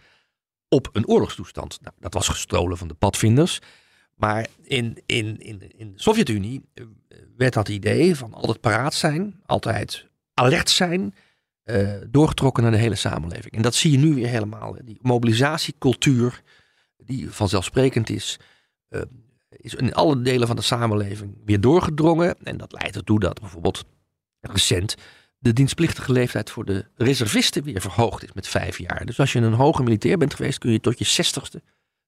[0.68, 1.78] op een oorlogstoestand.
[1.80, 3.58] Nou, dat was gestolen van de padvinders.
[4.14, 6.84] Maar in, in, in, in de Sovjet-Unie eh,
[7.36, 11.14] werd dat idee van altijd paraat zijn, altijd alert zijn,
[11.64, 13.54] uh, doorgetrokken naar de hele samenleving.
[13.54, 14.76] En dat zie je nu weer helemaal.
[14.84, 16.42] Die mobilisatiecultuur,
[16.96, 18.38] die vanzelfsprekend is,
[18.88, 19.02] uh,
[19.60, 22.36] is in alle delen van de samenleving weer doorgedrongen.
[22.42, 23.84] En dat leidt ertoe dat bijvoorbeeld
[24.40, 24.96] recent
[25.38, 29.06] de dienstplichtige leeftijd voor de reservisten weer verhoogd is met vijf jaar.
[29.06, 31.62] Dus als je een hoge militair bent geweest, kun je tot je zestigste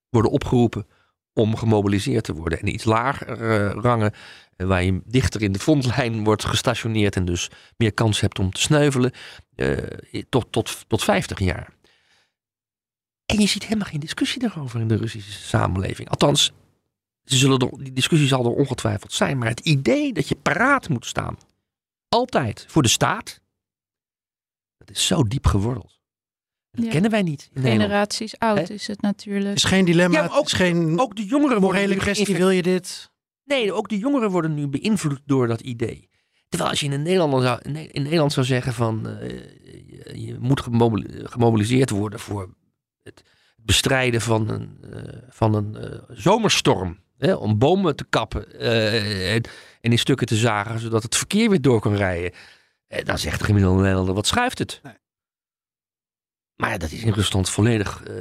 [0.09, 0.87] worden opgeroepen
[1.33, 2.61] om gemobiliseerd te worden.
[2.61, 4.13] En iets lager uh, rangen,
[4.57, 8.51] uh, waar je dichter in de frontlijn wordt gestationeerd en dus meer kans hebt om
[8.51, 9.13] te sneuvelen,
[9.57, 9.79] uh,
[10.29, 11.73] tot, tot, tot 50 jaar.
[13.27, 16.09] En je ziet helemaal geen discussie daarover in de Russische samenleving.
[16.09, 16.53] Althans,
[17.25, 20.89] ze zullen er, die discussie zal er ongetwijfeld zijn, maar het idee dat je paraat
[20.89, 21.37] moet staan
[22.09, 23.41] altijd voor de staat.
[24.79, 26.01] Dat is zo diep geworteld.
[26.71, 27.51] Dat kennen wij niet.
[27.53, 29.49] In Generaties oud is het natuurlijk.
[29.49, 30.23] Het is geen dilemma.
[30.23, 32.37] Ja, ook, is geen ook de jongeren morele kwestie.
[32.37, 33.11] Wil je dit?
[33.45, 36.11] Nee, ook de jongeren worden nu beïnvloed door dat idee.
[36.49, 40.61] Terwijl als je in Nederland zou, in Nederland zou zeggen van uh, je, je, moet
[41.23, 42.55] gemobiliseerd worden voor
[43.03, 43.25] het
[43.57, 46.99] bestrijden van een, uh, van een uh, zomerstorm.
[47.23, 49.43] Hè, om bomen te kappen en,
[49.81, 52.33] en, in stukken te zagen, zodat het verkeer weer door kan rijden.
[52.87, 54.81] En dan zegt de gemiddelde Nederlander, wat schuift het?
[54.83, 54.93] Nee.
[56.57, 58.15] Maar ja, dat is in Rusland volledig uh,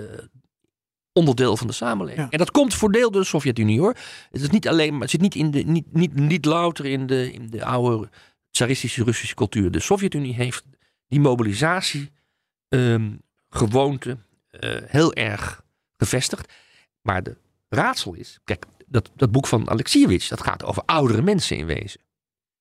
[1.13, 2.25] onderdeel van de samenleving.
[2.25, 2.31] Ja.
[2.31, 3.95] En dat komt voor deel door de Sovjet-Unie hoor.
[4.31, 7.07] Het is niet alleen, maar het zit niet, in de, niet, niet, niet louter in
[7.07, 8.09] de, in de oude
[8.51, 9.71] tsaristische Russische cultuur.
[9.71, 10.63] De Sovjet-Unie heeft
[11.07, 12.11] die mobilisatie
[12.69, 14.17] um, gewoonte
[14.59, 15.63] uh, heel erg
[15.97, 16.53] gevestigd.
[17.01, 17.37] Maar de
[17.69, 22.01] raadsel is, kijk, dat, dat boek van Alexievich, dat gaat over oudere mensen in wezen.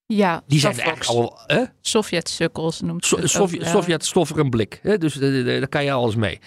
[0.06, 1.38] Ja, die zijn eigenlijk al.
[1.80, 3.70] Sovjet-sukkels noemt so, Sovjet, ja.
[3.70, 4.78] Sovjet stoffer een blik.
[4.82, 4.98] Hè?
[4.98, 6.38] Dus daar kan je alles mee.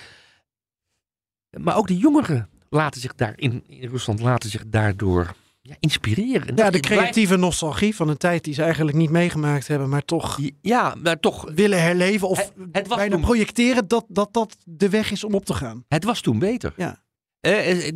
[1.58, 6.56] Maar ook de jongeren laten zich daar in, in Rusland laten zich daardoor ja, inspireren.
[6.56, 10.40] Ja, de creatieve nostalgie van een tijd die ze eigenlijk niet meegemaakt hebben, maar toch,
[10.62, 14.90] ja, maar toch willen herleven of het, het bijna toen, projecteren dat, dat dat de
[14.90, 15.86] weg is om op te gaan.
[15.88, 16.74] Het was toen beter.
[16.78, 17.04] Ja.
[17.40, 17.96] Eh, ik,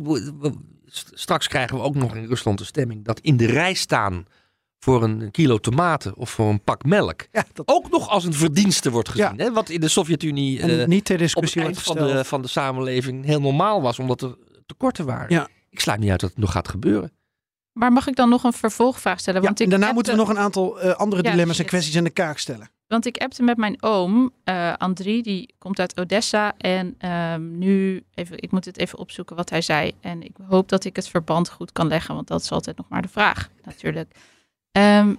[1.12, 4.24] straks krijgen we ook nog in Rusland de stemming dat in de rij staan
[4.78, 7.26] voor een kilo tomaten of voor een pak melk.
[7.32, 7.68] Ja, dat...
[7.68, 9.36] Ook nog als een verdienste wordt gezien.
[9.36, 9.44] Ja.
[9.44, 9.52] Hè?
[9.52, 12.48] Wat in de Sovjet-Unie uh, niet ter discussie op het eind van de, van de
[12.48, 14.36] samenleving heel normaal was, omdat er
[14.66, 15.34] tekorten waren.
[15.34, 15.48] Ja.
[15.70, 17.12] Ik sluit niet uit dat het nog gaat gebeuren.
[17.72, 19.42] Maar mag ik dan nog een vervolgvraag stellen?
[19.42, 22.04] Want ja, ik daarna moeten we nog een aantal uh, andere dilemma's en kwesties in
[22.04, 22.70] de kaak stellen.
[22.88, 26.54] Want ik appte met mijn oom, uh, Andri, die komt uit Odessa.
[26.56, 29.92] En um, nu, even, ik moet het even opzoeken wat hij zei.
[30.00, 32.88] En ik hoop dat ik het verband goed kan leggen, want dat is altijd nog
[32.88, 34.14] maar de vraag, natuurlijk.
[34.72, 35.18] Um,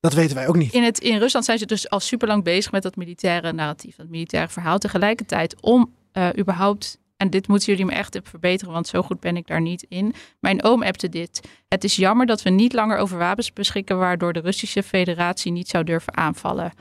[0.00, 0.72] dat weten wij ook niet.
[0.72, 3.96] In, het, in Rusland zijn ze dus al super lang bezig met dat militaire narratief,
[3.96, 4.78] dat militaire verhaal.
[4.78, 9.36] Tegelijkertijd, om uh, überhaupt en dit moeten jullie me echt verbeteren, want zo goed ben
[9.36, 10.14] ik daar niet in.
[10.40, 11.48] Mijn oom appte dit.
[11.68, 15.68] Het is jammer dat we niet langer over wapens beschikken waardoor de Russische federatie niet
[15.68, 16.72] zou durven aanvallen.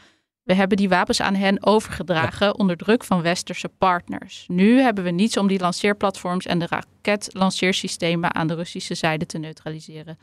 [0.47, 4.45] We hebben die wapens aan hen overgedragen onder druk van westerse partners.
[4.47, 9.37] Nu hebben we niets om die lanceerplatforms en de raketlanceersystemen aan de Russische zijde te
[9.37, 10.17] neutraliseren.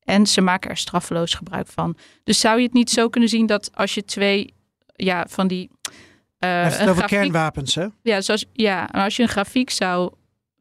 [0.00, 1.96] En ze maken er straffeloos gebruik van.
[2.24, 4.54] Dus zou je het niet zo kunnen zien dat als je twee
[4.94, 5.70] ja, van die.
[6.44, 7.86] Uh, het over kernwapens, hè?
[8.02, 10.12] Ja, zoals, ja, en als je een grafiek zou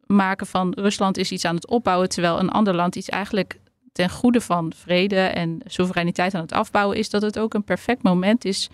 [0.05, 3.59] maken van Rusland is iets aan het opbouwen, terwijl een ander land iets eigenlijk
[3.91, 8.03] ten goede van vrede en soevereiniteit aan het afbouwen is, dat het ook een perfect
[8.03, 8.70] moment is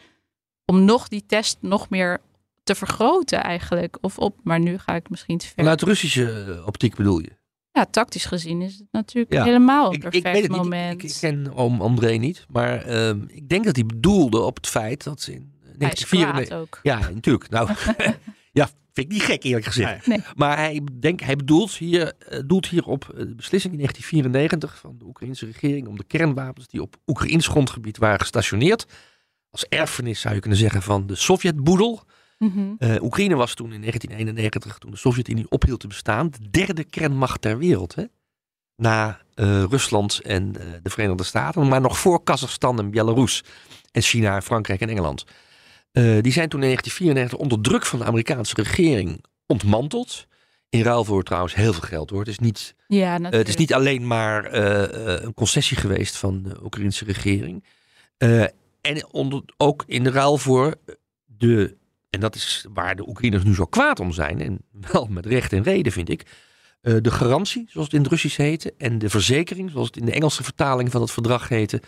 [0.72, 2.22] om nog die test nog meer
[2.63, 3.97] te vergroten eigenlijk.
[4.01, 5.55] Of op, maar nu ga ik misschien te ver.
[5.55, 7.30] Vanuit de Russische eh, optiek bedoel je?
[7.72, 11.01] Ja, tactisch gezien is het natuurlijk helemaal een ik, perfect ik weet het moment.
[11.01, 11.11] Niet.
[11.11, 14.67] Ik, ik, ken oom André niet, maar uh, ik denk dat hij bedoelde op het
[14.67, 16.57] feit dat ze in 1994...
[16.57, 16.80] ook.
[16.84, 17.49] Ja, natuurlijk.
[17.49, 17.69] Nou,
[18.59, 20.07] ja, vind ik niet gek eerlijk gezegd.
[20.07, 20.19] Nee.
[20.36, 24.95] Maar hij, denk, hij bedoelt, hier, uh, doelt hier op de beslissing in 1994 van
[24.97, 28.86] de Oekraïnse regering om de kernwapens die op Oekraïns grondgebied waren gestationeerd
[29.52, 32.04] als erfenis zou je kunnen zeggen van de Sovjetboedel.
[32.38, 32.76] Mm -hmm.
[32.80, 37.41] uh, Oekraïne was toen in 1991, toen de Sovjet-Unie ophield te bestaan, de derde kernmacht
[37.41, 37.95] ter wereld.
[37.95, 38.04] Hè?
[38.76, 43.43] Na uh, Rusland en uh, de Verenigde Staten, maar nog voor Kazachstan en Belarus
[43.91, 45.26] en China, Frankrijk en Engeland.
[45.91, 50.28] die zijn toen in 1994 onder druk van de Amerikaanse regering ontmanteld.
[50.70, 52.20] In ruil voor trouwens heel veel geld hoor.
[52.20, 57.06] Het is niet, ja, het is niet alleen maar een concessie geweest van de Oekraïnse
[57.06, 57.64] regering.
[58.82, 60.76] En onder, ook in de ruil voor
[61.26, 61.78] de,
[62.10, 65.54] en dat is waar de Oekraïners nu zo kwaad om zijn, en wel met recht
[65.54, 66.26] en reden vind ik,
[66.82, 70.06] uh, de garantie, zoals het in het Russisch heette, en de verzekering, zoals het in
[70.06, 71.82] de Engelse vertaling van het verdrag heette,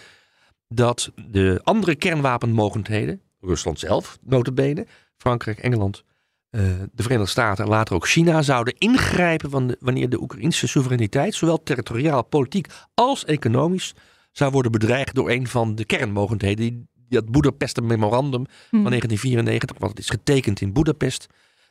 [0.67, 4.87] dat de andere kernwapenmogendheden, Rusland zelf, notabene,
[5.17, 6.03] Frankrijk, Engeland,
[6.51, 11.63] uh, de Verenigde Staten en later ook China, zouden ingrijpen wanneer de Oekraïnse soevereiniteit, zowel
[11.63, 13.93] territoriaal, politiek als economisch,
[14.33, 18.81] zou worden bedreigd door een van de kernmogendheden die dat Boedapester memorandum Hmm.
[18.81, 21.27] van 1994, want het is getekend in Boedapest,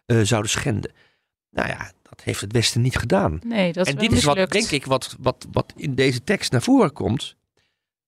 [0.06, 0.92] uh, zouden schenden.
[1.50, 3.38] Nou ja, dat heeft het Westen niet gedaan.
[3.46, 6.24] Nee, dat is en wel dit is wat, denk ik, wat, wat, wat in deze
[6.24, 7.36] tekst naar voren komt.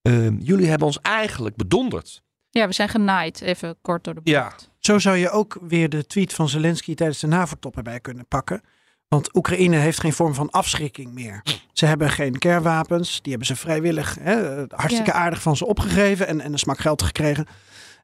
[0.07, 2.23] Uh, jullie hebben ons eigenlijk bedonderd.
[2.49, 4.35] Ja, we zijn genaaid, even kort door de bocht.
[4.35, 4.53] Ja.
[4.79, 8.61] Zo zou je ook weer de tweet van Zelensky tijdens de NAVO-top erbij kunnen pakken.
[9.07, 11.43] Want Oekraïne heeft geen vorm van afschrikking meer.
[11.73, 13.21] Ze hebben geen kernwapens.
[13.21, 15.17] Die hebben ze vrijwillig, hè, hartstikke Ja.
[15.17, 17.45] aardig van ze opgegeven en, en een smak geld gekregen.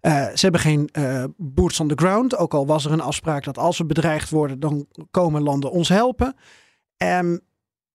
[0.01, 2.37] Uh, ze hebben geen uh, boots on the ground.
[2.37, 5.89] Ook al was er een afspraak dat als we bedreigd worden, dan komen landen ons
[5.89, 6.35] helpen.
[6.97, 7.39] Um,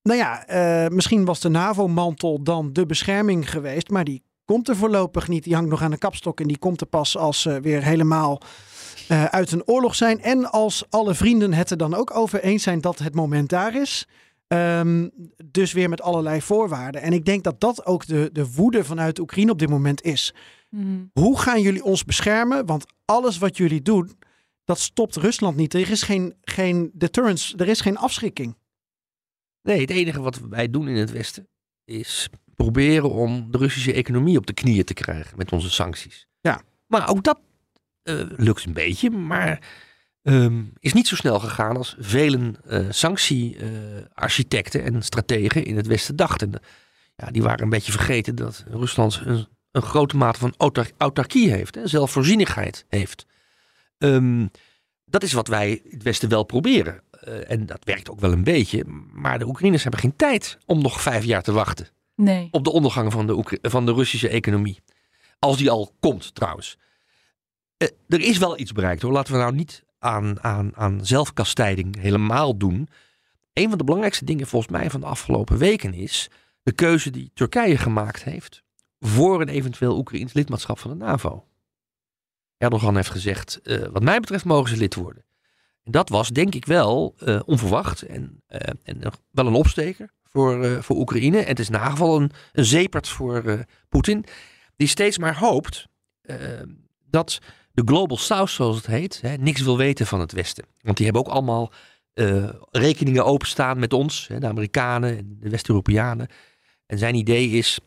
[0.02, 0.50] nou ja,
[0.84, 3.90] uh, misschien was de NAVO-mantel dan de bescherming geweest.
[3.90, 5.44] Maar die komt er voorlopig niet.
[5.44, 8.40] Die hangt nog aan de kapstok en die komt er pas als ze weer helemaal
[9.08, 10.22] uh, uit een oorlog zijn.
[10.22, 13.74] En als alle vrienden het er dan ook over eens zijn dat het moment daar
[13.74, 14.06] is.
[14.48, 15.10] Um,
[15.44, 17.02] dus weer met allerlei voorwaarden.
[17.02, 20.34] En ik denk dat dat ook de, de woede vanuit Oekraïne op dit moment is.
[20.68, 21.10] Hmm.
[21.12, 22.66] Hoe gaan jullie ons beschermen?
[22.66, 24.18] Want alles wat jullie doen,
[24.64, 25.74] dat stopt Rusland niet.
[25.74, 28.56] Er is geen, geen deterrence, er is geen afschrikking.
[29.62, 31.48] Nee, het enige wat wij doen in het Westen
[31.84, 36.26] is proberen om de Russische economie op de knieën te krijgen met onze sancties.
[36.40, 36.62] Ja.
[36.86, 37.40] Maar ook dat
[38.36, 39.60] lukt een beetje, maar
[40.22, 45.86] um, is niet zo snel gegaan als velen uh, sanctiearchitecten uh, en strategen in het
[45.86, 46.52] Westen dachten.
[47.16, 51.50] Ja, die waren een beetje vergeten dat Rusland een, een grote mate van autar autarkie
[51.50, 53.26] heeft, hè, zelfvoorzienigheid heeft.
[53.98, 54.50] Um,
[55.04, 57.02] dat is wat wij in het Westen wel proberen.
[57.28, 58.84] Uh, en dat werkt ook wel een beetje.
[59.12, 61.88] Maar de Oekraïners hebben geen tijd om nog vijf jaar te wachten.
[62.14, 62.48] Nee.
[62.50, 64.80] Op de ondergang van de, Oekra van de Russische economie.
[65.38, 66.78] Als die al komt trouwens.
[67.78, 69.12] Uh, er is wel iets bereikt hoor.
[69.12, 72.88] Laten we nou niet aan, aan, aan zelfkastijding helemaal doen.
[73.52, 76.30] Een van de belangrijkste dingen volgens mij van de afgelopen weken is
[76.62, 78.62] de keuze die Turkije gemaakt heeft
[79.00, 81.46] voor een eventueel Oekraïns lidmaatschap van de NAVO.
[82.56, 85.24] Erdogan heeft gezegd, uh, wat mij betreft mogen ze lid worden.
[85.82, 89.00] En dat was denk ik wel uh, onverwacht en, uh, en
[89.30, 91.38] wel een opsteker voor, voor Oekraïne.
[91.38, 94.24] En het is in geval een, een zeepert voor Poetin,
[94.76, 95.86] die steeds maar hoopt
[97.10, 97.38] dat
[97.76, 100.64] de Global South, zoals het heet, hè, niks wil weten van het Westen.
[100.80, 101.72] Want die hebben ook allemaal
[102.70, 106.28] rekeningen openstaan met ons, hè, de Amerikanen en de West-Europeanen.
[106.86, 107.78] En zijn idee is,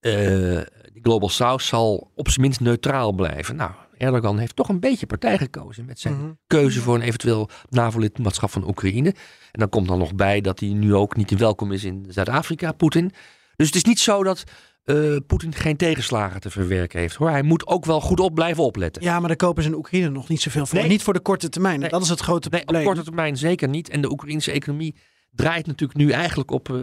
[0.00, 0.66] de
[1.02, 3.56] Global South zal op zijn minst neutraal blijven.
[3.56, 6.30] Nou, Erdogan heeft toch een beetje partij gekozen met zijn Mhm.
[6.46, 9.08] keuze voor een eventueel NAVO-lidmaatschap van Oekraïne.
[9.52, 12.72] En dan komt dan nog bij dat hij nu ook niet welkom is in Zuid-Afrika,
[12.72, 13.12] Poetin.
[13.56, 14.44] Dus het is niet zo dat
[14.84, 17.14] eh, Poetin geen tegenslagen te verwerken heeft.
[17.14, 17.30] Hoor.
[17.30, 19.02] Hij moet ook wel goed op blijven opletten.
[19.02, 20.78] Ja, maar daar kopen ze in Oekraïne nog niet zoveel voor.
[20.78, 20.88] Nee.
[20.88, 21.80] Niet voor de korte termijn.
[21.80, 21.88] Nee.
[21.88, 22.86] Dat is het grote Nee, op probleem.
[22.86, 23.88] korte termijn zeker niet.
[23.88, 24.94] En de Oekraïnse economie
[25.30, 26.76] draait natuurlijk nu eigenlijk op, eh,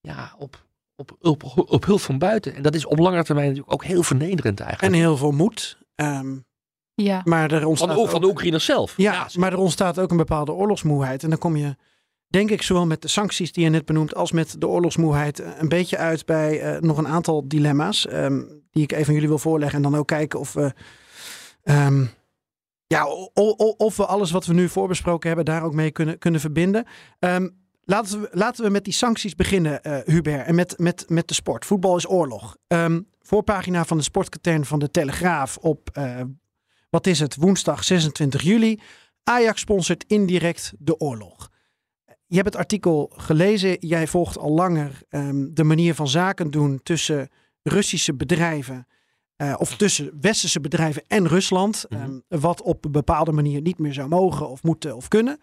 [0.00, 0.64] ja, op,
[0.96, 2.54] op, op, op hulp van buiten.
[2.54, 4.96] En dat is op lange termijn natuurlijk ook heel vernederend En eigenlijk.
[4.96, 5.78] heel veel moed.
[5.94, 6.36] Ehm,
[6.94, 7.20] Ja.
[7.24, 8.94] maar er van, ontstaat de, van de ook- Oekraïners zelf.
[8.96, 11.22] Ja, maar er ontstaat ook een bepaalde oorlogsmoeheid.
[11.22, 11.76] En dan kom je,
[12.34, 15.50] denk ik, zowel met de sancties die je net benoemt, als met de oorlogsmoeheid eh,
[15.58, 18.06] een beetje uit bij eh, nog een aantal dilemma's.
[18.06, 19.76] ehm, die ik even aan jullie wil voorleggen.
[19.76, 20.72] En dan ook kijken of we.
[21.62, 22.04] ehm,
[22.86, 23.06] ja,
[23.76, 26.84] of we alles wat we nu voorbesproken hebben daar ook mee kunnen, kunnen verbinden.
[27.18, 27.48] Ehm,
[27.84, 30.46] laten, we, laten we met die sancties beginnen, eh, Hubert.
[30.46, 31.64] En met, met, met de sport.
[31.64, 32.56] Voetbal is oorlog.
[33.20, 35.98] Voorpagina van de sportkatern van de Telegraaf op,
[36.90, 38.80] wat is het, woensdag 26 juli.
[39.22, 41.52] Ajax sponsort indirect de oorlog.
[42.26, 43.76] Je hebt het artikel gelezen.
[43.80, 47.28] Jij volgt al langer ehm, de manier van zaken doen tussen
[47.62, 48.86] Russische bedrijven.
[49.36, 51.84] eh, of tussen westerse bedrijven en Rusland.
[51.88, 52.00] Mhm.
[52.00, 55.40] ehm, wat op een bepaalde manier niet meer zou mogen of moeten of kunnen.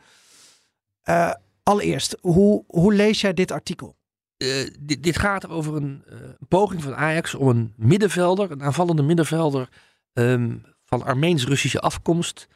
[1.02, 3.96] Eh, allereerst, hoe, hoe lees jij dit artikel?
[4.38, 6.04] Eh, dit, dit gaat over een
[6.48, 9.70] poging van Ajax om een middenvelder, een aanvallende middenvelder
[10.14, 12.48] ehm, van Armeens-Russische afkomst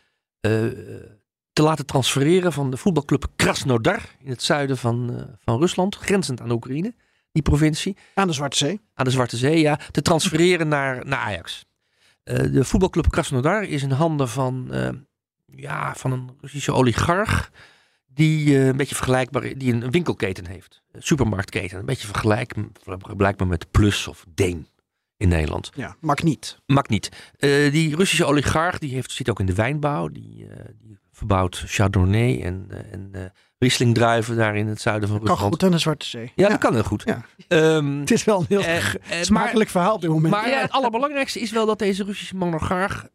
[1.55, 6.41] te laten transfereren van de voetbalclub Krasnodar in het zuiden van, eh, van Rusland, grenzend
[6.41, 6.93] aan Oekraïne,
[7.31, 7.97] die provincie.
[8.13, 8.79] Aan de Zwarte Zee.
[8.93, 11.65] aan de Zwarte Zee, ja, te transfereren naar, naar Ajax.
[12.23, 14.89] Eh, de voetbalclub Krasnodar is in handen van, eh,
[15.45, 17.51] ja, van een Russische oligarch.
[18.05, 20.81] Die een beetje vergelijkbaar die een, winkelketen heeft.
[20.91, 21.79] Een supermarktketen.
[21.79, 22.53] Een beetje vergelijk,
[22.83, 24.67] vergelijkbaar met Plus of Deen
[25.17, 25.71] in Nederland.
[25.75, 26.59] Ja, mag niet.
[26.65, 27.09] Maakt niet.
[27.71, 30.07] Die Russische oligarch die heeft, zit ook in de wijnbouw.
[30.07, 30.47] Die,
[30.81, 33.21] die verbouwt Chardonnay en, eh, en eh
[33.57, 35.53] Rieslingdruiven daar in het zuiden van Kan Rusland.
[35.53, 36.31] goed aan de Zwarte Zee.
[36.35, 37.03] Ja, dat kan heel goed.
[37.05, 37.25] Ja.
[37.47, 38.83] Ehm, Het is wel een heel eh,
[39.21, 40.33] smakelijk verhaal op dit moment.
[40.33, 43.05] maar het allerbelangrijkste is wel dat deze Russische eh, monarchaag,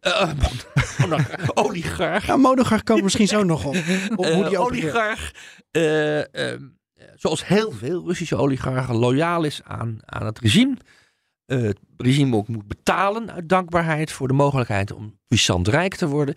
[1.55, 3.77] oligarch, Ja, Monogar komen we misschien zo nog op.
[4.17, 5.33] op hoe die oligarch,
[5.71, 6.63] eh, ehm,
[7.15, 10.77] zoals heel veel Russische oligarchen, loyaal is aan, aan het regime.
[11.47, 16.35] Het regime ook moet betalen uit dankbaarheid voor de mogelijkheid om puissant rijk te worden.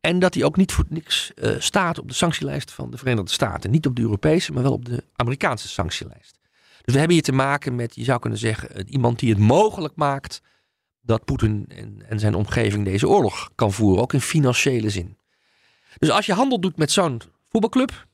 [0.00, 3.30] En dat hij ook niet voor niks eh, staat op de sanctielijst van de Verenigde
[3.30, 3.70] Staten.
[3.70, 6.38] Niet op de Europese, maar wel op de Amerikaanse sanctielijst.
[6.84, 9.94] Dus we hebben hier te maken met, je zou kunnen zeggen, iemand die het mogelijk
[9.96, 10.42] maakt
[11.00, 15.16] dat Poetin en, en zijn omgeving deze oorlog kan voeren, ook in financiële zin.
[15.98, 18.06] Dus als je handel doet met zo'n voetbalclub,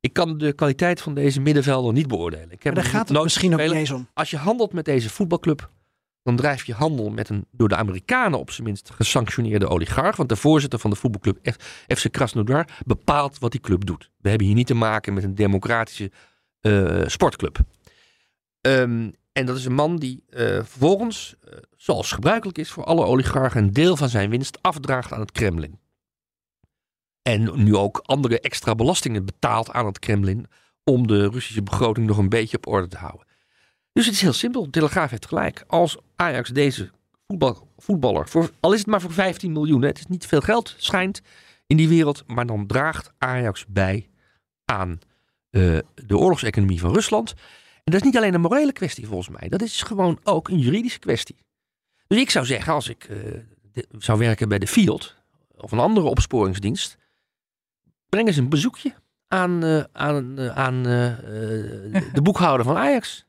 [0.00, 2.50] ik kan de kwaliteit van deze middenvelder niet beoordelen.
[2.50, 4.08] Ik heb Maar daar gaat het nooit misschien ook niet eens om.
[4.14, 5.70] Als je handelt met deze voetbalclub,
[6.22, 10.16] dan drijf je handel met een door de Amerikanen op zijn minst gesanctioneerde oligarch.
[10.16, 11.54] Want de voorzitter van de voetbalclub
[11.86, 14.10] FC Krasnodar bepaalt wat die club doet.
[14.18, 16.10] We hebben hier niet te maken met een democratische
[16.60, 17.58] eh, sportclub.
[18.60, 23.04] Ehm, en dat is een man die eh, vervolgens, eh, zoals gebruikelijk is voor alle
[23.04, 25.80] oligarchen, een deel van zijn winst afdraagt aan het Kremlin.
[27.22, 30.46] En nu ook andere extra belastingen betaalt aan het Kremlin
[30.84, 33.26] om de Russische begroting nog een beetje op orde te houden.
[33.92, 34.64] Dus het is heel simpel.
[34.64, 35.64] De Telegraaf heeft gelijk.
[35.66, 36.90] Als Ajax deze
[37.26, 40.74] voetbal, voetballer, voor, al is het maar voor 15 miljoen, het is niet veel geld,
[40.78, 41.22] schijnt
[41.66, 44.08] in die wereld, maar dan draagt Ajax bij
[44.64, 44.98] aan
[45.50, 47.30] eh, de oorlogseconomie van Rusland.
[47.84, 50.58] En dat is niet alleen een morele kwestie volgens mij, dat is gewoon ook een
[50.58, 51.36] juridische kwestie.
[52.06, 55.16] Dus ik zou zeggen, als ik eh, zou werken bij de Fiat
[55.56, 56.96] of een andere opsporingsdienst,
[58.08, 58.94] breng eens een bezoekje
[59.28, 63.26] aan, eh, aan, aan de boekhouder van Ajax.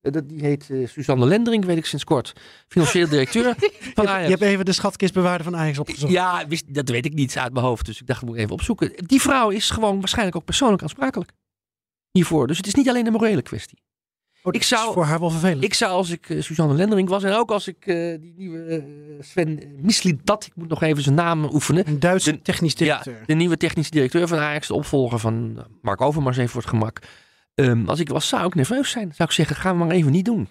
[0.00, 2.32] Eh, dat, die heet eh, Suzanne Lendering, weet ik sinds kort.
[2.68, 3.44] Financieel directeur
[3.94, 4.24] van Je, Ajax.
[4.24, 6.12] je hebt even de schatkistbewaarder van Ajax opgezocht.
[6.12, 7.86] Ja, wist, dat weet ik niet uit mijn hoofd.
[7.86, 8.92] Dus ik dacht, ik moet even opzoeken.
[8.96, 11.30] Die vrouw is gewoon waarschijnlijk ook persoonlijk aansprakelijk
[12.10, 12.46] hiervoor.
[12.46, 13.78] Dus het is niet alleen een morele kwestie.
[14.38, 15.64] Oh, dat ik is zou- voor haar wel vervelend.
[15.64, 18.64] Ik zou als ik eh, Suzanne Lendering was en ook als ik eh, die nieuwe
[18.64, 18.82] eh,
[19.24, 21.88] Sven Mislintat, ik moet nog even zijn naam oefenen.
[21.88, 23.18] een Duitse de- technisch directeur.
[23.18, 26.70] Ja, de nieuwe technische directeur van Ajax, de opvolger van Mark Overmars even voor het
[26.70, 26.98] gemak.
[27.58, 29.12] Ehm, als ik was, zou ik nerveus zijn.
[29.14, 30.48] Zou ik zeggen, gaan we maar even niet doen.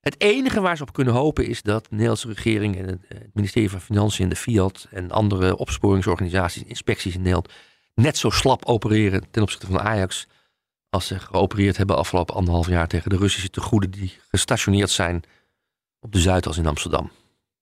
[0.00, 3.18] Het enige waar ze op kunnen hopen is dat de Nederlandse regering en het, eh,
[3.18, 7.52] het ministerie van Financiën, de Fiat en andere opsporingsorganisaties, inspecties in Nederland
[7.94, 10.26] net zo slap opereren ten opzichte van Ajax
[10.90, 15.22] als ze geopereerd hebben afgelopen anderhalf jaar tegen de Russische tegoeden die gestationeerd zijn
[16.00, 17.10] op de Zuidas in Amsterdam.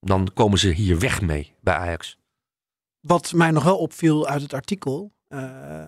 [0.00, 2.18] Dan komen ze hier weg mee bij Ajax.
[3.00, 5.12] Wat mij nog wel opviel uit het artikel.
[5.28, 5.84] eh,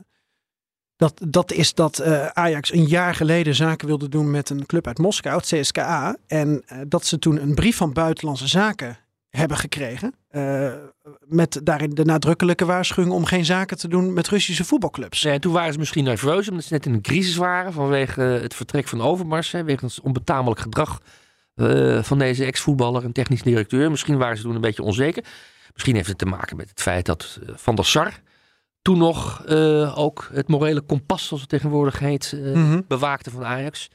[0.96, 4.86] dat, dat is dat eh, Ajax een jaar geleden zaken wilde doen met een club
[4.86, 6.16] uit Moskou, het CSKA.
[6.26, 8.98] En eh, dat ze toen een brief van Buitenlandse Zaken
[9.30, 10.14] hebben gekregen.
[10.28, 10.72] eh,
[11.26, 15.22] met daarin de nadrukkelijke waarschuwing om geen zaken te doen met Russische voetbalclubs.
[15.22, 18.20] Ja, en toen waren ze misschien nerveus omdat ze net in een crisis waren vanwege
[18.20, 19.52] het vertrek van Overmars.
[19.52, 21.00] Hè, wegens onbetamelijk gedrag
[22.00, 23.90] van deze ex-voetballer en technisch directeur.
[23.90, 25.24] Misschien waren ze toen een beetje onzeker.
[25.72, 28.20] Misschien heeft het te maken met het feit dat Van der Sar
[28.86, 32.80] toen nog eh, ook het morele kompas, zoals het tegenwoordig heet, Mhm.
[32.88, 33.88] bewaakte van Ajax.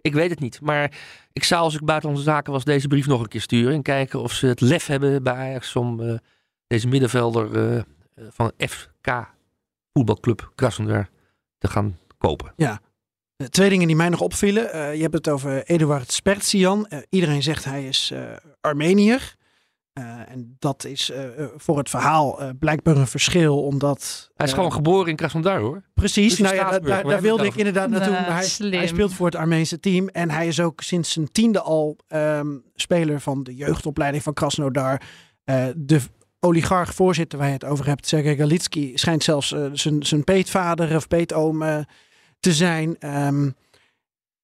[0.00, 0.98] Ik weet het niet, maar
[1.32, 4.20] ik zou als ik buitenlandse zaken was deze brief nog een keer sturen en kijken
[4.20, 6.14] of ze het lef hebben bij Ajax om eh,
[6.66, 7.84] deze middenvelder
[8.30, 9.28] van FK
[9.92, 11.08] voetbalclub Krasnodar
[11.58, 12.52] te gaan kopen.
[12.56, 12.74] Eh,
[13.50, 14.96] Twee dingen die mij nog opvielen.
[14.96, 16.86] Je hebt het over Eduard Spertsian.
[16.86, 18.12] Eh, iedereen zegt hij is
[18.60, 19.34] Armenier.
[19.96, 24.30] Eh, en dat is eh, eh, voor het verhaal eh, blijkbaar een verschil, omdat...
[24.34, 25.82] Hij is gewoon geboren in Krasnodar hoor.
[25.94, 28.12] Precies, Dus nou ja, daar, daar wilde ik inderdaad naartoe.
[28.12, 31.60] Nou, hij, hij speelt voor het Armeense team en hij is ook sinds zijn tiende
[31.60, 35.00] al ehm, speler van de jeugdopleiding van Krasnodar.
[35.44, 36.00] Eh, de
[36.40, 41.08] oligarch voorzitter waar je het over hebt, Sergej Galitski, schijnt zelfs zijn, zijn peetvader of
[41.08, 41.78] peetoom eh,
[42.40, 42.98] te zijn.
[42.98, 43.50] Ehm,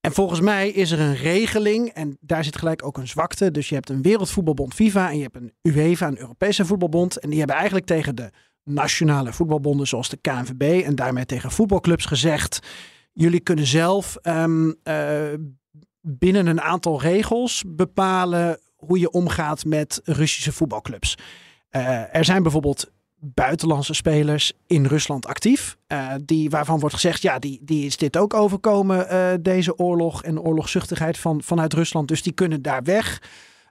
[0.03, 3.51] en volgens mij is er een regeling en daar zit gelijk ook een zwakte.
[3.51, 7.19] Dus je hebt een wereldvoetbalbond FIFA en je hebt een UEFA, een Europese voetbalbond.
[7.19, 8.31] En die hebben eigenlijk tegen de
[8.65, 12.59] nationale voetbalbonden zoals de KNVB en daarmee tegen voetbalclubs gezegd:
[13.13, 15.33] jullie kunnen zelf ehm, eh,
[16.01, 21.15] binnen een aantal regels bepalen hoe je omgaat met Russische voetbalclubs.
[21.69, 22.91] Eh, er zijn bijvoorbeeld
[23.25, 28.17] buitenlandse spelers in Rusland actief, eh, die, waarvan wordt gezegd, ja, die, die is dit
[28.17, 32.09] ook overkomen, eh, deze oorlog en oorlogzuchtigheid van, vanuit Rusland.
[32.09, 33.23] Dus die kunnen daar weg.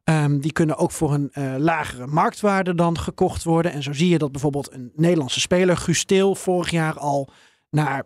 [0.04, 3.72] Ehm, die kunnen ook voor een eh, lagere marktwaarde dan gekocht worden.
[3.72, 7.30] En zo zie je dat bijvoorbeeld een Nederlandse speler, Guus Til, vorig jaar al
[7.70, 8.04] naar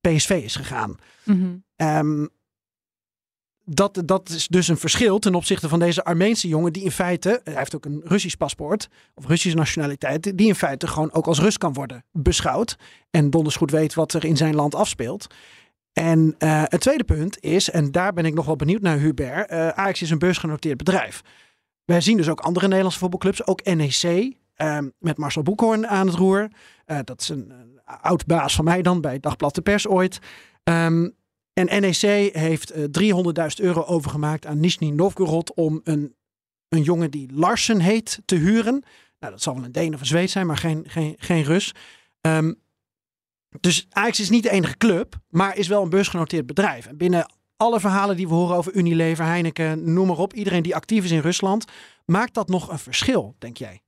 [0.00, 0.96] PSV is gegaan.
[1.24, 1.56] Mhm.
[1.76, 2.26] Ehm,
[3.68, 7.40] dat, dat is dus een verschil ten opzichte van deze Armeense jongen, die in feite,
[7.44, 11.40] hij heeft ook een Russisch paspoort, of Russische nationaliteit, die in feite gewoon ook als
[11.40, 12.76] Rus kan worden beschouwd.
[13.10, 15.26] En donders goed weet wat er in zijn land afspeelt.
[15.92, 19.48] En eh, het tweede punt is, en daar ben ik nog wel benieuwd naar Hubert,
[19.48, 21.22] eh Ajax is een beursgenoteerd bedrijf.
[21.84, 26.16] Wij zien dus ook andere Nederlandse voetbalclubs, ook NEC, ehm, met Marcel Boekhoorn aan het
[26.16, 26.48] roer.
[26.84, 27.52] Eh, dat is een,
[27.84, 30.18] oud baas van mij dan bij Dagblad de Pers ooit.
[30.62, 31.08] Ehm,
[31.56, 36.14] en NEC heeft eh, 300.000 euro overgemaakt aan Nizhny Novgorod om een,
[36.68, 38.84] een jongen die Larsen heet te huren.
[39.18, 41.74] Nou, dat zal wel een Deen of een Zweed zijn, maar geen, geen, geen Rus.
[42.20, 42.52] Ehm,
[43.60, 46.86] dus Ajax is niet de enige club, maar is wel een beursgenoteerd bedrijf.
[46.86, 50.74] En binnen alle verhalen die we horen over Unilever, Heineken, noem maar op, iedereen die
[50.74, 51.64] actief is in Rusland,
[52.04, 53.82] maakt dat nog een verschil, denk jij?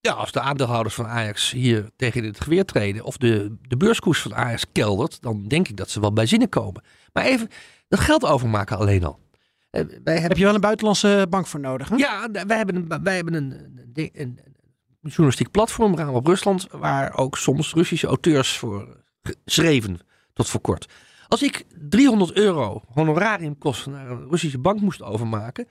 [0.00, 4.20] Ja, als de aandeelhouders van Ajax hier tegen het geweer treden of de, de beurskoers
[4.20, 6.82] van Ajax keldert, dan denk ik dat ze wel bij zinnen komen.
[7.12, 7.48] Maar even
[7.88, 9.20] dat geld overmaken alleen al.
[9.70, 11.88] Eh, Wij hebben, Heb je wel een buitenlandse bank voor nodig?
[11.88, 11.96] Hè?
[11.96, 13.52] Ja, wij hebben, een, wij hebben een,
[14.12, 14.38] een,
[15.00, 19.98] journalistiek platform gaan op Rusland, waar ook soms Russische auteurs voor geschreven
[20.32, 20.88] tot voor kort.
[21.28, 25.68] Als ik 300 euro honorariumkosten naar een Russische bank moest overmaken,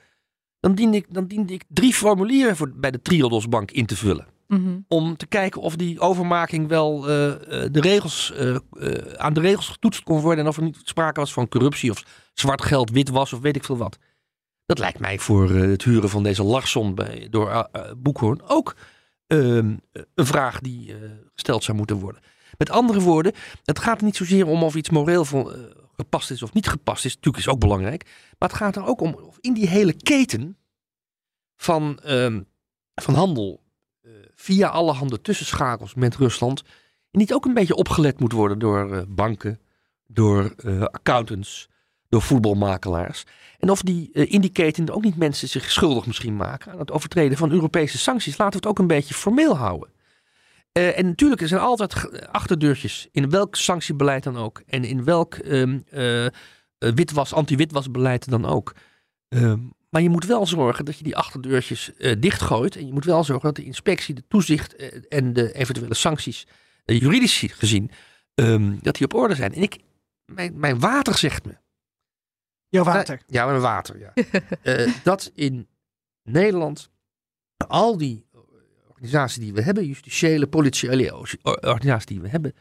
[0.60, 3.96] dan diende ik, dan diende ik drie formulieren voor, bij de Triodos Bank in te
[3.96, 4.28] vullen.
[4.52, 4.80] Mhm.
[4.88, 7.32] Om te kijken of die overmaking wel eh,
[7.64, 8.56] eh, de regels, eh,
[9.16, 10.44] aan de regels getoetst kon worden.
[10.44, 13.56] En of er niet sprake was van corruptie of zwart geld, wit was of weet
[13.56, 13.98] ik veel wat.
[14.66, 18.76] Dat lijkt mij voor het huren van deze Larsson bij, door Boekhoorn ook
[19.28, 19.76] ehm,
[20.16, 20.96] een vraag die
[21.34, 22.22] gesteld zou moeten worden.
[22.58, 23.34] Met andere woorden,
[23.64, 25.26] het gaat niet zozeer om of iets moreel
[25.96, 27.16] gepast is of niet gepast is.
[27.16, 28.04] Natuurlijk is ook belangrijk.
[28.40, 30.58] Maar het gaat er ook om of in die hele keten
[31.56, 32.42] van, ehm,
[32.96, 33.61] van handel
[34.42, 36.64] via allerhande tussenschakels met Rusland
[37.12, 39.60] niet ook een beetje opgelet moet worden door eh, banken,
[40.08, 41.70] door eh, accountants,
[42.10, 43.24] door voetbalmakelaars.
[43.60, 46.80] En of die eh, in die keten ook niet mensen zich schuldig misschien maken aan
[46.80, 48.38] het overtreden van Europese sancties.
[48.38, 49.90] Laten we het ook een beetje formeel houden.
[50.72, 54.64] Eh, en natuurlijk, er zijn altijd achterdeurtjes in welk sanctiebeleid dan ook.
[54.68, 56.32] En in welk eh, eh,
[56.78, 58.76] witwas, anti-witwasbeleid dan ook.
[59.28, 59.60] Ehm,
[59.92, 62.76] maar je moet wel zorgen dat je die achterdeurtjes eh, dichtgooit.
[62.76, 66.48] En je moet wel zorgen dat de inspectie, de toezicht eh, en de eventuele sancties,
[66.86, 67.92] eh, juridisch gezien,
[68.36, 69.54] ehm, dat die op orde zijn.
[69.54, 69.78] En ik,
[70.26, 71.58] mijn, mijn water zegt me.
[72.68, 73.22] Jouw water.
[73.28, 74.14] Ja, mijn water, ja.
[75.04, 75.68] Dat in
[76.24, 76.90] Nederland
[77.68, 78.26] al die
[78.88, 82.54] organisaties die we hebben, justitiële, politiële organisaties die we hebben,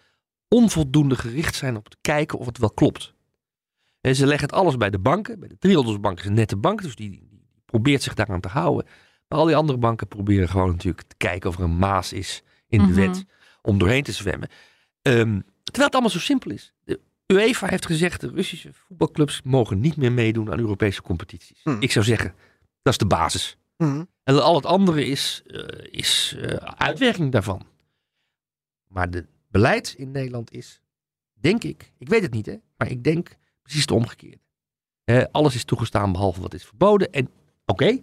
[0.48, 3.14] onvoldoende gericht zijn op te kijken of het wel klopt.
[4.00, 5.40] En ze leggen het alles bij de banken.
[5.40, 7.28] Bij de Triodosbank is een nette bank, dus die, die
[7.64, 8.86] probeert zich daaraan te houden.
[9.28, 12.42] Maar al die andere banken proberen gewoon natuurlijk te kijken of er een maas is
[12.68, 12.94] in de Mhm.
[12.94, 13.24] wet
[13.62, 14.48] om doorheen te zwemmen.
[15.02, 16.72] Ehm, terwijl het allemaal zo simpel is.
[16.84, 21.60] De UEFA heeft gezegd, de Russische voetbalclubs mogen niet meer meedoen aan Europese competities.
[21.62, 21.76] Hmm.
[21.80, 22.34] Ik zou zeggen,
[22.82, 23.56] dat is de basis.
[23.76, 24.04] Mhm.
[24.24, 27.66] En al het andere is, eh, is eh, uitwerking daarvan.
[28.86, 30.80] Maar het beleid in Nederland is,
[31.32, 33.36] denk ik, ik weet het niet hè, maar ik denk
[33.70, 35.28] precies het omgekeerde.
[35.32, 37.12] Alles is toegestaan behalve wat is verboden.
[37.12, 37.30] En
[37.70, 38.02] Oké, dat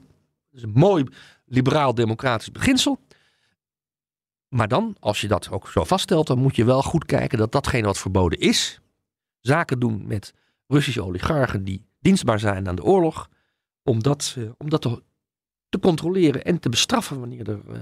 [0.52, 1.06] is een mooi
[1.46, 3.00] liberaal-democratisch beginsel.
[4.48, 7.52] Maar dan, als je dat ook zo vaststelt, dan moet je wel goed kijken dat
[7.52, 8.80] datgene wat verboden is,
[9.42, 10.34] zaken doen met
[10.68, 13.30] Russische oligarchen die dienstbaar zijn aan de oorlog,
[13.84, 15.04] om dat, dat te,
[15.70, 17.82] te controleren en te bestraffen wanneer er eh,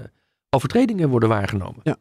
[0.50, 1.80] overtredingen worden waargenomen.
[1.82, 1.96] Ja.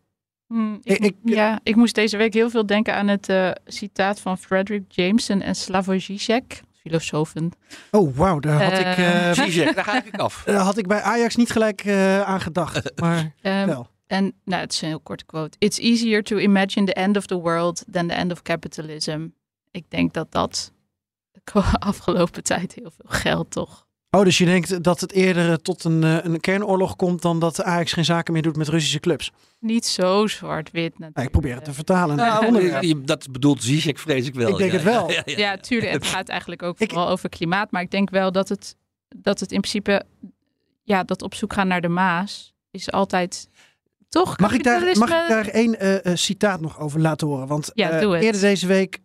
[0.47, 4.37] Hmm, ik, ja, ik moest deze week heel veel denken aan het eh, citaat van
[4.37, 7.51] Frederick Jameson en Slavoj Žižek, filosofen.
[7.91, 8.85] Oh, wauw, daar had ik...
[8.85, 10.43] Eh, eh, Zizek, daar ga ik af.
[10.45, 12.91] daar had ik bij Ajax niet gelijk eh, aan gedacht.
[13.01, 13.87] Maar Ehm, wel.
[14.07, 15.55] En nou, het is een heel korte quote.
[15.59, 19.27] It's easier to imagine the end of the world than the end of capitalism.
[19.71, 20.71] Ik denk dat dat
[21.31, 23.84] de afgelopen tijd heel veel geld toch.
[24.15, 27.39] Oh, dus je denkt dat het eerder eh, tot een, eh, een kernoorlog komt dan
[27.39, 29.31] dat Ajax geen zaken meer doet met Russische clubs?
[29.59, 31.15] Niet zo zwart-wit natuurlijk.
[31.15, 32.15] Nou, ik probeer het te vertalen.
[32.15, 34.49] Nou, dat bedoelt Zizek vrees ik wel.
[34.49, 35.09] Ik denk Ja, het wel.
[35.11, 35.37] Ja, ja, ja.
[35.37, 35.91] Ja, tuurlijk.
[35.93, 37.71] Het gaat eigenlijk ook Ik- vooral over klimaat.
[37.71, 38.75] Maar ik denk wel dat het,
[39.17, 40.05] dat het in principe...
[40.83, 43.49] Ja, dat op zoek gaan naar de Maas is altijd...
[44.15, 44.39] Toch?
[44.39, 47.47] Mag ik daar, mag ik daar één eh, eh, citaat nog over laten horen?
[47.47, 48.99] Want Ja, eh, eerder deze week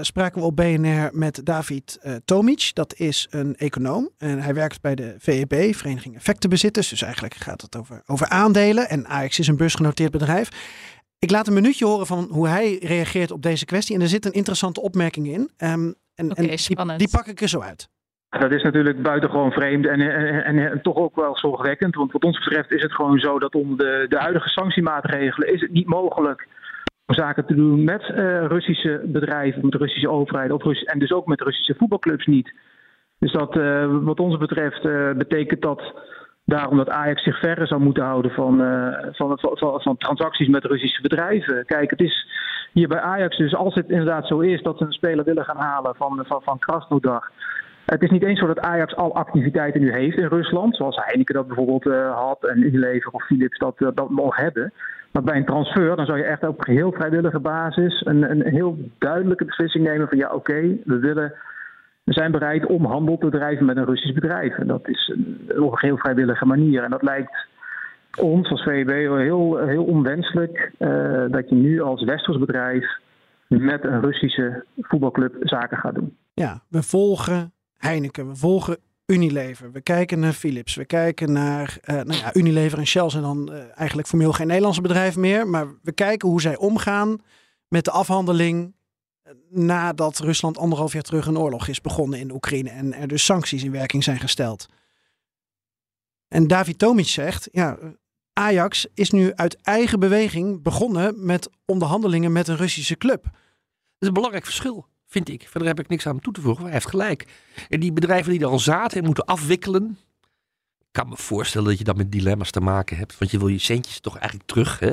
[0.00, 2.70] spraken we op BNR met David Tomic.
[2.72, 6.88] Dat is een econoom en hij werkt bij de VEB, Vereniging Effectenbezitters.
[6.88, 8.88] Dus eigenlijk gaat het over, over aandelen.
[8.88, 10.48] En Ajax is een beursgenoteerd bedrijf.
[11.18, 13.94] Ik laat een minuutje horen van hoe hij reageert op deze kwestie.
[13.94, 15.50] En er zit een interessante opmerking in.
[15.56, 17.88] Ehm, en, en die pak ik er zo uit.
[18.30, 21.94] Dat is natuurlijk buitengewoon vreemd en, en, en, en toch ook wel zorgwekkend.
[21.94, 25.60] Want wat ons betreft is het gewoon zo dat onder de, de huidige sanctiemaatregelen is
[25.60, 26.48] het niet mogelijk
[27.06, 31.12] om zaken te doen met eh, Russische bedrijven, met de Russische overheid of en dus
[31.12, 32.52] ook met Russische voetbalclubs niet.
[33.20, 35.82] Dus dat eh, wat ons betreft eh, betekent dat
[36.44, 40.48] daarom dat Ajax zich verre zou moeten houden van, eh, van, van, van, van transacties
[40.48, 41.64] met Russische bedrijven.
[41.66, 42.26] Kijk, het is
[42.72, 45.56] hier bij Ajax dus als het inderdaad zo is dat ze een speler willen gaan
[45.56, 47.30] halen van, van, van Krasnodar.
[47.90, 51.34] Het is niet eens zo dat Ajax al activiteiten nu heeft in Rusland, zoals Heineken
[51.34, 54.72] dat bijvoorbeeld eh, had en Unilever of Philips dat, eh, dat nog hebben.
[55.12, 58.78] Maar bij een transfer dan zou je echt op heel vrijwillige basis een, een heel
[58.98, 61.32] duidelijke beslissing nemen van ja oké, we willen
[62.04, 64.58] we zijn bereid om handel te drijven met een Russisch bedrijf.
[64.58, 65.14] En dat is
[65.48, 66.82] op een heel vrijwillige manier.
[66.82, 67.46] En dat lijkt
[68.18, 72.98] ons als VEB heel, heel onwenselijk eh, dat je nu als westers bedrijf
[73.46, 76.16] met een Russische voetbalclub zaken gaat doen.
[76.34, 81.94] Ja, we volgen Heineken, we volgen Unilever, we kijken naar Philips, we kijken naar eh,
[81.94, 85.66] nou ja, Unilever en Shell zijn dan eh, eigenlijk formeel geen Nederlandse bedrijf meer, maar
[85.82, 87.18] we kijken hoe zij omgaan
[87.68, 88.74] met de afhandeling
[89.22, 93.24] eh, nadat Rusland anderhalf jaar terug een oorlog is begonnen in Oekraïne en er dus
[93.24, 94.66] sancties in werking zijn gesteld.
[96.28, 97.78] En David Tomic zegt, ja,
[98.32, 103.22] Ajax is nu uit eigen beweging begonnen met onderhandelingen met een Russische club.
[103.22, 103.32] Dat
[103.98, 105.48] is een belangrijk verschil, vind ik.
[105.48, 106.64] Verder heb ik niks aan hem toe te voegen.
[106.64, 107.26] Hij heeft gelijk.
[107.68, 109.98] En die bedrijven die er al zaten en moeten afwikkelen.
[110.78, 113.18] Ik kan me voorstellen dat je dan met dilemma's te maken hebt.
[113.18, 114.78] Want je wil je centjes toch eigenlijk terug.
[114.78, 114.92] Hè?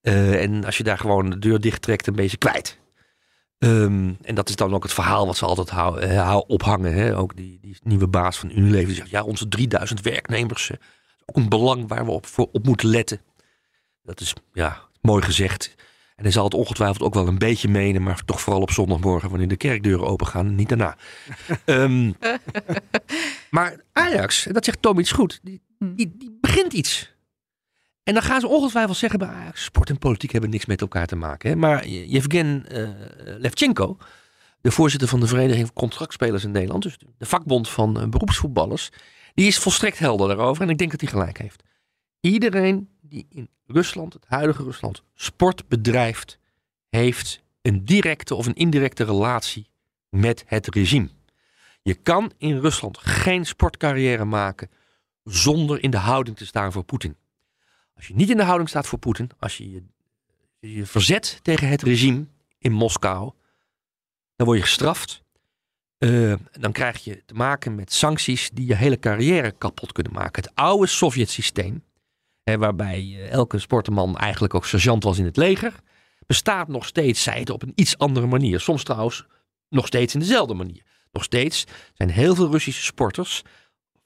[0.00, 2.78] Eh, en als je daar gewoon de deur dicht trekt, dan ben je ze kwijt.
[3.58, 6.94] Ehm, en dat is dan ook het verhaal wat ze altijd eh, hou- ophangen.
[6.94, 7.16] Hè?
[7.16, 9.10] Ook die, die nieuwe baas van Unilever die zegt...
[9.10, 10.70] ja, onze 3000 werknemers...
[11.26, 13.20] ook een belang waar we op, voor, op moeten letten.
[14.02, 15.74] Dat is ja, mooi gezegd.
[16.18, 19.30] En hij zal het ongetwijfeld ook wel een beetje menen, maar toch vooral op zondagmorgen
[19.30, 20.96] wanneer de kerkdeuren open gaan, niet daarna.
[21.64, 22.12] Ehm,
[23.50, 27.16] maar Ajax, en dat zegt Tom iets goed, die, die, die begint iets.
[28.02, 31.06] En dan gaan ze ongetwijfeld zeggen bij Ajax, sport en politiek hebben niks met elkaar
[31.06, 31.50] te maken.
[31.50, 31.56] Hè?
[31.56, 32.88] Maar Yevgen eh
[33.38, 33.96] Levchenko,
[34.60, 38.90] de voorzitter van de Vereniging van Contractspelers in Nederland, dus de vakbond van eh, beroepsvoetballers,
[39.34, 41.62] die is volstrekt helder daarover en ik denk dat hij gelijk heeft.
[42.20, 46.38] Iedereen die in Rusland, het huidige Rusland, sport bedrijft,
[46.88, 49.70] heeft een directe of een indirecte relatie
[50.08, 51.08] met het regime.
[51.82, 54.70] Je kan in Rusland geen sportcarrière maken
[55.24, 57.16] zonder in de houding te staan voor Poetin.
[57.96, 59.82] Als je niet in de houding staat voor Poetin, als je
[60.60, 62.26] je, verzet tegen het regime
[62.58, 63.32] in Moskou,
[64.36, 65.22] dan word je gestraft.
[65.98, 70.42] Uh, dan krijg je te maken met sancties die je hele carrière kapot kunnen maken.
[70.42, 71.84] Het oude Sovjet-systeem,
[72.56, 75.72] waarbij uh, elke sporterman eigenlijk ook sergeant was in het leger,
[76.26, 78.60] bestaat nog steeds, zij het op een iets andere manier.
[78.60, 79.26] Soms trouwens
[79.68, 80.82] nog steeds in dezelfde manier.
[81.12, 83.42] Nog steeds zijn heel veel Russische sporters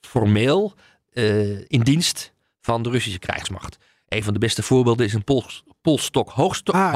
[0.01, 0.73] formeel
[1.13, 3.77] uh, in dienst van de Russische krijgsmacht.
[4.07, 5.43] Een van de beste voorbeelden is een Pol,
[5.81, 6.91] Polstok hoogstok, ah.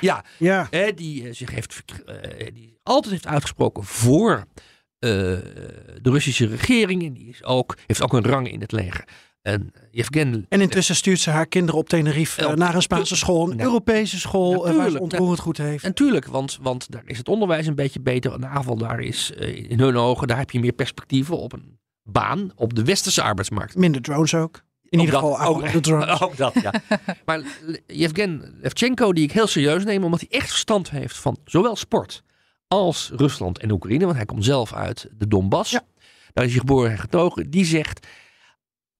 [0.00, 0.66] Ja, ja.
[0.70, 4.44] Eh, die uh, zich heeft, uh, die altijd heeft uitgesproken voor uh,
[5.00, 7.02] de Russische regering.
[7.04, 9.04] En die is ook, heeft ook een rang in het leger.
[9.42, 13.50] En, Yevgen, en intussen stuurt ze haar kinderen op Tenerife uh, naar een Spaanse school,
[13.50, 15.84] een ja, Europese school, uh, waar ze ontroerend goed heeft.
[15.84, 18.32] Natuurlijk, want, want daar is het onderwijs een beetje beter.
[18.32, 21.78] Een aanval daar is uh, in hun ogen, daar heb je meer perspectieven op een
[22.02, 23.76] baan op de westerse arbeidsmarkt.
[23.76, 24.62] Minder drones ook.
[24.88, 26.20] In Ook ieder dat- geval ook, de drones.
[26.22, 26.72] ook dat, ja.
[27.24, 27.42] maar
[27.86, 32.22] Yevgen Levchenko, die ik heel serieus neem, omdat hij echt verstand heeft van zowel sport
[32.68, 35.72] als Rusland en Oekraïne, want hij komt zelf uit de Donbass.
[36.32, 37.50] Daar is hij geboren en getogen.
[37.50, 38.06] Die zegt,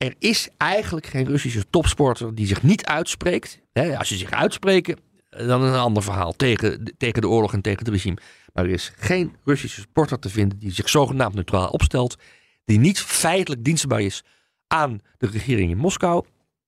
[0.02, 3.60] er is eigenlijk geen Russische topsporter die zich niet uitspreekt.
[3.72, 4.98] Hè, als je zich uitspreken,
[5.30, 8.18] dan een ander verhaal tegen, tegen de oorlog en tegen het regime.
[8.52, 12.16] Maar er is geen Russische sporter te vinden die zich zogenaamd neutraal opstelt,
[12.64, 14.24] die niet feitelijk dienstbaar is
[14.66, 16.24] aan de regering in Moskou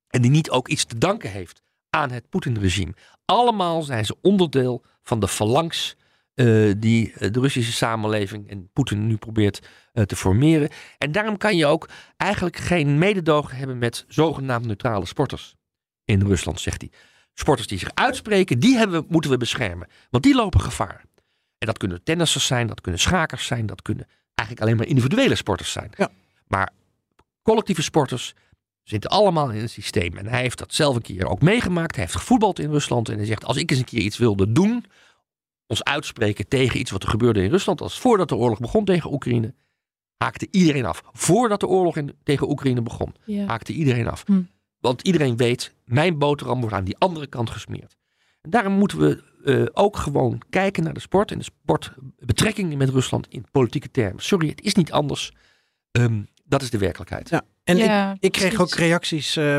[0.08, 2.94] en die niet ook iets te danken heeft aan het Poetin-regime.
[3.24, 5.96] Allemaal zijn ze onderdeel van de phalanx
[6.78, 10.68] die eh, de Russische samenleving en Poetin nu probeert eh, te formeren.
[10.98, 15.54] En daarom kan je ook eigenlijk geen mededogen hebben met zogenaamd neutrale sporters
[16.04, 16.90] in Rusland, zegt hij.
[17.34, 19.88] Sporters die zich uitspreken, die hebben, we- moeten we beschermen.
[20.10, 21.04] Want die lopen gevaar.
[21.58, 25.34] En dat kunnen tennissers zijn, dat kunnen schakers zijn, dat kunnen eigenlijk alleen maar individuele
[25.34, 25.90] sporters zijn.
[26.46, 26.70] Maar
[27.42, 28.34] collectieve sporters
[28.82, 30.16] zitten allemaal in het systeem.
[30.16, 31.94] En hij heeft dat zelf een keer ook meegemaakt.
[31.94, 33.08] Hij heeft gevoetbald in Rusland.
[33.08, 34.84] En hij zegt, als ik eens een keer iets wilde doen,
[35.74, 39.12] ons uitspreken tegen iets wat er gebeurde in Rusland, als voordat de oorlog begon tegen
[39.12, 39.54] Oekraïne,
[40.16, 41.02] haakte iedereen af.
[41.12, 43.46] Voordat de oorlog in, tegen Oekraïne begon, Ja.
[43.46, 44.22] haakte iedereen af.
[44.26, 44.42] Hm.
[44.78, 47.96] Want iedereen weet, mijn boterham wordt aan die andere kant gesmeerd.
[48.42, 52.88] En daarom moeten we eh, ook gewoon kijken naar de sport en de sportbetrekkingen met
[52.88, 54.22] Rusland in politieke termen.
[54.22, 55.32] Sorry, het is niet anders.
[55.90, 57.28] Ehm, dat is de werkelijkheid.
[57.28, 59.56] Ja, en Ja, ik, ik kreeg ook reacties eh,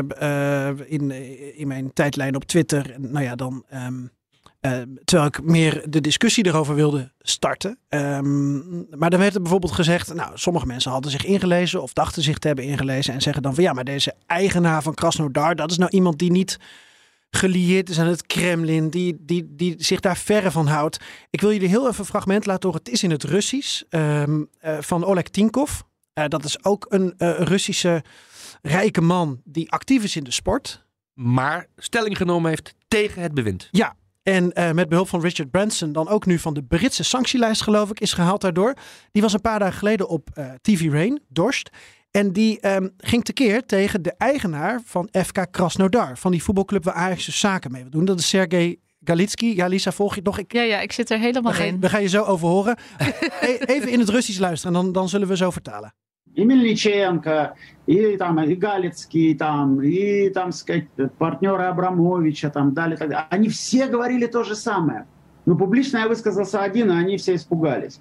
[0.68, 1.10] eh, in,
[1.56, 2.94] in mijn tijdlijn op Twitter.
[3.00, 3.64] Nou ja, dan.
[3.68, 4.06] ehm,
[4.66, 7.78] eh, terwijl ik meer de discussie erover wilde starten.
[7.88, 10.14] Ehm, maar dan werd er bijvoorbeeld gezegd.
[10.14, 13.14] Nou, sommige mensen hadden zich ingelezen of dachten zich te hebben ingelezen.
[13.14, 16.30] En zeggen dan van ja, maar deze eigenaar van Krasnodar, dat is nou iemand die
[16.30, 16.58] niet
[17.30, 21.00] gelieerd is aan het Kremlin, die, die, die zich daar verre van houdt.
[21.30, 22.84] Ik wil jullie heel even een fragment laten horen.
[22.84, 25.80] Het is in het Russisch ehm, eh, van Oleg Tinkov.
[26.12, 28.04] Eh, dat is ook een eh, Russische
[28.62, 30.84] rijke man die actief is in de sport.
[31.14, 33.68] Maar stelling genomen heeft tegen het bewind.
[33.70, 33.96] Ja,
[34.26, 37.90] en eh, met behulp van Richard Branson, dan ook nu van de Britse sanctielijst, geloof
[37.90, 38.74] ik, is gehaald daardoor.
[39.12, 41.70] Die was een paar dagen geleden op eh, TV Rain, Dorst.
[42.10, 46.18] En die ehm, ging tekeer tegen de eigenaar van FK Krasnodar.
[46.18, 48.04] Van die voetbalclub waar Ajax dus zaken mee wil doen.
[48.04, 49.56] Dat is Sergej Galitski.
[49.56, 50.38] Ja, Lisa, volg je het nog?
[50.38, 51.80] Ik, Ja, ja, ik zit er helemaal we, gaan, in.
[51.80, 52.76] we gaan je zo over horen.
[53.40, 55.94] E- Even in het Russisch luisteren en dan, dan zullen we zo vertalen.
[56.36, 57.54] И Мельниченко,
[57.86, 60.84] и там и Галицкий, там, и там, сказать,
[61.18, 63.26] партнеры Абрамовича, там, далее, так далее.
[63.30, 65.06] Они все говорили то же самое.
[65.46, 68.00] Но публично я высказался один, и они все испугались.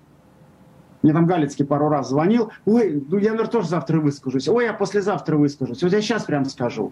[1.01, 2.51] Мне там Галицкий пару раз звонил.
[2.65, 4.49] Ой, ну я, наверное, тоже завтра выскажусь.
[4.49, 5.81] Ой, я послезавтра выскажусь.
[5.81, 6.91] Вот я сейчас прям скажу.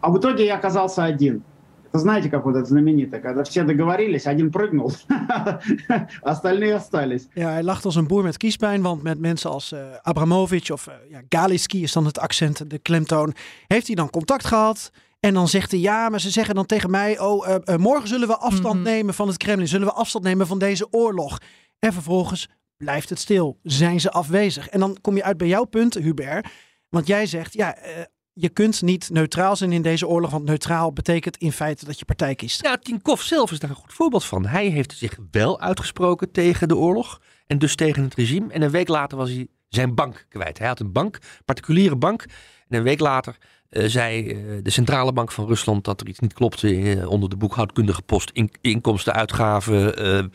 [0.00, 1.42] А в итоге я оказался один.
[1.91, 4.91] Это знаете, как вот это знаменито, когда все договорились, один прыгнул,
[6.21, 7.27] остальные остались.
[7.33, 10.87] Ja, hij lacht als een boer met kiespijn, want met mensen als eh Abramovic of
[10.87, 13.33] eh ja, Galiski is dan het accent, de klemtoon,
[13.67, 14.91] heeft hij dan contact gehad.
[15.19, 18.07] En dan zegt hij, ja, maar ze zeggen dan tegen mij, oh, eh, eh, morgen
[18.07, 18.83] zullen we afstand Mhm.
[18.83, 21.37] nemen van het Kremlin, zullen we afstand nemen van deze oorlog.
[21.79, 24.69] En vervolgens blijft het stil, zijn ze afwezig.
[24.69, 26.47] En dan kom je uit bij jouw punt, Hubert,
[26.89, 27.91] want jij zegt, ja, eh,
[28.32, 32.04] je kunt niet neutraal zijn in deze oorlog, want neutraal betekent in feite dat je
[32.04, 32.62] partij kiest.
[32.62, 34.46] Ja, Tinkov zelf is daar een goed voorbeeld van.
[34.46, 38.52] Hij heeft zich wel uitgesproken tegen de oorlog en dus tegen het regime.
[38.52, 40.58] En een week later was hij zijn bank kwijt.
[40.58, 42.22] Hij had een bank, particuliere bank.
[42.68, 43.36] En een week later
[43.68, 47.28] eh, zei eh, de centrale bank van Rusland dat er iets niet klopte eh, onder
[47.28, 48.30] de boekhoudkundige post.
[48.32, 50.32] In, inkomsten, uitgaven,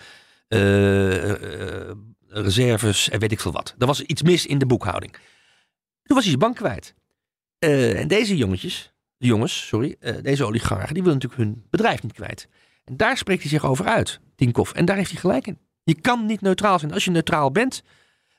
[2.28, 3.76] reserves en weet ik veel wat.
[3.78, 5.12] Er was iets mis in de boekhouding.
[6.04, 6.96] Toen was hij zijn bank kwijt.
[7.60, 12.04] Eh, en deze jongetjes, de jongens, sorry, eh, deze oligarchen, die willen natuurlijk hun bedrijf
[12.04, 12.48] niet kwijt.
[12.86, 14.72] En daar spreekt hij zich over uit, Tinkov.
[14.72, 15.58] En daar heeft hij gelijk in.
[15.84, 16.94] Je kan niet neutraal zijn.
[16.94, 17.84] Als je neutraal bent,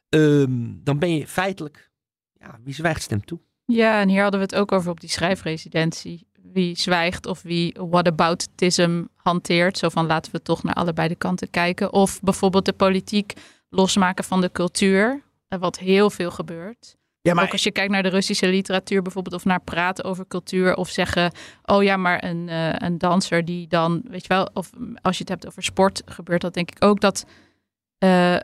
[0.09, 1.91] ehm, dan ben je feitelijk,
[2.33, 3.39] ja, wie zwijgt stemt toe.
[3.65, 6.27] Ja, en hier hadden we het ook over op die schrijfresidentie.
[6.53, 9.79] Wie zwijgt of wie whataboutism hanteert.
[9.79, 11.93] Zo van laten we toch naar allebei de kanten kijken.
[11.93, 13.33] Of bijvoorbeeld de politiek
[13.69, 15.23] losmaken van de cultuur.
[15.49, 16.97] eh, Wat heel veel gebeurt.
[17.29, 20.27] Ja, maar Ook als je kijkt naar de Russische literatuur bijvoorbeeld, of naar praten over
[20.29, 21.33] cultuur, of zeggen,
[21.65, 24.71] oh ja, maar een, eh, een danser die dan, weet je wel, of
[25.03, 27.25] als je het hebt over sport, gebeurt dat denk ik ook dat
[27.99, 28.37] eh,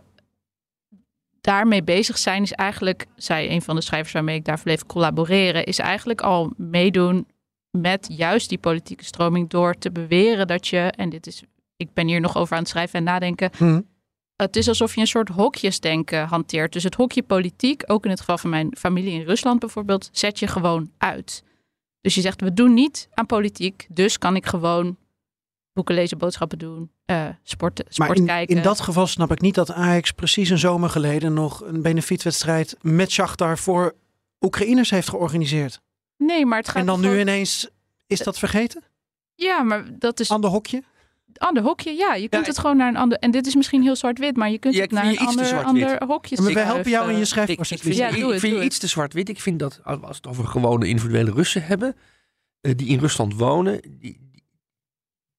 [1.40, 5.64] daarmee bezig zijn is eigenlijk, zei een van de schrijvers waarmee ik daar bleef collaboreren,
[5.64, 7.26] is eigenlijk al meedoen
[7.70, 11.42] met juist die politieke stroming door te beweren dat je, en dit is,
[11.76, 13.80] ik ben hier nog over aan het schrijven en nadenken, Hm.
[14.36, 16.72] Het is alsof je een soort hokjesdenken hanteert.
[16.72, 20.38] Dus het hokje politiek, ook in het geval van mijn familie in Rusland bijvoorbeeld, zet
[20.38, 21.42] je gewoon uit.
[22.00, 24.96] Dus je zegt, we doen niet aan politiek, dus kan ik gewoon
[25.72, 28.56] boeken lezen, boodschappen doen, eh sporten, Maar sport in, kijken.
[28.56, 32.76] in dat geval snap ik niet dat Ajax precies een zomer geleden nog een benefietwedstrijd
[32.80, 33.94] met Shakhtar voor
[34.40, 35.80] Oekraïners heeft georganiseerd.
[36.16, 37.68] Nee, maar het gaat En dan nu ineens,
[38.06, 38.82] is dat vergeten?
[39.34, 40.30] Ja, maar dat is...
[40.30, 40.82] Ander hokje?
[41.38, 42.14] Ander hokje, ja.
[42.14, 43.18] Je kunt het gewoon naar een ander...
[43.18, 45.62] En dit is misschien heel zwart-wit, maar je kunt Ja, het ik naar een ander,
[45.64, 46.74] ander hokje Maar wij schuiven.
[46.74, 47.76] helpen jou in je Ik, schrijfproces.
[47.76, 48.66] ik vind, Ja, doe ik het, vind doe je het.
[48.66, 49.28] iets te zwart-wit.
[49.28, 51.96] Ik vind dat als we het over gewone individuele Russen hebben,
[52.60, 54.30] eh, die in Rusland wonen, die,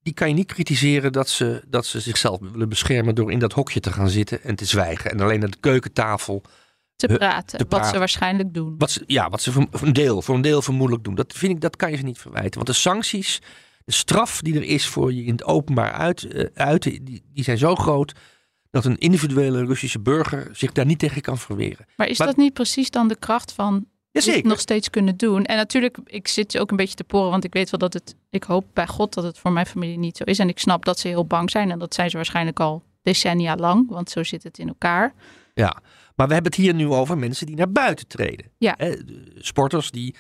[0.02, 3.54] die kan je niet kritiseren dat ze, dat ze zichzelf willen beschermen door in dat
[3.54, 5.12] hokje te gaan zitten en te zwijgen.
[5.12, 6.42] En alleen aan de keukentafel.
[6.96, 8.76] te eh, praten, te wat ze waarschijnlijk doen.
[8.78, 11.16] Wat ze, ja, wat ze voor voor een deel, voor een deel vermoedelijk doen.
[11.16, 12.54] Dat vind ik, dat kan je ze niet verwijten.
[12.54, 13.42] Want de sancties,
[13.86, 17.44] de straf die er is voor je in het openbaar uit, eh, uiten, die, die
[17.44, 18.14] zijn zo groot
[18.70, 21.86] dat een individuele Russische burger zich daar niet tegen kan verweren.
[21.98, 24.48] Maar is Maar- dat niet precies dan de kracht van Jazeker.
[24.50, 25.44] nog steeds kunnen doen?
[25.46, 28.16] En natuurlijk, ik zit ook een beetje te poren, want ik weet wel dat het...
[28.30, 30.40] Ik hoop bij God dat het voor mijn familie niet zo is.
[30.40, 31.72] En ik snap dat ze heel bang zijn.
[31.72, 35.14] En dat zijn ze waarschijnlijk al decennia lang, want zo zit het in elkaar.
[35.54, 35.82] Ja,
[36.16, 38.52] maar we hebben het hier nu over mensen die naar buiten treden.
[38.58, 38.78] Ja.
[39.38, 40.16] Sporters die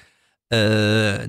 [0.47, 0.59] eh,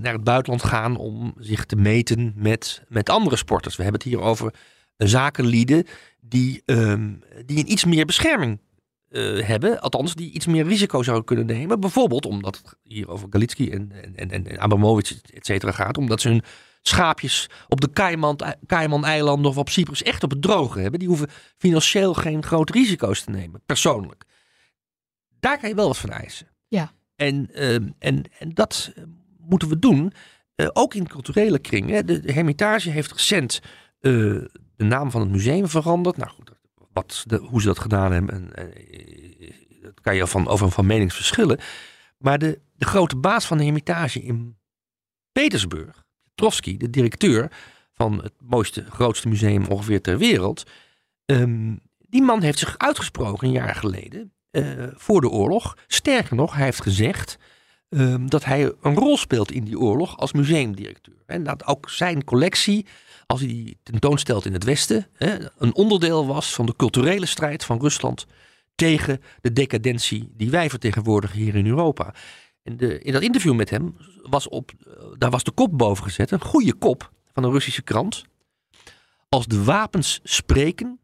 [0.01, 3.77] naar het buitenland gaan om zich te meten met, met andere sporters.
[3.77, 4.55] We hebben het hier over
[4.97, 5.85] zakenlieden
[6.21, 7.13] die, ehm,
[7.45, 8.61] die een iets meer bescherming
[9.09, 9.81] eh, hebben.
[9.81, 11.81] Althans, die iets meer risico zouden kunnen nemen.
[11.81, 15.99] Bijvoorbeeld omdat het hier over Galitski en, en, en, Abramovic et cetera gaat.
[15.99, 16.43] Omdat ze hun
[16.83, 20.99] schaapjes op de Cayman- Cayman-eilanden of op Cyprus echt op het droge hebben.
[20.99, 24.25] Die hoeven financieel geen grote risico's te nemen, persoonlijk.
[25.41, 26.49] Daar kan je wel wat van eisen.
[26.69, 26.93] Ja.
[27.17, 28.93] En, ehm, en, en dat
[29.39, 30.13] moeten we doen,
[30.55, 32.07] eh, ook in culturele kringen.
[32.07, 33.61] De, de Hermitage heeft recent
[34.01, 34.13] eh,
[34.77, 36.17] de naam van het museum veranderd.
[36.17, 36.51] Nou goed,
[36.93, 39.51] wat de, hoe ze dat gedaan hebben, en, eh,
[39.83, 41.59] dat kan je van, over van mening verschillen.
[42.19, 44.59] Maar de, de grote baas van de Hermitage in
[45.33, 47.53] Petersburg, Petrovsky, de directeur
[47.93, 50.71] van het mooiste, grootste museum ongeveer ter wereld.
[51.25, 51.77] ehm,
[52.09, 54.36] die man heeft zich uitgesproken een jaar geleden
[54.95, 55.77] voor de oorlog.
[55.87, 57.39] Sterker nog, hij heeft gezegd
[57.89, 61.23] ehm, dat hij een rol speelt in die oorlog als museumdirecteur.
[61.27, 62.87] En dat ook zijn collectie,
[63.27, 67.65] als hij die tentoonstelt in het Westen, hè, een onderdeel was van de culturele strijd
[67.65, 68.27] van Rusland
[68.75, 72.15] tegen de decadentie die wij vertegenwoordigen hier in Europa.
[72.63, 76.05] En de, in dat interview met hem was op, eh, daar was de kop boven
[76.05, 78.25] gezet, een goede kop van een Russische krant.
[79.29, 81.01] Als de wapens spreken,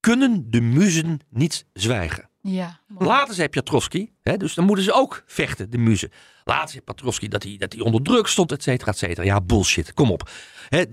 [0.00, 2.29] kunnen de muzen niet zwijgen.
[2.42, 6.10] Ja, Later zei Piotrowski, hè, dus dan moeten ze ook vechten, de muzen.
[6.44, 9.26] Later zei Piotrowski dat hij, dat hij onder druk stond, et cetera, et cetera.
[9.26, 10.30] Ja, bullshit, kom op.
[10.68, 10.84] Hè,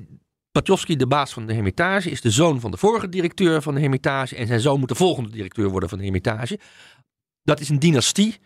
[0.51, 3.79] Piotrowski, de baas van de Hermitage, is de zoon van de vorige directeur van de
[3.79, 4.35] Hermitage.
[4.35, 6.59] En zijn zoon moet de volgende directeur worden van de Hermitage.
[7.43, 8.37] Dat is een dynastie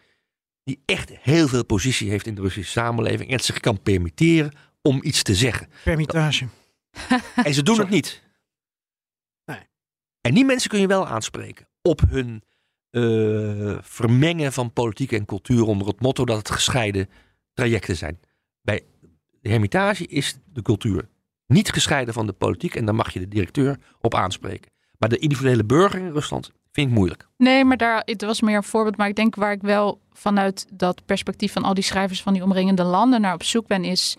[0.63, 3.29] die echt heel veel positie heeft in de Russische samenleving.
[3.29, 5.69] En het zich kan permitteren om iets te zeggen.
[5.83, 6.47] Permitage.
[7.35, 8.23] En ze doen het niet.
[9.45, 9.69] Nee.
[10.21, 12.43] En die mensen kun je wel aanspreken op hun
[12.91, 17.09] eh, vermengen van politiek en cultuur onder het motto dat het gescheiden
[17.53, 18.19] trajecten zijn.
[18.61, 18.83] Bij
[19.41, 21.09] de Hermitage is de cultuur
[21.47, 24.71] niet gescheiden van de politiek en daar mag je de directeur op aanspreken.
[24.97, 27.27] Maar de individuele burger in Rusland vind ik moeilijk.
[27.37, 28.97] Nee, maar daar, het was meer een voorbeeld.
[28.97, 32.43] Maar ik denk waar ik wel vanuit dat perspectief van al die schrijvers van die
[32.43, 34.17] omringende landen naar op zoek ben, is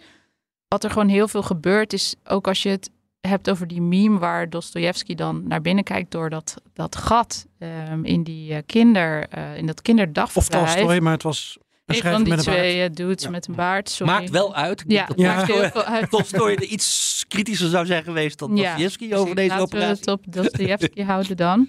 [0.68, 1.92] wat er gewoon heel veel gebeurt.
[1.92, 2.90] Is ook als je het
[3.28, 8.04] hebt over die meme waar Dostoevsky dan naar binnen kijkt door dat, dat gat ehm,
[8.04, 10.74] in die eh, kinder, eh, in dat Of kinderdagverblijf.
[10.74, 12.66] Tolstoy, maar het was een schrijver van die met een baard.
[12.66, 13.88] twee eh, dudes met een baard.
[13.90, 14.12] Sorry.
[14.12, 14.84] Maakt wel uit.
[14.86, 16.10] Ja, maakt Tolstoy- heel veel uit.
[16.14, 20.04] Tolstoy er iets kritischer zou zijn geweest dan Ja, Dostoevsky over deze Laten operatie.
[20.04, 21.68] we het op Dostoevsky houden dan.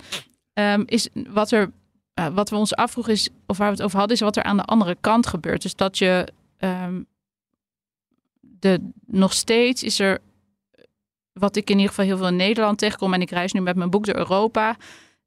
[0.53, 1.71] Ehm, is wat, er,
[2.33, 4.57] wat we ons afvroegen is, of waar we het over hadden, is wat er aan
[4.57, 5.61] de andere kant gebeurt.
[5.61, 6.27] Dus dat je
[6.57, 7.01] ehm,
[8.41, 10.19] de, nog steeds is er,
[11.33, 13.75] wat ik in ieder geval heel veel in Nederland tegenkom, en ik reis nu met
[13.75, 14.77] mijn boek door Europa,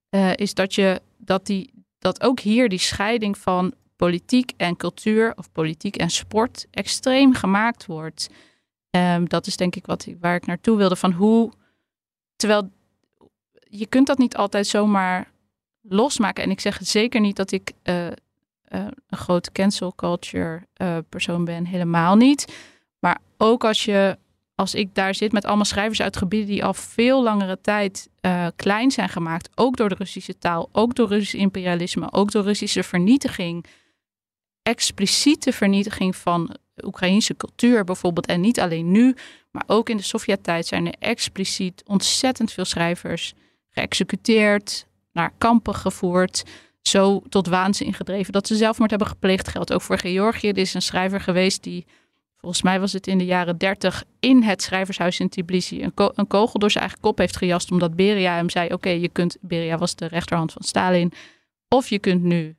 [0.08, 5.32] eh, is dat je dat die dat ook hier die scheiding van politiek en cultuur
[5.36, 8.28] of politiek en sport extreem gemaakt wordt.
[8.90, 10.96] Ehm, dat is denk ik wat, waar ik naartoe wilde.
[10.96, 11.52] Van hoe,
[12.36, 12.70] terwijl
[13.60, 15.30] je kunt dat niet altijd zomaar
[15.80, 16.44] losmaken.
[16.44, 18.12] En ik zeg zeker niet dat ik eh, eh,
[19.08, 20.66] een grote cancel culture
[21.08, 21.66] persoon ben.
[21.66, 22.56] Helemaal niet.
[22.98, 24.18] Maar ook als je,
[24.56, 28.46] als ik daar zit met allemaal schrijvers uit gebieden die al veel langere tijd eh,
[28.56, 29.48] klein zijn gemaakt.
[29.54, 33.66] Ook door de Russische taal, ook door Russisch imperialisme, ook door Russische vernietiging.
[34.62, 38.26] Expliciete vernietiging van Oekraïnse cultuur bijvoorbeeld.
[38.26, 39.14] En niet alleen nu,
[39.50, 43.34] maar ook in de Sovjet-tijd zijn er expliciet ontzettend veel schrijvers
[43.70, 46.44] geëxecuteerd, naar kampen gevoerd,
[46.82, 49.48] zo tot waanzin gedreven dat ze zelfmoord hebben gepleegd.
[49.48, 50.48] Geldt ook voor Georgië.
[50.48, 51.86] Er is een schrijver geweest die
[52.46, 56.12] volgens mij was het in de jaren 30, in het schrijvershuis in Tbilisi een, ko-
[56.14, 57.70] een kogel door zijn eigen kop heeft gejast.
[57.70, 59.36] Omdat Beria hem zei: Oké, je kunt.
[59.40, 61.12] Beria was de rechterhand van Stalin.
[61.68, 62.56] Of je kunt nu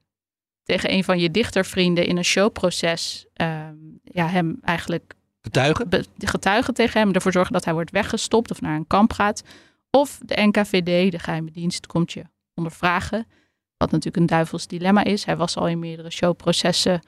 [0.63, 6.05] tegen een van je dichtervrienden in een showproces ehm, ja, hem eigenlijk Getuigen?
[6.17, 9.43] getuigen tegen hem, ervoor zorgen dat hij wordt weggestopt of naar een kamp gaat.
[9.89, 12.23] Of de NKVD, de geheime dienst, komt je
[12.53, 13.27] ondervragen.
[13.77, 15.25] Wat natuurlijk een duivels dilemma is.
[15.25, 17.01] Hij was al in meerdere showprocessen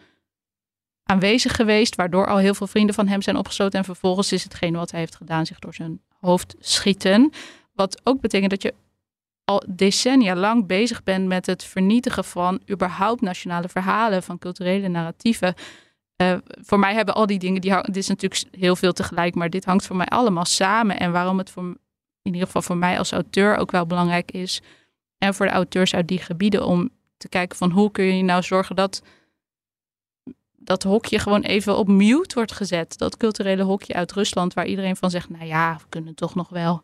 [1.10, 3.80] aanwezig geweest, waardoor al heel veel vrienden van hem zijn opgesloten.
[3.80, 7.32] En vervolgens is hetgene wat hij heeft gedaan zich door zijn hoofd schieten.
[7.74, 8.74] Wat ook betekent dat je
[9.44, 15.54] al decennia lang bezig bent met het vernietigen van überhaupt nationale verhalen, van culturele narratieven.
[16.16, 19.50] Eh, voor mij hebben al die dingen, die, dit is natuurlijk heel veel tegelijk, maar
[19.50, 21.00] dit hangt voor mij allemaal samen.
[21.00, 21.64] En waarom het voor,
[22.22, 24.62] in ieder geval voor mij als auteur ook wel belangrijk is.
[25.18, 28.44] En voor de auteurs uit die gebieden om te kijken van hoe kun je nou
[28.44, 29.02] zorgen dat
[30.70, 32.98] dat hokje gewoon even op mute wordt gezet.
[32.98, 36.50] Dat culturele hokje uit Rusland waar iedereen van zegt, nou ja, we kunnen toch nog
[36.50, 36.84] wel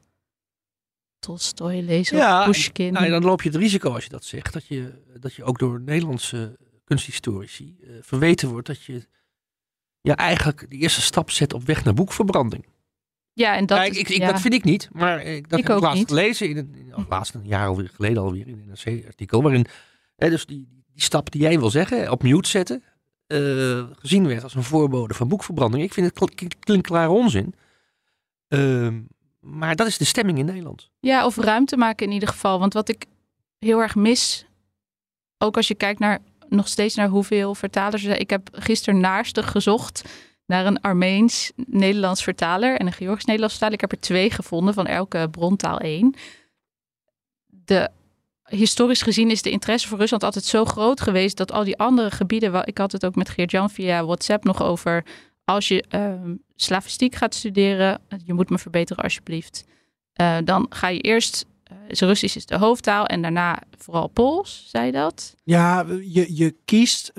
[1.20, 2.94] Tolstoy lezen of Pushkin.
[2.94, 5.60] nou, dan loop je het risico als je dat zegt, dat je, dat je ook
[5.60, 9.08] door Nederlandse kunsthistorici eh, verweten wordt dat je
[10.02, 12.66] ja, eigenlijk de eerste stap zet op weg naar boekverbranding.
[13.34, 14.32] ja, en dat, ik, ik, ja.
[14.32, 16.08] dat vind ik niet, maar ik, dat Ik heb ik ook laatst niet.
[16.08, 19.66] gelezen, in een, in, oh, laatst een jaar alweer, geleden alweer, in een NRC-artikel, waarin
[20.16, 22.84] hè, dus die, die stap die jij wil zeggen, op mute zetten,
[23.28, 25.84] eh, gezien werd als een voorbode van boekverbranding.
[25.84, 27.56] Ik vind het kl- kl- klinkt klaar onzin.
[28.48, 29.02] Ehm,
[29.40, 30.90] maar dat is de stemming in Nederland.
[31.00, 32.60] Ja, of ruimte maken in ieder geval.
[32.60, 33.06] Want wat ik
[33.60, 34.46] heel erg mis,
[35.38, 36.20] ook als je kijkt naar
[36.50, 38.20] nog steeds naar hoeveel vertalers er zijn.
[38.20, 40.04] Ik heb gisteren naarstig gezocht
[40.46, 43.76] naar een Armeens-Nederlands vertaler en een Georgisch-Nederlands vertaler.
[43.76, 46.16] Ik heb er twee gevonden van elke brontaal één.
[47.46, 47.90] De,
[48.46, 52.12] historisch gezien is de interesse voor Rusland altijd zo groot geweest dat al die andere
[52.12, 55.06] gebieden, ik had het ook met Geert-Jan via WhatsApp nog over,
[55.46, 59.66] als je ehm slavistiek gaat studeren, je moet me verbeteren alsjeblieft.
[60.14, 64.66] Eh, dan ga je eerst, eh, is Russisch is de hoofdtaal en daarna vooral Pools,
[64.68, 65.36] zei dat?
[65.44, 67.14] Ja, je, je kiest.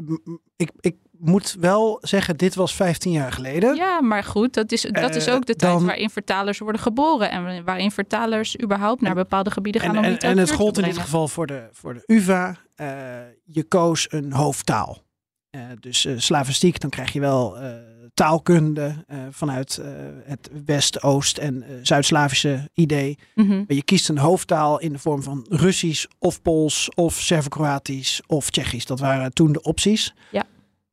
[0.57, 3.76] Ik, ik moet wel zeggen, dit was 15 jaar geleden.
[3.76, 6.80] Ja, maar goed, dat is, dat is Eh, ook de tijd dan- waarin vertalers worden
[6.80, 10.78] geboren en waarin vertalers überhaupt naar bepaalde gebieden gaan En, om en, en het gold
[10.78, 12.56] in dit geval voor de, voor de UVA.
[12.74, 12.86] eh,
[13.44, 15.02] je koos een hoofdtaal.
[15.51, 17.56] Eh, dus slavistiek, dan krijg je wel
[18.14, 19.80] taalkunde vanuit
[20.24, 23.18] het West, Oost en Zuid-Slavische idee.
[23.34, 23.48] Mhm.
[23.56, 28.51] Maar je kiest een hoofdtaal in de vorm van Russisch of Pools of Servo-Kroatisch of
[28.51, 28.86] Tsjechisch.
[28.86, 30.14] Dat waren toen de opties.
[30.30, 30.44] Ja.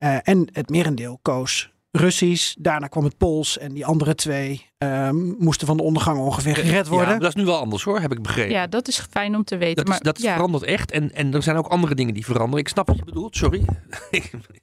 [0.04, 2.56] Eh, en het merendeel koos Russisch.
[2.60, 6.86] Daarna kwam het Pools en die andere twee ehm, moesten van de ondergang ongeveer gered
[6.86, 7.08] Ja, worden.
[7.10, 8.52] maar dat is nu wel anders hoor, heb ik begrepen.
[8.52, 9.76] Ja, dat is fijn om te weten.
[9.76, 10.34] Dat, maar is, dat is ja.
[10.34, 10.92] verandert echt.
[10.92, 12.60] En, en er zijn ook andere dingen die veranderen.
[12.60, 13.66] Ik snap wat je bedoelt, sorry.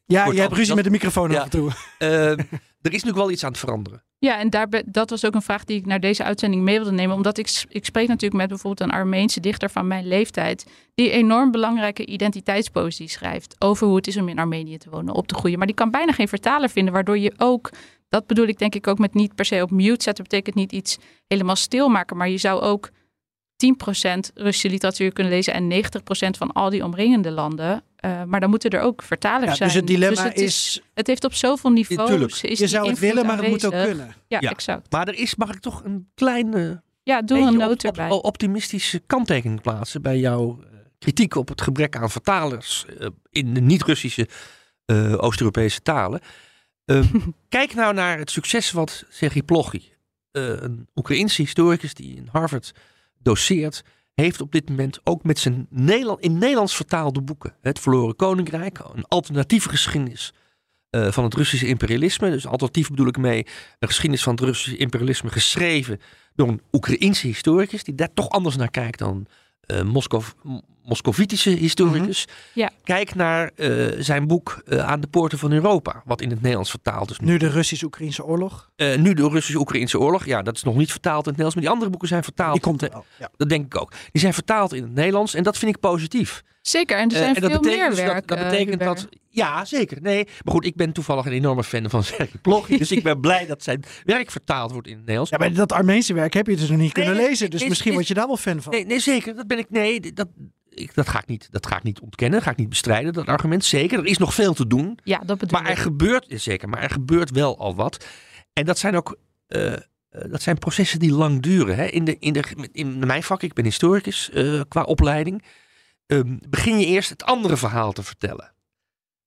[0.06, 1.38] Ja, je hebt ruzie met de microfoon Ja.
[1.38, 1.70] af en toe.
[1.98, 2.30] Eh,
[2.82, 4.02] er is nu wel iets aan het veranderen.
[4.18, 6.92] Ja, en daar, dat was ook een vraag die ik naar deze uitzending mee wilde
[6.92, 7.16] nemen.
[7.16, 10.66] Omdat ik, ik spreek natuurlijk met bijvoorbeeld een Armeense dichter van mijn leeftijd.
[10.94, 13.54] Die enorm belangrijke identiteitspoëzie schrijft.
[13.58, 15.58] Over hoe het is om in Armenië te wonen, op te groeien.
[15.58, 16.92] Maar die kan bijna geen vertaler vinden.
[16.92, 17.70] Waardoor je ook,
[18.10, 20.24] dat bedoel ik denk ik ook met niet per se op mute zetten.
[20.24, 22.16] Betekent niet iets helemaal stilmaken.
[22.16, 25.52] Maar je zou ook 10% Russische literatuur kunnen lezen.
[25.52, 27.82] En 90% van al die omringende landen.
[27.96, 29.68] Eh, maar dan moeten er ook vertalers Ja, zijn.
[29.68, 32.42] dus het dilemma het is, Het heeft op zoveel niveaus.
[32.42, 34.14] is je zou het willen, maar het moet ook kunnen.
[34.28, 34.50] Ja, Ja.
[34.50, 34.90] exact.
[34.92, 37.98] Maar er is, mag ik toch een kleine Ja, doe beetje een noot op- op-
[37.98, 38.10] erbij.
[38.10, 40.68] optimistische kanttekening plaatsen bij jouw eh,
[40.98, 44.28] kritiek op het gebrek aan vertalers eh, in de niet-Russische
[44.84, 46.20] eh, Oost-Europese talen.
[46.90, 47.02] Eh,
[47.48, 49.82] kijk nou naar het succes wat Sergei Plochy,
[50.30, 52.74] eh, een Oekraïnse historicus die in Harvard
[53.18, 53.84] doseert,
[54.14, 57.54] heeft op dit moment ook met zijn Nederland, in Nederlands vertaalde boeken.
[57.60, 60.32] Het Verloren Koninkrijk, een alternatieve geschiedenis
[60.90, 62.30] eh, van het Russische imperialisme.
[62.30, 63.46] Dus alternatief bedoel ik mee
[63.78, 66.00] een geschiedenis van het Russische imperialisme geschreven
[66.34, 69.26] door een Oekraïense historicus die daar toch anders naar kijkt dan
[69.70, 70.32] eh Moskov,
[70.84, 72.28] Moscovitische historicus.
[72.52, 72.70] Ja.
[72.84, 76.70] Kijk naar eh, zijn boek eh, Aan de Poorten van Europa, wat in het Nederlands
[76.70, 77.18] vertaald is.
[77.18, 78.70] Nu de Russisch-Oekraïnse oorlog.
[78.76, 80.26] Eh, nu de Russisch-Oekraïnse oorlog.
[80.26, 82.52] Ja, dat is nog niet vertaald in het Nederlands, maar die andere boeken zijn vertaald.
[82.52, 83.04] Die komt er wel.
[83.18, 83.30] Ja.
[83.36, 83.90] Dat denk ik ook.
[84.12, 86.42] Die zijn vertaald in het Nederlands en dat vind ik positief.
[86.60, 88.26] Zeker, en er Eh, zijn en dat veel betekent meer dus dat- werk.
[88.26, 89.08] Dat, betekent dat.
[89.28, 89.98] Ja, zeker.
[90.02, 92.78] Nee, maar goed, ik ben toevallig een enorme fan van Sergei Plochy.
[92.78, 95.30] dus ik ben blij dat zijn werk vertaald wordt in het Nederlands.
[95.30, 97.50] Ja, maar dat Armeense werk heb je dus nog niet Nee, kunnen lezen.
[97.50, 98.72] Dus is- misschien is- word je daar wel fan van.
[98.72, 99.36] Nee, nee, zeker.
[99.36, 99.70] Dat ben ik.
[99.70, 100.28] Nee, dat,
[100.68, 102.38] ik, dat, ga ik niet, dat ga ik niet ontkennen.
[102.38, 103.12] Dat ga ik niet bestrijden.
[103.12, 103.98] Dat argument zeker.
[103.98, 104.98] Er is nog veel te doen.
[105.04, 105.82] Ja, dat bedoel Maar er ik.
[105.82, 108.06] gebeurt, zeker, maar er gebeurt wel al wat.
[108.52, 109.16] En dat zijn ook
[109.46, 109.80] eh, eh,
[110.10, 111.76] dat zijn processen die lang duren.
[111.76, 111.86] Hè?
[111.86, 112.42] In, de, in, de,
[112.72, 115.42] in mijn vak, ik ben historicus eh, qua opleiding,
[116.10, 118.52] ehm, begin je eerst het andere verhaal te vertellen.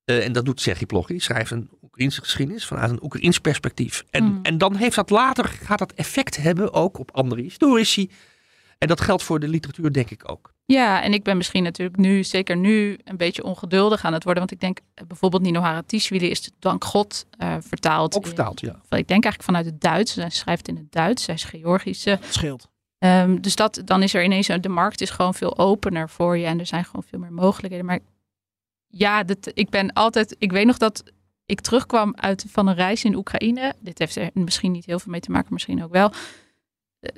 [0.05, 1.11] Eh, en dat doet Sergej Plogge.
[1.11, 4.03] Die schrijft een Oekraïnse geschiedenis vanuit een Oekraïns perspectief.
[4.09, 4.39] En, Mm.
[4.43, 8.09] en dan heeft dat later, gaat dat effect hebben ook op andere historici.
[8.77, 10.53] En dat geldt voor de literatuur denk ik ook.
[10.65, 14.41] Ja, en ik ben misschien natuurlijk nu, zeker nu, een beetje ongeduldig aan het worden.
[14.41, 18.15] Want ik denk eh, bijvoorbeeld Nino Haratischvili is dank God eh, vertaald.
[18.15, 18.71] Ook in- vertaald, ja.
[18.73, 20.15] Ik denk eigenlijk vanuit het Duits.
[20.15, 21.25] Hij schrijft in het Duits.
[21.25, 22.09] Hij is Georgische.
[22.09, 22.67] Het scheelt.
[23.03, 26.37] Ehm, dus dat, dan is er ineens, een- de markt is gewoon veel opener voor
[26.37, 27.85] je en er zijn gewoon veel meer mogelijkheden.
[27.85, 27.99] Maar
[28.87, 29.23] ja,
[29.53, 31.03] ik ben altijd, ik weet nog dat
[31.45, 33.73] ik terugkwam uit, van een reis in Oekraïne.
[33.79, 36.11] Dit heeft er misschien niet heel veel mee te maken, misschien ook wel.
[36.99, 37.09] Eh,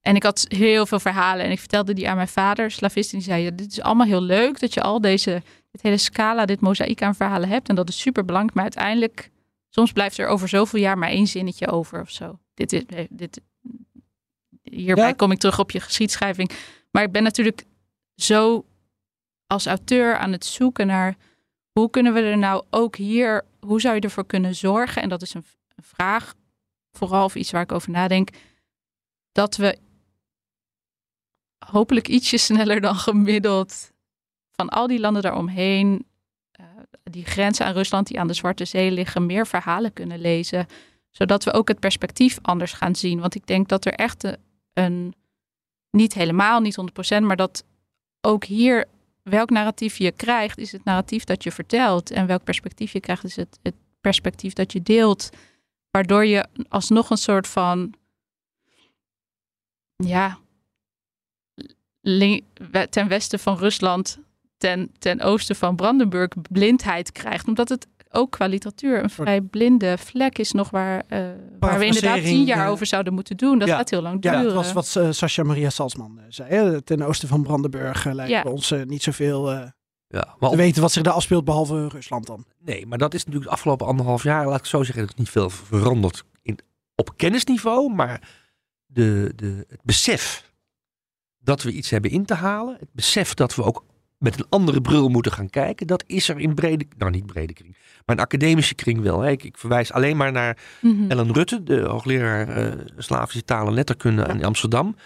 [0.00, 3.12] En ik had heel veel verhalen en ik vertelde die aan mijn vader, slavist.
[3.12, 5.96] En die zei, ja, dit is allemaal heel leuk dat je al deze, dit hele
[5.96, 7.68] scala, dit mozaïek aan verhalen hebt.
[7.68, 9.30] En dat is super belangrijk, maar uiteindelijk,
[9.68, 12.38] soms blijft er over zoveel jaar maar één zinnetje over of zo.
[12.54, 13.40] Dit is, dit,
[14.70, 15.12] hierbij Ja.
[15.12, 16.50] kom ik terug op je geschiedschrijving.
[16.90, 17.64] Maar ik ben natuurlijk
[18.14, 18.66] zo
[19.46, 21.16] als auteur aan het zoeken naar
[21.72, 25.02] hoe kunnen we er nou ook hier, hoe zou je ervoor kunnen zorgen?
[25.02, 26.34] En dat is een, een vraag,
[26.92, 28.28] vooral of iets waar ik over nadenk,
[29.32, 29.78] dat we
[31.58, 33.92] hopelijk ietsje sneller dan gemiddeld
[34.50, 36.06] van al die landen daaromheen,
[36.50, 36.66] eh,
[37.02, 40.66] die grenzen aan Rusland die aan de Zwarte Zee liggen, meer verhalen kunnen lezen.
[41.10, 43.20] Zodat we ook het perspectief anders gaan zien.
[43.20, 44.36] Want ik denk dat er echt een,
[45.90, 46.76] niet helemaal, niet
[47.16, 47.64] 100%, maar dat
[48.20, 48.86] ook hier
[49.22, 52.10] welk narratief je krijgt, is het narratief dat je vertelt.
[52.10, 55.30] En welk perspectief je krijgt, is het, het perspectief dat je deelt.
[55.90, 57.94] Waardoor je alsnog een soort van,
[59.96, 60.38] ja,
[62.90, 64.18] ten westen van Rusland,
[64.56, 67.46] ten, ten oosten van Brandenburg, blindheid krijgt.
[67.46, 71.28] Omdat het ook qua literatuur een vrij blinde vlek is nog waar, eh,
[71.58, 73.58] waar we inderdaad tien jaar eh, over zouden moeten doen.
[73.58, 73.76] Dat ja.
[73.76, 74.54] gaat heel lang Ja, duren.
[74.54, 76.48] dat was wat eh, Sascha Maria Salzman zei.
[76.50, 76.82] Hè?
[76.82, 78.42] Ten oosten van Brandenburg lijkt Ja.
[78.42, 79.56] ons niet zoveel eh
[80.10, 82.44] Ja, maar te op- weten wat zich daar afspeelt, behalve Rusland dan.
[82.58, 85.14] Nee, maar dat is natuurlijk de afgelopen anderhalf jaar, laat ik zo zeggen, er is
[85.14, 86.58] niet veel veranderd in,
[86.94, 88.28] op kennisniveau, maar
[88.86, 90.52] de, de, het besef
[91.38, 93.84] dat we iets hebben in te halen, het besef dat we ook
[94.18, 97.52] met een andere bril moeten gaan kijken, dat is er in brede, nou niet brede
[97.52, 97.76] kring,
[98.06, 99.20] maar in academische kring wel.
[99.20, 99.30] Hè.
[99.30, 101.10] Ik, ik verwijs alleen maar naar Mhm.
[101.10, 104.96] Ellen Rutte, de hoogleraar eh, Slavische taal en letterkunde in Amsterdam.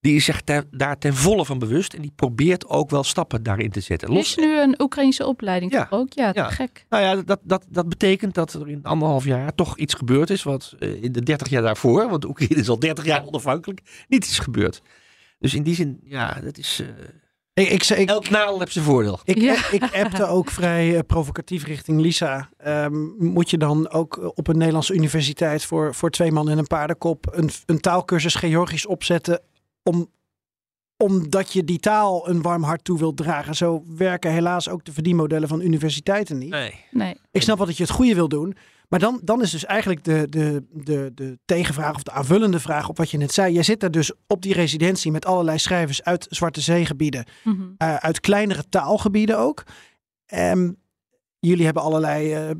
[0.00, 3.42] Die is zich ter- daar ten volle van bewust en die probeert ook wel stappen
[3.42, 4.10] daarin te zetten.
[4.12, 5.86] Is nu een Oekraïnse opleiding Ja.
[5.86, 6.12] toch ook?
[6.12, 6.50] Ja, Ja.
[6.50, 6.86] gek.
[6.88, 10.42] Nou ja, dat, dat, dat betekent dat er in anderhalf jaar toch iets gebeurd is
[10.42, 14.24] wat eh, in de 30 jaar daarvoor, want Oekraïne is al 30 jaar onafhankelijk, niet
[14.24, 14.82] is gebeurd.
[15.38, 16.80] Dus in die zin, ja, dat is.
[16.80, 16.88] eh,
[17.54, 19.20] Ik, ik, zei- ik, elk nadeel heeft zijn voordeel.
[19.24, 19.70] Ik, Ja.
[19.70, 22.48] ik appte ook vrij eh, provocatief richting Lisa.
[22.56, 26.66] Ehm, moet je dan ook op een Nederlandse universiteit voor, voor twee man en een
[26.66, 29.40] paardenkop een, een taalkursus Georgisch opzetten
[29.82, 30.10] om,
[30.96, 33.54] omdat je die taal een warm hart toe wilt dragen?
[33.54, 36.50] Zo werken helaas ook de verdienmodellen van universiteiten niet.
[36.50, 36.74] Nee.
[36.90, 37.16] Nee.
[37.30, 38.56] Ik snap wel dat je het goede wil doen.
[38.94, 42.88] Maar dan, dan is dus eigenlijk de, de, de, de tegenvraag of de aanvullende vraag
[42.88, 43.52] op wat je net zei.
[43.52, 47.24] Jij zit daar dus op die residentie met allerlei schrijvers uit Zwarte Zeegebieden.
[47.44, 47.62] Mhm.
[47.76, 49.62] eh, uit kleinere taalgebieden ook.
[50.26, 50.70] Ehm,
[51.38, 52.50] jullie hebben allerlei eh,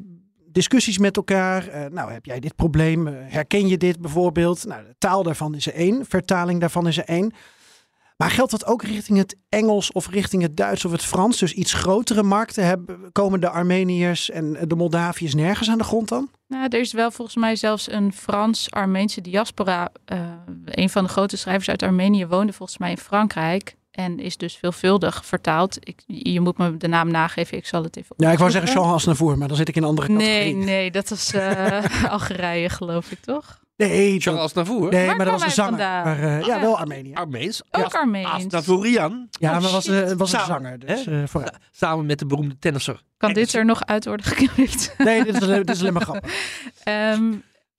[0.46, 1.68] discussies met elkaar.
[1.68, 3.06] Eh, nou, heb jij dit probleem?
[3.06, 4.64] Herken je dit bijvoorbeeld?
[4.64, 6.06] Nou, de taal daarvan is er één.
[6.06, 7.32] Vertaling daarvan is er één.
[8.16, 11.38] Maar geldt dat ook richting het Engels of richting het Duits of het Frans?
[11.38, 16.08] Dus iets grotere markten hebben, komen de Armeniërs en de Moldaviërs nergens aan de grond
[16.08, 16.30] dan?
[16.46, 19.92] Nou, er is wel volgens mij zelfs een Frans-Armeense diaspora.
[20.04, 20.18] Eh,
[20.64, 23.76] een van de grote schrijvers uit Armenië woonde volgens mij in Frankrijk.
[23.90, 25.76] En is dus veelvuldig vertaald.
[25.80, 28.72] Ik, je moet me de naam nageven, ik zal het even Ja, ik wou zeggen.
[28.72, 30.54] Jean Asnavour, maar dan zit ik in een andere categorie.
[30.54, 33.62] Nee, nee, dat was eh, Algerije geloof ik toch?
[33.76, 34.90] Nee, Jean Asnavour.
[34.90, 35.70] nee Waar maar dat was een zanger.
[35.70, 36.04] vandaan?
[36.04, 36.60] Maar, eh, ja, Ja.
[36.60, 37.14] wel Armenië.
[37.14, 37.62] Armeens.
[37.70, 38.28] Ook Armeens.
[38.30, 39.28] Asnavourian.
[39.30, 40.78] Ja, Oh, maar was, eh, was een Samen, zanger.
[40.78, 41.46] Dus, eh.
[41.70, 43.02] Samen met de beroemde tennisser.
[43.16, 44.94] Kan dit er nog uit worden geknipt?
[44.98, 46.32] Nee, dit is, alleen- dit is alleen maar grappig.
[46.84, 47.32] Ehm,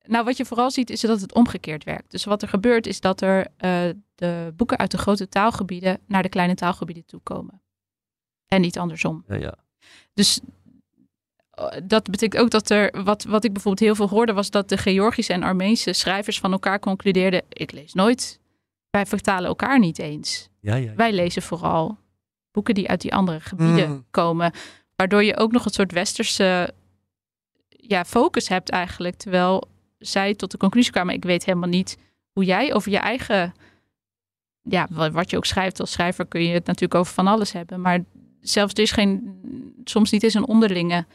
[0.05, 2.11] nou, wat je vooral ziet is dat het omgekeerd werkt.
[2.11, 6.23] Dus wat er gebeurt is dat er eh, de boeken uit de grote taalgebieden naar
[6.23, 7.61] de kleine taalgebieden toe komen.
[8.47, 9.23] En niet andersom.
[9.27, 9.55] Ja, ja.
[10.13, 10.39] Dus
[11.84, 14.77] dat betekent ook dat er, wat, wat ik bijvoorbeeld heel veel hoorde, was dat de
[14.77, 18.40] Georgische en Armeense schrijvers van elkaar concludeerden: ik lees nooit.
[18.90, 20.49] Wij vertalen elkaar niet eens.
[20.60, 20.95] Ja, ja.
[20.95, 21.98] Wij lezen vooral
[22.52, 24.06] boeken die uit die andere gebieden Mm.
[24.11, 24.52] komen.
[24.95, 26.73] Waardoor je ook nog een soort westerse
[27.69, 29.15] ja, focus hebt eigenlijk.
[29.15, 29.64] Terwijl
[29.98, 31.98] zij tot de conclusie kwamen, ik weet helemaal niet
[32.32, 33.53] hoe jij over je eigen...
[34.61, 37.52] Ja, wa- wat je ook schrijft als schrijver kun je het natuurlijk over van alles
[37.52, 37.82] hebben.
[37.82, 38.03] Maar
[38.41, 39.40] zelfs er is geen,
[39.84, 41.06] soms niet eens een onderlinge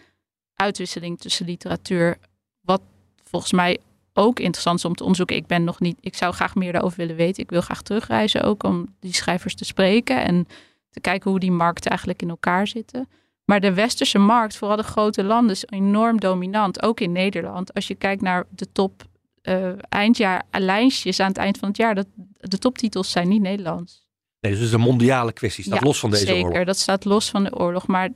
[0.60, 2.18] uitwisseling tussen literatuur.
[2.60, 2.82] Wat
[3.24, 3.78] volgens mij
[4.12, 5.36] ook interessant is om te onderzoeken.
[5.36, 7.42] Ik ben nog niet, ik zou graag meer daarover willen weten.
[7.42, 10.46] Ik wil graag terugreizen ook om die schrijvers te spreken en
[10.90, 13.08] te kijken hoe die markten eigenlijk in elkaar zitten.
[13.44, 16.82] Maar de westerse markt, vooral de grote landen, is enorm dominant.
[16.82, 17.74] Ook in Nederland.
[17.74, 19.02] Als je kijkt naar de top
[19.42, 22.06] uh, eindjaar lijstjes aan het eind van het jaar, dat,
[22.36, 24.08] de toptitels zijn niet Nederlands.
[24.40, 25.64] Nee, dus het is een mondiale kwestie.
[25.64, 26.64] Staat ja, los van deze zeker, oorlog.
[26.64, 27.86] dat staat los van de oorlog.
[27.86, 28.10] Maar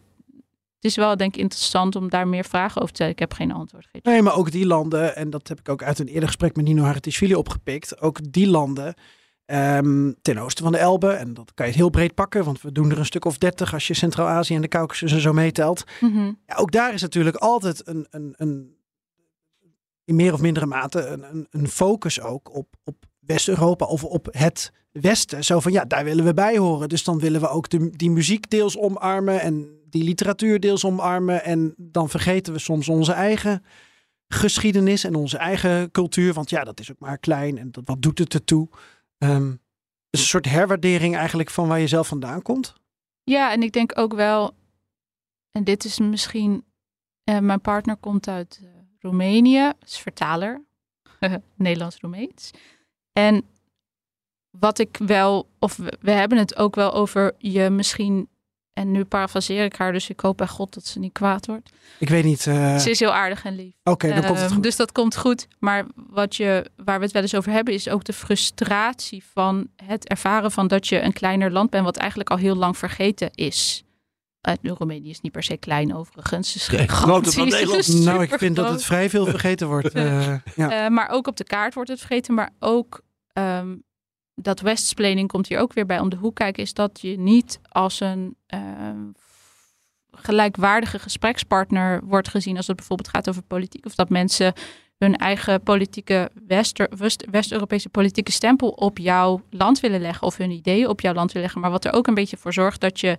[0.85, 3.13] het is wel denk ik interessant om daar meer vragen over te stellen.
[3.13, 4.13] Ik heb geen antwoord gegeven.
[4.13, 6.65] Nee, maar ook die landen, en dat heb ik ook uit een eerder gesprek met
[6.65, 8.01] Nino Haratischvili opgepikt.
[8.01, 8.95] Ook die landen
[9.47, 11.11] um, ten oosten van de Elbe.
[11.11, 13.39] En dat kan je het heel breed pakken, want we doen er een stuk of
[13.39, 15.85] dertig als je Centraal-Azië en de Caucasus en zo meetelt.
[16.01, 16.39] Mm -hmm.
[16.47, 18.77] ja, ook daar is natuurlijk altijd een, een, een
[20.05, 24.29] in meer of mindere mate een, een, een focus ook op, op West-Europa of op
[24.31, 25.45] het Westen.
[25.45, 26.89] Zo van ja, daar willen we bij horen.
[26.89, 31.45] Dus dan willen we ook de, die muziek deels omarmen en die literatuur deels omarmen.
[31.45, 33.65] En dan vergeten we soms onze eigen
[34.29, 36.33] geschiedenis en onze eigen cultuur.
[36.33, 38.69] Want ja, dat is ook maar klein en dat, wat doet het ertoe?
[39.19, 39.61] Um,
[40.11, 42.75] is een soort herwaardering eigenlijk van waar je zelf vandaan komt.
[43.25, 44.55] Ja, en ik denk ook wel,
[45.51, 46.65] en dit is misschien,
[47.25, 48.69] uh, mijn partner komt uit uh,
[48.99, 50.63] Roemenië, is vertaler,
[51.57, 52.51] Nederlands-Roemeens.
[53.13, 53.45] En
[54.51, 58.29] wat ik wel, of we, hebben het ook wel over je misschien,
[58.75, 61.71] en nu parafraseer ik haar, dus ik hoop bij God dat ze niet kwaad wordt.
[61.99, 62.47] Ik weet niet.
[62.47, 62.77] Uh...
[62.77, 63.73] Ze is heel aardig en lief.
[63.83, 64.63] Oké, okay, dan uh, komt het goed.
[64.63, 65.47] Dus dat komt goed.
[65.59, 69.67] Maar wat je, waar we het wel eens over hebben, is ook de frustratie van
[69.85, 73.31] het ervaren van dat je een kleiner land bent, wat eigenlijk al heel lang vergeten
[73.35, 73.85] is.
[74.49, 76.55] Uh, Roemenië is niet per se klein overigens.
[76.55, 77.89] Is nee, groter dan Nederland.
[78.05, 79.93] Nou, ik vind dat het vrij veel vergeten wordt.
[80.57, 80.89] ja.
[80.89, 82.35] maar ook op de kaart wordt het vergeten.
[82.35, 83.03] Maar ook
[83.33, 83.83] um,
[84.35, 86.63] dat westsplaining komt hier ook weer bij om de hoek kijken.
[86.63, 89.13] Is dat je niet als een um,
[90.11, 92.57] gelijkwaardige gesprekspartner wordt gezien.
[92.57, 93.87] Als het bijvoorbeeld gaat over politiek.
[93.87, 94.53] Of dat mensen
[94.99, 96.31] hun eigen politieke
[97.31, 100.27] West-Europese politieke stempel op jouw land willen leggen.
[100.27, 101.61] Of hun ideeën op jouw land willen leggen.
[101.61, 103.19] Maar wat er ook een beetje voor zorgt dat je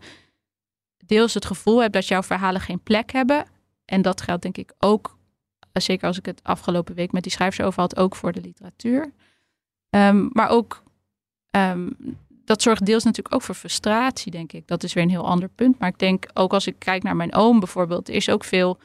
[1.05, 3.45] deels het gevoel hebt dat jouw verhalen geen plek hebben.
[3.85, 5.17] En dat geldt denk ik ook,
[5.73, 9.13] zeker als ik het afgelopen week met die schrijvers over had, ook voor de literatuur.
[9.89, 10.83] Um, maar ook,
[11.55, 11.97] um,
[12.45, 14.67] dat zorgt deels natuurlijk ook voor frustratie, denk ik.
[14.67, 15.79] Dat is weer een heel ander punt.
[15.79, 18.79] Maar ik denk ook als ik kijk naar mijn oom bijvoorbeeld, is ook veel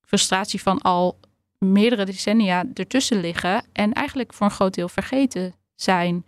[0.00, 1.18] frustratie van al
[1.58, 3.64] meerdere decennia ertussen liggen.
[3.72, 6.26] En eigenlijk voor een groot deel vergeten zijn,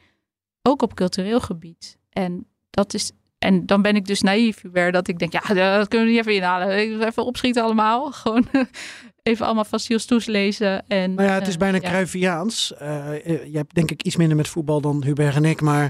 [0.63, 1.99] ook op cultureel gebied.
[2.11, 5.89] En dat is en dan ben ik dus naïef, Hubert, dat ik denk, ja, dat
[5.89, 6.69] kunnen we niet even inhalen.
[6.69, 8.13] Even opschieten allemaal.
[8.23, 8.47] Gewoon
[9.23, 10.87] even allemaal fossiels toes lezen.
[10.89, 12.73] En, nou ja, het is bijna uh, Cruyffiaans.
[12.83, 15.85] Uh, je hebt denk ik iets minder met voetbal dan Hubert en ik, maar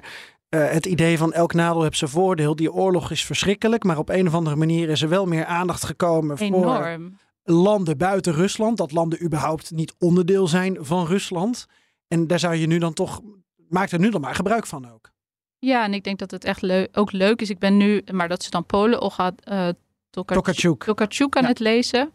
[0.50, 2.56] uh, het idee van elk nadeel heeft zijn voordeel.
[2.56, 5.84] Die oorlog is verschrikkelijk, maar op een of andere manier is er wel meer aandacht
[5.84, 7.18] gekomen Enorm.
[7.44, 8.76] voor landen buiten Rusland.
[8.76, 11.66] Dat landen überhaupt niet onderdeel zijn van Rusland.
[12.08, 13.20] En daar zou je nu dan toch,
[13.68, 15.10] maakt er nu dan maar gebruik van ook.
[15.58, 17.50] Ja, en ik denk dat het echt leuk, ook leuk is.
[17.50, 19.68] Ik ben nu, maar dat ze dan Polen of gaat uh,
[20.10, 20.84] Tokarczuk.
[20.84, 21.48] Tokarczuk aan Ja.
[21.48, 22.10] het lezen.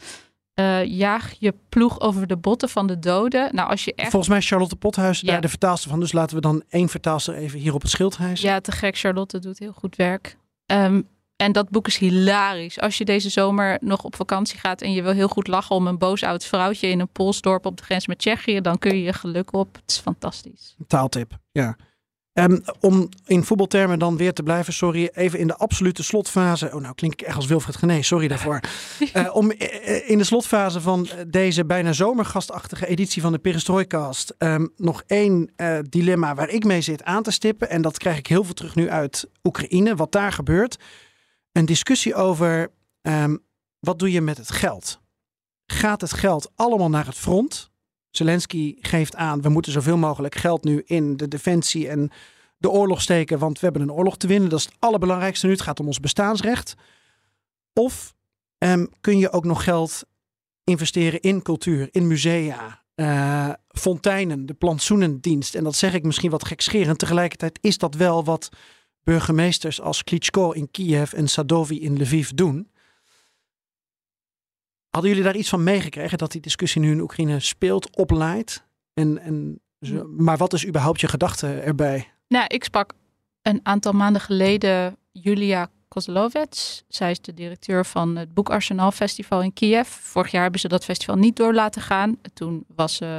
[0.59, 3.55] Uh, jaag je ploeg over de botten van de doden.
[3.55, 4.09] Nou, als je echt...
[4.09, 5.31] Volgens mij is Charlotte Pothuis Ja.
[5.31, 5.99] daar de vertaalster van.
[5.99, 8.49] Dus laten we dan één vertaalster even hier op het schild hijsen.
[8.49, 8.97] Ja, te gek.
[8.97, 10.37] Charlotte doet heel goed werk.
[10.65, 11.01] Ehm,
[11.35, 12.79] en dat boek is hilarisch.
[12.79, 15.87] Als je deze zomer nog op vakantie gaat en je wil heel goed lachen om
[15.87, 19.03] een boos oud vrouwtje in een Poolsdorp op de grens met Tsjechië, dan kun je
[19.03, 19.75] je geluk op.
[19.75, 20.75] Het is fantastisch.
[20.87, 21.75] Taaltip, ja.
[22.35, 26.71] Ehm, om in voetbaltermen dan weer te blijven, sorry, even in de absolute slotfase.
[26.73, 28.59] Oh, nou klink ik echt als Wilfred Gené, sorry daarvoor.
[29.13, 34.67] Eh, om eh, in de slotfase van deze bijna zomergastachtige editie van de Perestroikast ehm,
[34.77, 37.69] nog één eh, dilemma waar ik mee zit aan te stippen.
[37.69, 40.79] En dat krijg ik heel veel terug nu uit Oekraïne, wat daar gebeurt.
[41.51, 42.71] Een discussie over
[43.01, 43.35] ehm,
[43.79, 44.99] wat doe je met het geld?
[45.65, 47.71] Gaat het geld allemaal naar het front?
[48.17, 52.11] Zelensky geeft aan, we moeten zoveel mogelijk geld nu in de defensie en
[52.57, 54.49] de oorlog steken, want we hebben een oorlog te winnen.
[54.49, 55.51] Dat is het allerbelangrijkste nu.
[55.51, 56.75] Het gaat om ons bestaansrecht.
[57.73, 58.13] Of
[58.57, 60.03] um, kun je ook nog geld
[60.63, 65.55] investeren in cultuur, in musea, uh, fonteinen, de plantsoenendienst.
[65.55, 66.99] En dat zeg ik misschien wat gekscherend.
[66.99, 68.49] Tegelijkertijd is dat wel wat
[69.03, 72.69] burgemeesters als Klitschko in Kiev en Sadovi in Lviv doen.
[74.95, 78.63] Hadden jullie daar iets van meegekregen dat die discussie nu in Oekraïne speelt, opleidt?
[78.93, 79.59] En, en,
[80.17, 82.11] maar wat is überhaupt je gedachte erbij?
[82.27, 82.93] Nou, ik sprak
[83.41, 86.83] een aantal maanden geleden Julia Kozlovets.
[86.87, 89.87] Zij is de directeur van het Boekarsenaal Festival in Kiev.
[89.87, 92.17] Vorig jaar hebben ze dat festival niet door laten gaan.
[92.33, 93.09] Toen was uh,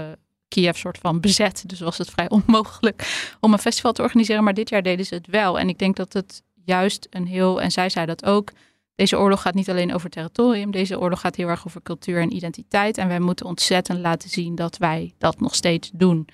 [0.49, 4.45] Kiev soort van bezet, dus was het vrij onmogelijk om een festival te organiseren.
[4.45, 5.59] Maar dit jaar deden ze het wel.
[5.59, 8.53] En ik denk dat het juist een heel, en zij zei dat ook,
[8.97, 10.71] deze oorlog gaat niet alleen over territorium.
[10.71, 12.99] Deze oorlog gaat heel erg over cultuur en identiteit.
[12.99, 16.29] En wij moeten ontzettend laten zien dat wij dat nog steeds doen.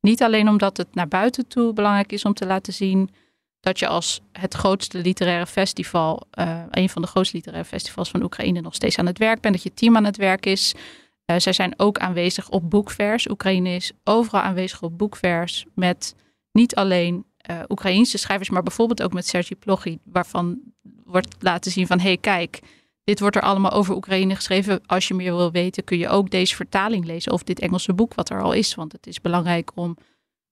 [0.00, 3.10] Niet alleen omdat het naar buiten toe belangrijk is om te laten zien
[3.60, 8.22] dat je als het grootste literaire festival, uh, een van de grootste literaire festivals van
[8.22, 9.54] Oekraïne, nog steeds aan het werk bent.
[9.54, 10.74] Dat je team aan het werk is.
[11.30, 13.28] Uh, zij zijn ook aanwezig op boekvers.
[13.28, 16.14] Oekraïne is overal aanwezig op boekvers met
[16.52, 20.60] niet alleen uh, Oekraïnse schrijvers, maar bijvoorbeeld ook met Sergi Plochy, waarvan
[21.08, 22.60] wordt laten zien van hé hey, kijk,
[23.04, 24.80] dit wordt er allemaal over Oekraïne geschreven.
[24.86, 28.14] Als je meer wil weten, kun je ook deze vertaling lezen of dit Engelse boek
[28.14, 28.74] wat er al is.
[28.74, 29.96] Want het is belangrijk om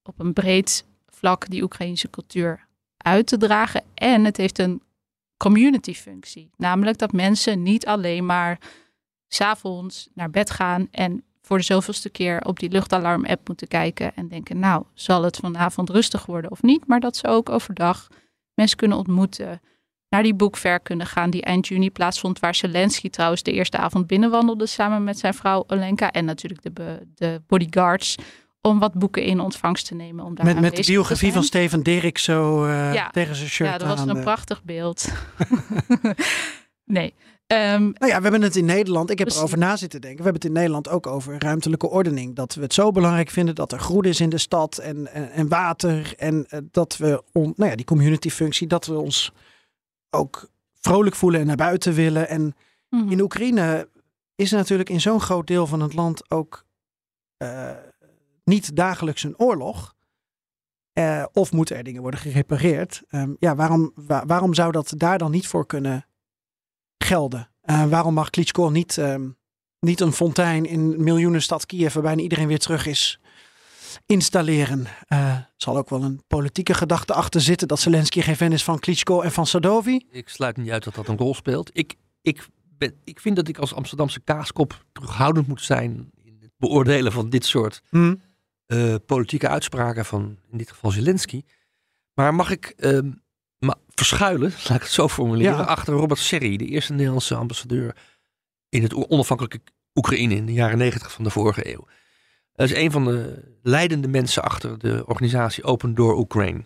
[0.03, 2.67] op een breed vlak die Oekraïnse cultuur
[2.97, 3.85] uit te dragen.
[3.95, 4.83] En het heeft een
[5.37, 6.51] community functie.
[6.57, 8.59] Namelijk dat mensen niet alleen maar
[9.29, 14.29] s'avonds naar bed gaan en voor de zoveelste keer op die luchtalarm-app moeten kijken en
[14.29, 16.87] denken, nou, zal het vanavond rustig worden of niet?
[16.87, 18.09] Maar dat ze ook overdag
[18.55, 19.61] mensen kunnen ontmoeten,
[20.17, 24.07] naar die boekver kunnen gaan die eind juni plaatsvond, waar Zelensky trouwens de eerste avond
[24.07, 28.17] binnenwandelde samen met zijn vrouw Olenka en natuurlijk de, de bodyguards
[28.61, 30.25] om wat boeken in ontvangst te nemen.
[30.25, 33.09] Om daar met, met de biografie van Steven Dirk zo uh, ja.
[33.11, 35.09] tegen zijn shirt Ja, dat was een prachtig beeld.
[36.85, 37.15] nee.
[37.47, 40.25] Um, nou ja, we hebben het in Nederland, ik heb erover na zitten denken, we
[40.25, 42.35] hebben het in Nederland ook over ruimtelijke ordening.
[42.35, 45.31] Dat we het zo belangrijk vinden dat er groen is in de stad en, en,
[45.31, 46.15] en water.
[46.17, 49.33] En uh, dat we, on, nou ja, die community functie, dat we ons
[50.11, 50.51] ook
[50.81, 52.29] vrolijk voelen en naar buiten willen.
[52.29, 52.55] En mm
[53.01, 53.11] -hmm.
[53.11, 53.89] in Oekraïne
[54.35, 56.67] is er natuurlijk in zo'n groot deel van het land ook
[57.39, 57.71] uh,
[58.45, 59.95] niet dagelijks een oorlog.
[60.99, 63.03] Uh, of moeten er dingen worden gerepareerd?
[63.11, 66.07] Um, ja, waarom, waar, waarom zou dat daar dan niet voor kunnen
[66.99, 67.51] gelden?
[67.65, 69.37] Uh, waarom mag Klitschko niet, um,
[69.81, 73.21] niet een fontein in miljoenenstad Kiev, waarbij iedereen weer terug is,
[74.07, 74.87] installeren?
[75.09, 78.79] Uh, zal ook wel een politieke gedachte achter zitten dat Zelensky geen fan is van
[78.79, 80.07] Klitschko en van Sadovi?
[80.11, 81.71] Ik sluit niet uit dat dat een rol speelt.
[81.73, 82.47] Ik, ik,
[82.79, 87.31] ben, ik vind dat ik als Amsterdamse kaaskop terughoudend moet zijn in het beoordelen van
[87.31, 88.21] dit soort hmm.
[88.67, 91.43] uh, politieke uitspraken van in dit geval Zelensky.
[92.15, 92.99] Maar mag ik uh,
[93.59, 95.63] ma verschuilen, laat ik het zo formuleren, Ja.
[95.63, 97.97] achter Robert Serry, de eerste Nederlandse ambassadeur
[98.69, 99.61] in het onafhankelijke
[99.95, 101.87] Oekraïne in de jaren negentig van de vorige eeuw.
[102.57, 106.65] Dat is een van de leidende mensen achter de organisatie Open Door Ukraine.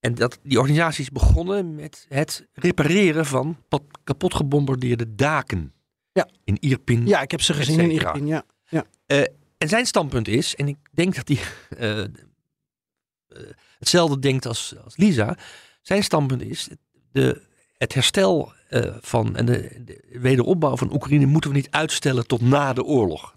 [0.00, 3.56] En dat, die organisatie is begonnen met het repareren van
[4.04, 5.72] kapot gebombardeerde daken.
[6.12, 6.28] Ja.
[6.44, 7.06] In Irpin.
[7.06, 8.44] Ja, ik heb ze gezien in Irpin, ja.
[8.68, 8.84] ja.
[9.06, 9.18] Uh,
[9.58, 11.38] en zijn standpunt is, en ik denk dat hij
[11.78, 15.36] uh, uh, hetzelfde denkt als, als Lisa.
[15.82, 16.68] Zijn standpunt is,
[17.12, 17.42] de,
[17.76, 18.52] het herstel
[19.00, 23.34] van en de, de, wederopbouw van Oekraïne moeten we niet uitstellen tot na de oorlog.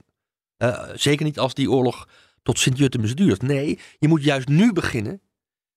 [0.61, 2.07] Uh, zeker niet als die oorlog
[2.43, 3.41] tot Sint-Jutemus duurt.
[3.41, 5.21] Nee, je moet juist nu beginnen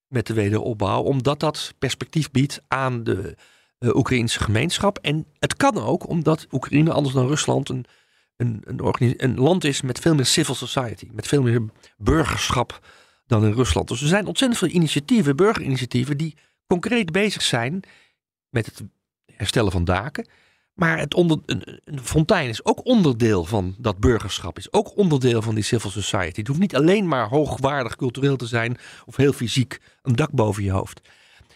[0.06, 3.36] met de wederopbouw, omdat dat perspectief biedt aan de
[3.78, 4.98] uh, Oekraïnse gemeenschap.
[4.98, 7.84] En het kan ook omdat Oekraïne, anders dan Rusland, een,
[8.36, 11.62] een, een, een land is met veel meer civil society, met veel meer
[11.96, 12.86] burgerschap
[13.26, 13.88] dan in Rusland.
[13.88, 16.36] Dus er zijn ontzettend veel initiatieven, burgerinitiatieven, die
[16.66, 17.82] concreet bezig zijn
[18.48, 18.82] met het
[19.26, 20.26] herstellen van daken.
[20.74, 24.58] Maar het onder, een, een, fontein is ook onderdeel van dat burgerschap.
[24.58, 26.38] Is ook onderdeel van die civil society.
[26.38, 28.76] Het hoeft niet alleen maar hoogwaardig cultureel te zijn.
[29.06, 31.00] Of heel fysiek een dak boven je hoofd.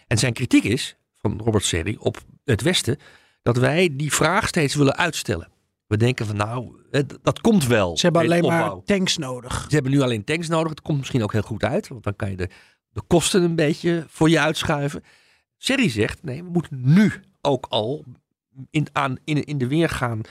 [0.07, 2.97] En zijn kritiek is, van Robert Serri, op het Westen.
[3.41, 5.47] Dat wij die vraag steeds willen uitstellen.
[5.87, 6.75] We denken van nou,
[7.21, 7.97] dat komt wel.
[7.97, 8.75] Ze hebben alleen opbouw.
[8.75, 9.65] maar tanks nodig.
[9.67, 10.69] Ze hebben nu alleen tanks nodig.
[10.69, 11.87] Het komt misschien ook heel goed uit.
[11.87, 12.49] Want dan kan je de,
[12.89, 15.03] de kosten een beetje voor je uitschuiven.
[15.57, 18.05] Serri zegt, nee, we moeten nu ook al
[18.71, 20.21] in, aan, in, in de weer gaan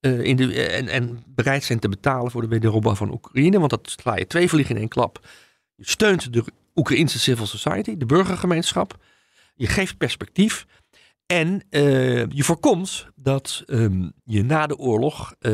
[0.00, 3.58] uh, in de, en, en bereid zijn te betalen voor de wederopbouw van Oekraïne.
[3.58, 5.26] Want dat sla je twee vliegen in één klap.
[5.74, 6.44] Je steunt de
[6.74, 8.96] Oekraïnse civil society, de burgergemeenschap.
[9.54, 10.66] Je geeft perspectief.
[11.26, 15.52] En uh, je voorkomt dat um, je na de oorlog uh,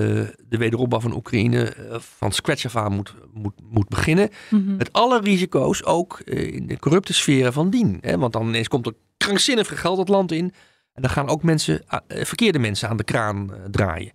[0.48, 4.30] de wederopbouw van Oekraïne uh, van scratch af aan moet, moet, moet beginnen.
[4.50, 4.76] Mm -hmm.
[4.76, 7.98] Met alle risico's ook in de corrupte sferen van dien.
[8.00, 8.18] Hè?
[8.18, 10.52] Want dan ineens komt er krankzinnig veel geld het land in.
[10.94, 14.12] En dan gaan ook mensen, verkeerde mensen aan de kraan draaien.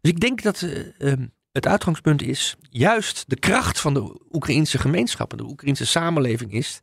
[0.00, 0.66] Dus ik denk dat
[0.98, 6.52] um, het uitgangspunt is juist de kracht van de Oekraïnse gemeenschap en de Oekraïnse samenleving
[6.52, 6.80] is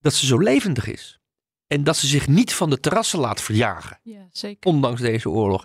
[0.00, 1.20] dat ze zo levendig is.
[1.66, 3.98] En dat ze zich niet van de terrassen laat verjagen.
[4.02, 4.70] Ja, zeker.
[4.70, 5.64] Ondanks deze oorlog.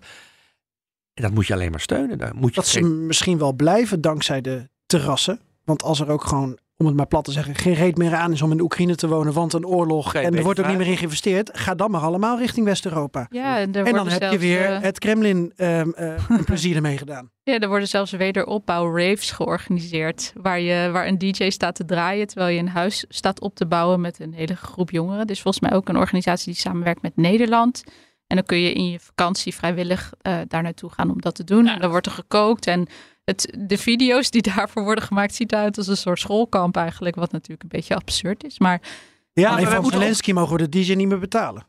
[1.14, 2.18] En dat moet je alleen maar steunen.
[2.18, 5.40] Daar moet je dat ze misschien wel blijven dankzij de terrassen.
[5.64, 8.32] Want als er ook gewoon, om het maar plat te zeggen, geen reet meer aan
[8.32, 10.78] is om in Oekraïne te wonen, want een oorlog Geen en er wordt ook niet
[10.78, 13.28] meer in geïnvesteerd, ga dan maar allemaal richting West-Europa.
[13.30, 16.76] Ja, en, er En dan heb je weer eh, het Kremlin um, uh, een plezier
[16.76, 17.32] ermee gedaan.
[17.44, 20.34] Ja, er worden zelfs wederopbouw-raves georganiseerd.
[20.42, 23.66] Waar, je, waar een DJ staat te draaien terwijl je een huis staat op te
[23.66, 25.28] bouwen met een hele groep jongeren.
[25.28, 27.84] Dus volgens mij ook een organisatie die samenwerkt met Nederland.
[28.28, 31.44] En dan kun je in je vakantie vrijwillig uh, daar naartoe gaan om dat te
[31.44, 31.68] doen.
[31.68, 32.68] En dan wordt er gekookt.
[32.68, 32.88] En
[33.26, 37.16] het, de video's die daarvoor worden gemaakt, ziet eruit als een soort schoolkamp eigenlijk.
[37.16, 38.60] Wat natuurlijk een beetje absurd is.
[38.60, 41.68] Maar Ja, maar alleen wij van moeten Zelensky mogen we de DJ niet meer betalen.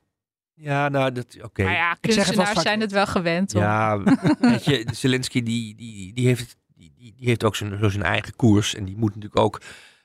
[0.55, 1.63] Ja, nou, dat, oké.
[1.65, 3.55] Maar ja, Ik zeg het wel kunstenaars zijn het wel gewend.
[3.55, 4.03] om- Ja,
[4.41, 8.03] weet je, Zelensky die, die, die, heeft, die, die die heeft ook zijn, zo zijn
[8.03, 8.75] eigen koers.
[8.75, 9.61] En die moet natuurlijk ook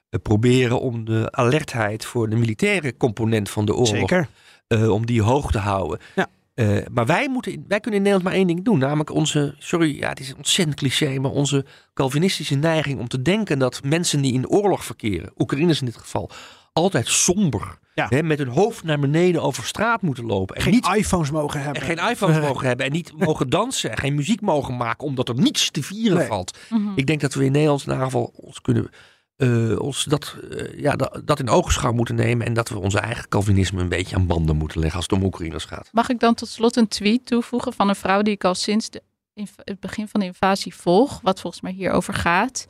[0.09, 4.27] eh, proberen om de alertheid voor de militaire component van de oorlog, Zeker.
[4.67, 5.99] eh, om die hoog te houden.
[6.15, 6.27] Ja.
[6.61, 8.79] Eh, maar wij, moeten, wij kunnen in Nederland maar één ding doen.
[8.79, 13.21] Namelijk onze, sorry, ja, het is een ontzettend cliché, maar onze Calvinistische neiging om te
[13.21, 16.29] denken dat mensen die in oorlog verkeren, Oekraïners in dit geval,
[16.73, 18.05] altijd somber, Ja.
[18.09, 20.55] hè, met hun hoofd naar beneden over straat moeten lopen.
[20.55, 21.81] En Geen niet iPhones mogen hebben.
[21.81, 25.29] en geen iPhones mogen hebben en niet mogen dansen en geen muziek mogen maken omdat
[25.29, 26.27] er niets te vieren Nee.
[26.27, 26.57] valt.
[26.69, 26.81] Mhm.
[26.95, 28.89] Ik denk dat we in Nederland in ieder geval ons kunnen
[29.41, 32.99] eh, ons dat, eh, ja, dat, dat in ogenschouw moeten nemen en dat we onze
[32.99, 35.89] eigen Calvinisme een beetje aan banden moeten leggen als het om Oekraïners gaat.
[35.91, 38.89] Mag ik dan tot slot een tweet toevoegen van een vrouw die ik al sinds
[38.89, 39.01] de,
[39.34, 42.68] inv- het begin van de invasie volg, wat volgens mij hierover gaat.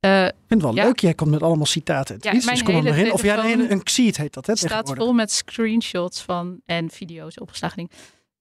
[0.00, 0.84] Eh, Ik vind het wel Ja.
[0.84, 1.00] leuk.
[1.00, 2.14] Jij komt met allemaal citaten.
[2.14, 3.12] en Ja, dus kom er hele maar in.
[3.12, 4.52] Of jij telefoon een, een Xeed heet dat, hè?
[4.52, 7.92] Het staat vol met screenshots van en video's opgeslagen dingen.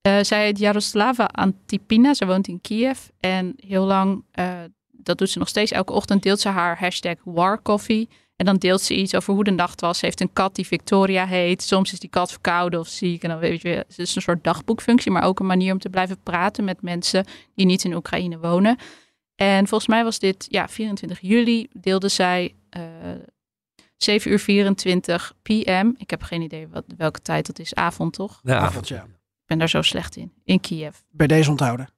[0.01, 2.13] Eh, zij heet Jaroslava Antipina.
[2.13, 2.99] Ze woont in Kiev.
[3.19, 4.53] En heel lang, eh,
[5.05, 5.71] dat doet ze nog steeds.
[5.71, 8.09] Elke ochtend deelt ze haar hashtag warcoffee.
[8.35, 9.99] En dan deelt ze iets over hoe de nacht was.
[9.99, 11.63] Ze heeft een kat die Victoria heet.
[11.63, 13.23] Soms is die kat verkouden of ziek.
[13.23, 15.11] En dan weet je, het is een soort dagboekfunctie.
[15.11, 17.25] Maar ook een manier om te blijven praten met mensen
[17.55, 18.77] die niet in Oekraïne wonen.
[19.35, 22.81] En volgens mij was dit, ja, 24 juli deelde zij eh
[23.97, 25.93] 7 uur 24 pm.
[25.97, 27.75] Ik heb geen idee wat, welke tijd dat is.
[27.75, 28.39] Avond toch?
[28.43, 29.03] Ja, Avond, ja.
[29.03, 30.33] Ik ben daar zo slecht in.
[30.43, 30.97] In Kiev.
[31.09, 31.89] Bij deze onthouden.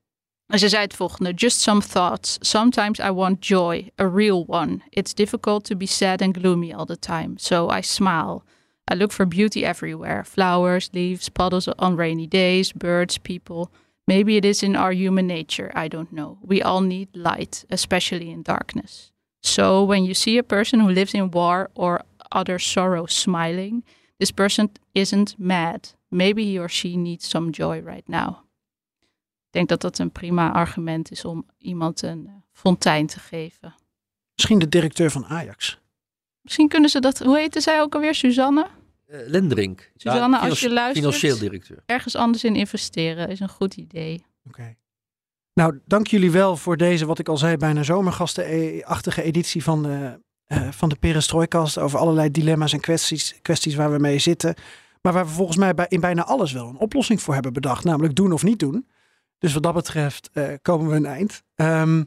[0.55, 1.33] Ze zei het volgende.
[1.33, 2.37] Just some thoughts.
[2.41, 3.91] Sometimes I want joy.
[3.99, 4.81] A real one.
[4.89, 7.33] It's difficult to be sad and gloomy all the time.
[7.37, 8.43] So I smile.
[8.91, 10.23] I look for beauty everywhere.
[10.23, 13.69] Flowers, leaves, puddles on rainy days, birds, people.
[14.05, 15.71] Maybe it is in our human nature.
[15.75, 16.37] I don't know.
[16.41, 19.11] We all need light, especially in darkness.
[19.43, 22.01] So when you see a person who lives in war or
[22.31, 23.83] other sorrow smiling,
[24.17, 25.89] this person isn't mad.
[26.09, 28.46] Maybe he or she needs some joy right now.
[29.47, 33.75] Ik denk dat dat een prima argument is om iemand een eh, fontein te geven.
[34.35, 35.79] Misschien de directeur van Ajax.
[36.41, 38.67] Misschien kunnen ze dat, hoe heette zij ook alweer, Suzanne?
[39.05, 39.91] Eh, Lendrink.
[39.95, 41.05] Suzanne, als je luistert.
[41.05, 41.83] Financieel directeur.
[41.85, 44.25] Ergens anders in investeren is een goed idee.
[44.47, 44.75] Oké.
[45.53, 50.19] Nou, dank jullie wel voor deze, wat ik al zei, bijna zomergastenachtige editie van de,
[50.45, 51.77] eh, van de Perestrooikast.
[51.77, 54.55] Over allerlei dilemma's en kwesties, kwesties waar we mee zitten.
[55.01, 57.83] Maar waar we volgens mij bij, in bijna alles wel een oplossing voor hebben bedacht.
[57.83, 58.87] Namelijk doen of niet doen.
[59.37, 61.43] Dus wat dat betreft eh, komen we een eind.
[61.55, 62.03] Ehm,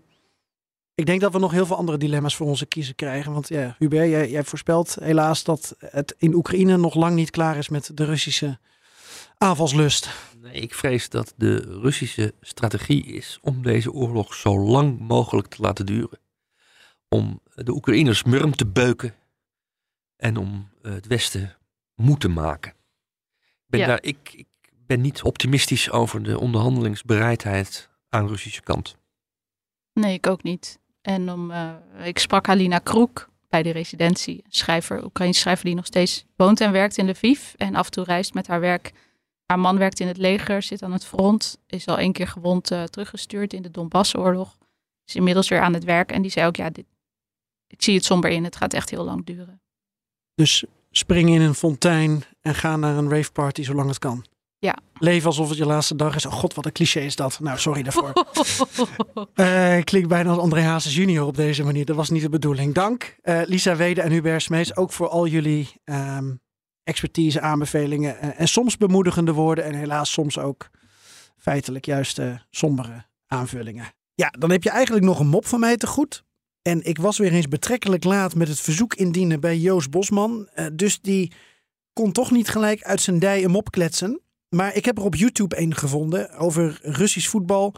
[0.94, 3.32] ik denk dat we nog heel veel andere dilemma's voor onze kiezer krijgen.
[3.32, 7.56] Want ja, Hubert, jij, jij voorspelt helaas dat het in Oekraïne nog lang niet klaar
[7.56, 8.58] is met de Russische
[9.38, 10.10] aanvalslust.
[10.40, 15.62] Nee, ik vrees dat de Russische strategie is om deze oorlog zo lang mogelijk te
[15.62, 16.18] laten duren.
[17.08, 19.14] Om de Oekraïners murm te beuken
[20.16, 21.56] en om eh, het Westen
[21.94, 22.70] moe te maken.
[22.70, 23.86] Ik ben, Ja.
[23.86, 24.46] daar, ik, ik
[24.90, 28.96] ben niet optimistisch over de onderhandelingsbereidheid aan de Russische kant.
[29.92, 30.78] Nee, ik ook niet.
[31.02, 31.72] En om, eh,
[32.04, 34.34] ik sprak Halina Kroek bij de residentie.
[34.34, 37.52] Een schrijver, Oekraïns schrijver die nog steeds woont en werkt in Lviv.
[37.56, 38.92] En af en toe reist met haar werk.
[39.46, 41.58] Haar man werkt in het leger, zit aan het front.
[41.66, 44.58] Is al één keer gewond eh, teruggestuurd in de Donbassoorlog.
[45.04, 46.12] Is inmiddels weer aan het werk.
[46.12, 46.86] En die zei ook, ja, dit,
[47.66, 48.44] ik zie het somber in.
[48.44, 49.60] Het gaat echt heel lang duren.
[50.34, 54.24] Dus spring in een fontein en ga naar een raveparty zolang het kan.
[54.60, 54.78] Ja.
[54.98, 56.26] Leef alsof het je laatste dag is.
[56.26, 57.40] Oh god, wat een cliché is dat.
[57.40, 58.12] Nou, sorry daarvoor.
[59.34, 61.84] Eh, ik klink bijna als André Hazes junior op deze manier.
[61.84, 62.74] Dat was niet de bedoeling.
[62.74, 66.32] Dank eh, Lisa Wede en Hubert Smees ook voor al jullie ehm,
[66.84, 70.70] expertise, aanbevelingen en, en soms bemoedigende woorden en helaas soms ook
[71.36, 73.92] feitelijk juist eh, sombere aanvullingen.
[74.14, 76.24] Ja, dan heb je eigenlijk nog een mop van mij te goed.
[76.62, 80.48] En ik was weer eens betrekkelijk laat met het verzoek indienen bij Joost Bosman.
[80.54, 81.32] Eh, dus die
[81.92, 84.20] kon toch niet gelijk uit zijn dij een mop kletsen.
[84.50, 87.74] Maar ik heb er op YouTube een gevonden over Russisch voetbal.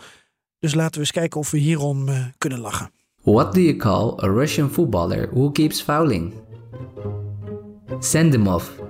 [0.59, 2.91] Dus laten we eens kijken of we hierom eh, kunnen lachen.
[3.23, 6.33] What do you call a Russian footballer who keeps fouling?
[7.99, 8.73] Send him off.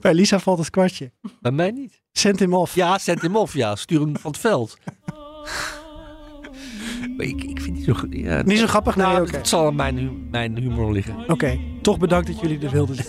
[0.00, 1.12] Bij Lisa valt het kwartje.
[1.40, 2.02] Bij mij niet.
[2.12, 2.74] Send him off.
[2.74, 3.50] Ja, zend hem op.
[3.50, 4.78] Ja, stuur hem van het veld.
[7.16, 8.06] Ik, ik vind het niet zo.
[8.10, 8.96] Ja, Niet zo grappig?
[8.96, 9.30] Nee, nou.
[9.30, 11.30] Het zal aan mijn, mijn humor liggen.
[11.30, 13.06] Oké, toch bedankt dat jullie er wilden zijn.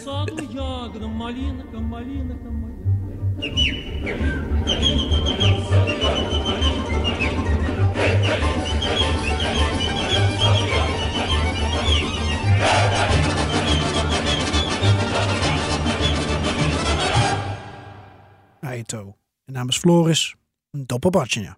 [18.61, 19.17] Aito.
[19.45, 20.35] En namens Floris,
[20.71, 21.57] een doppelbatje.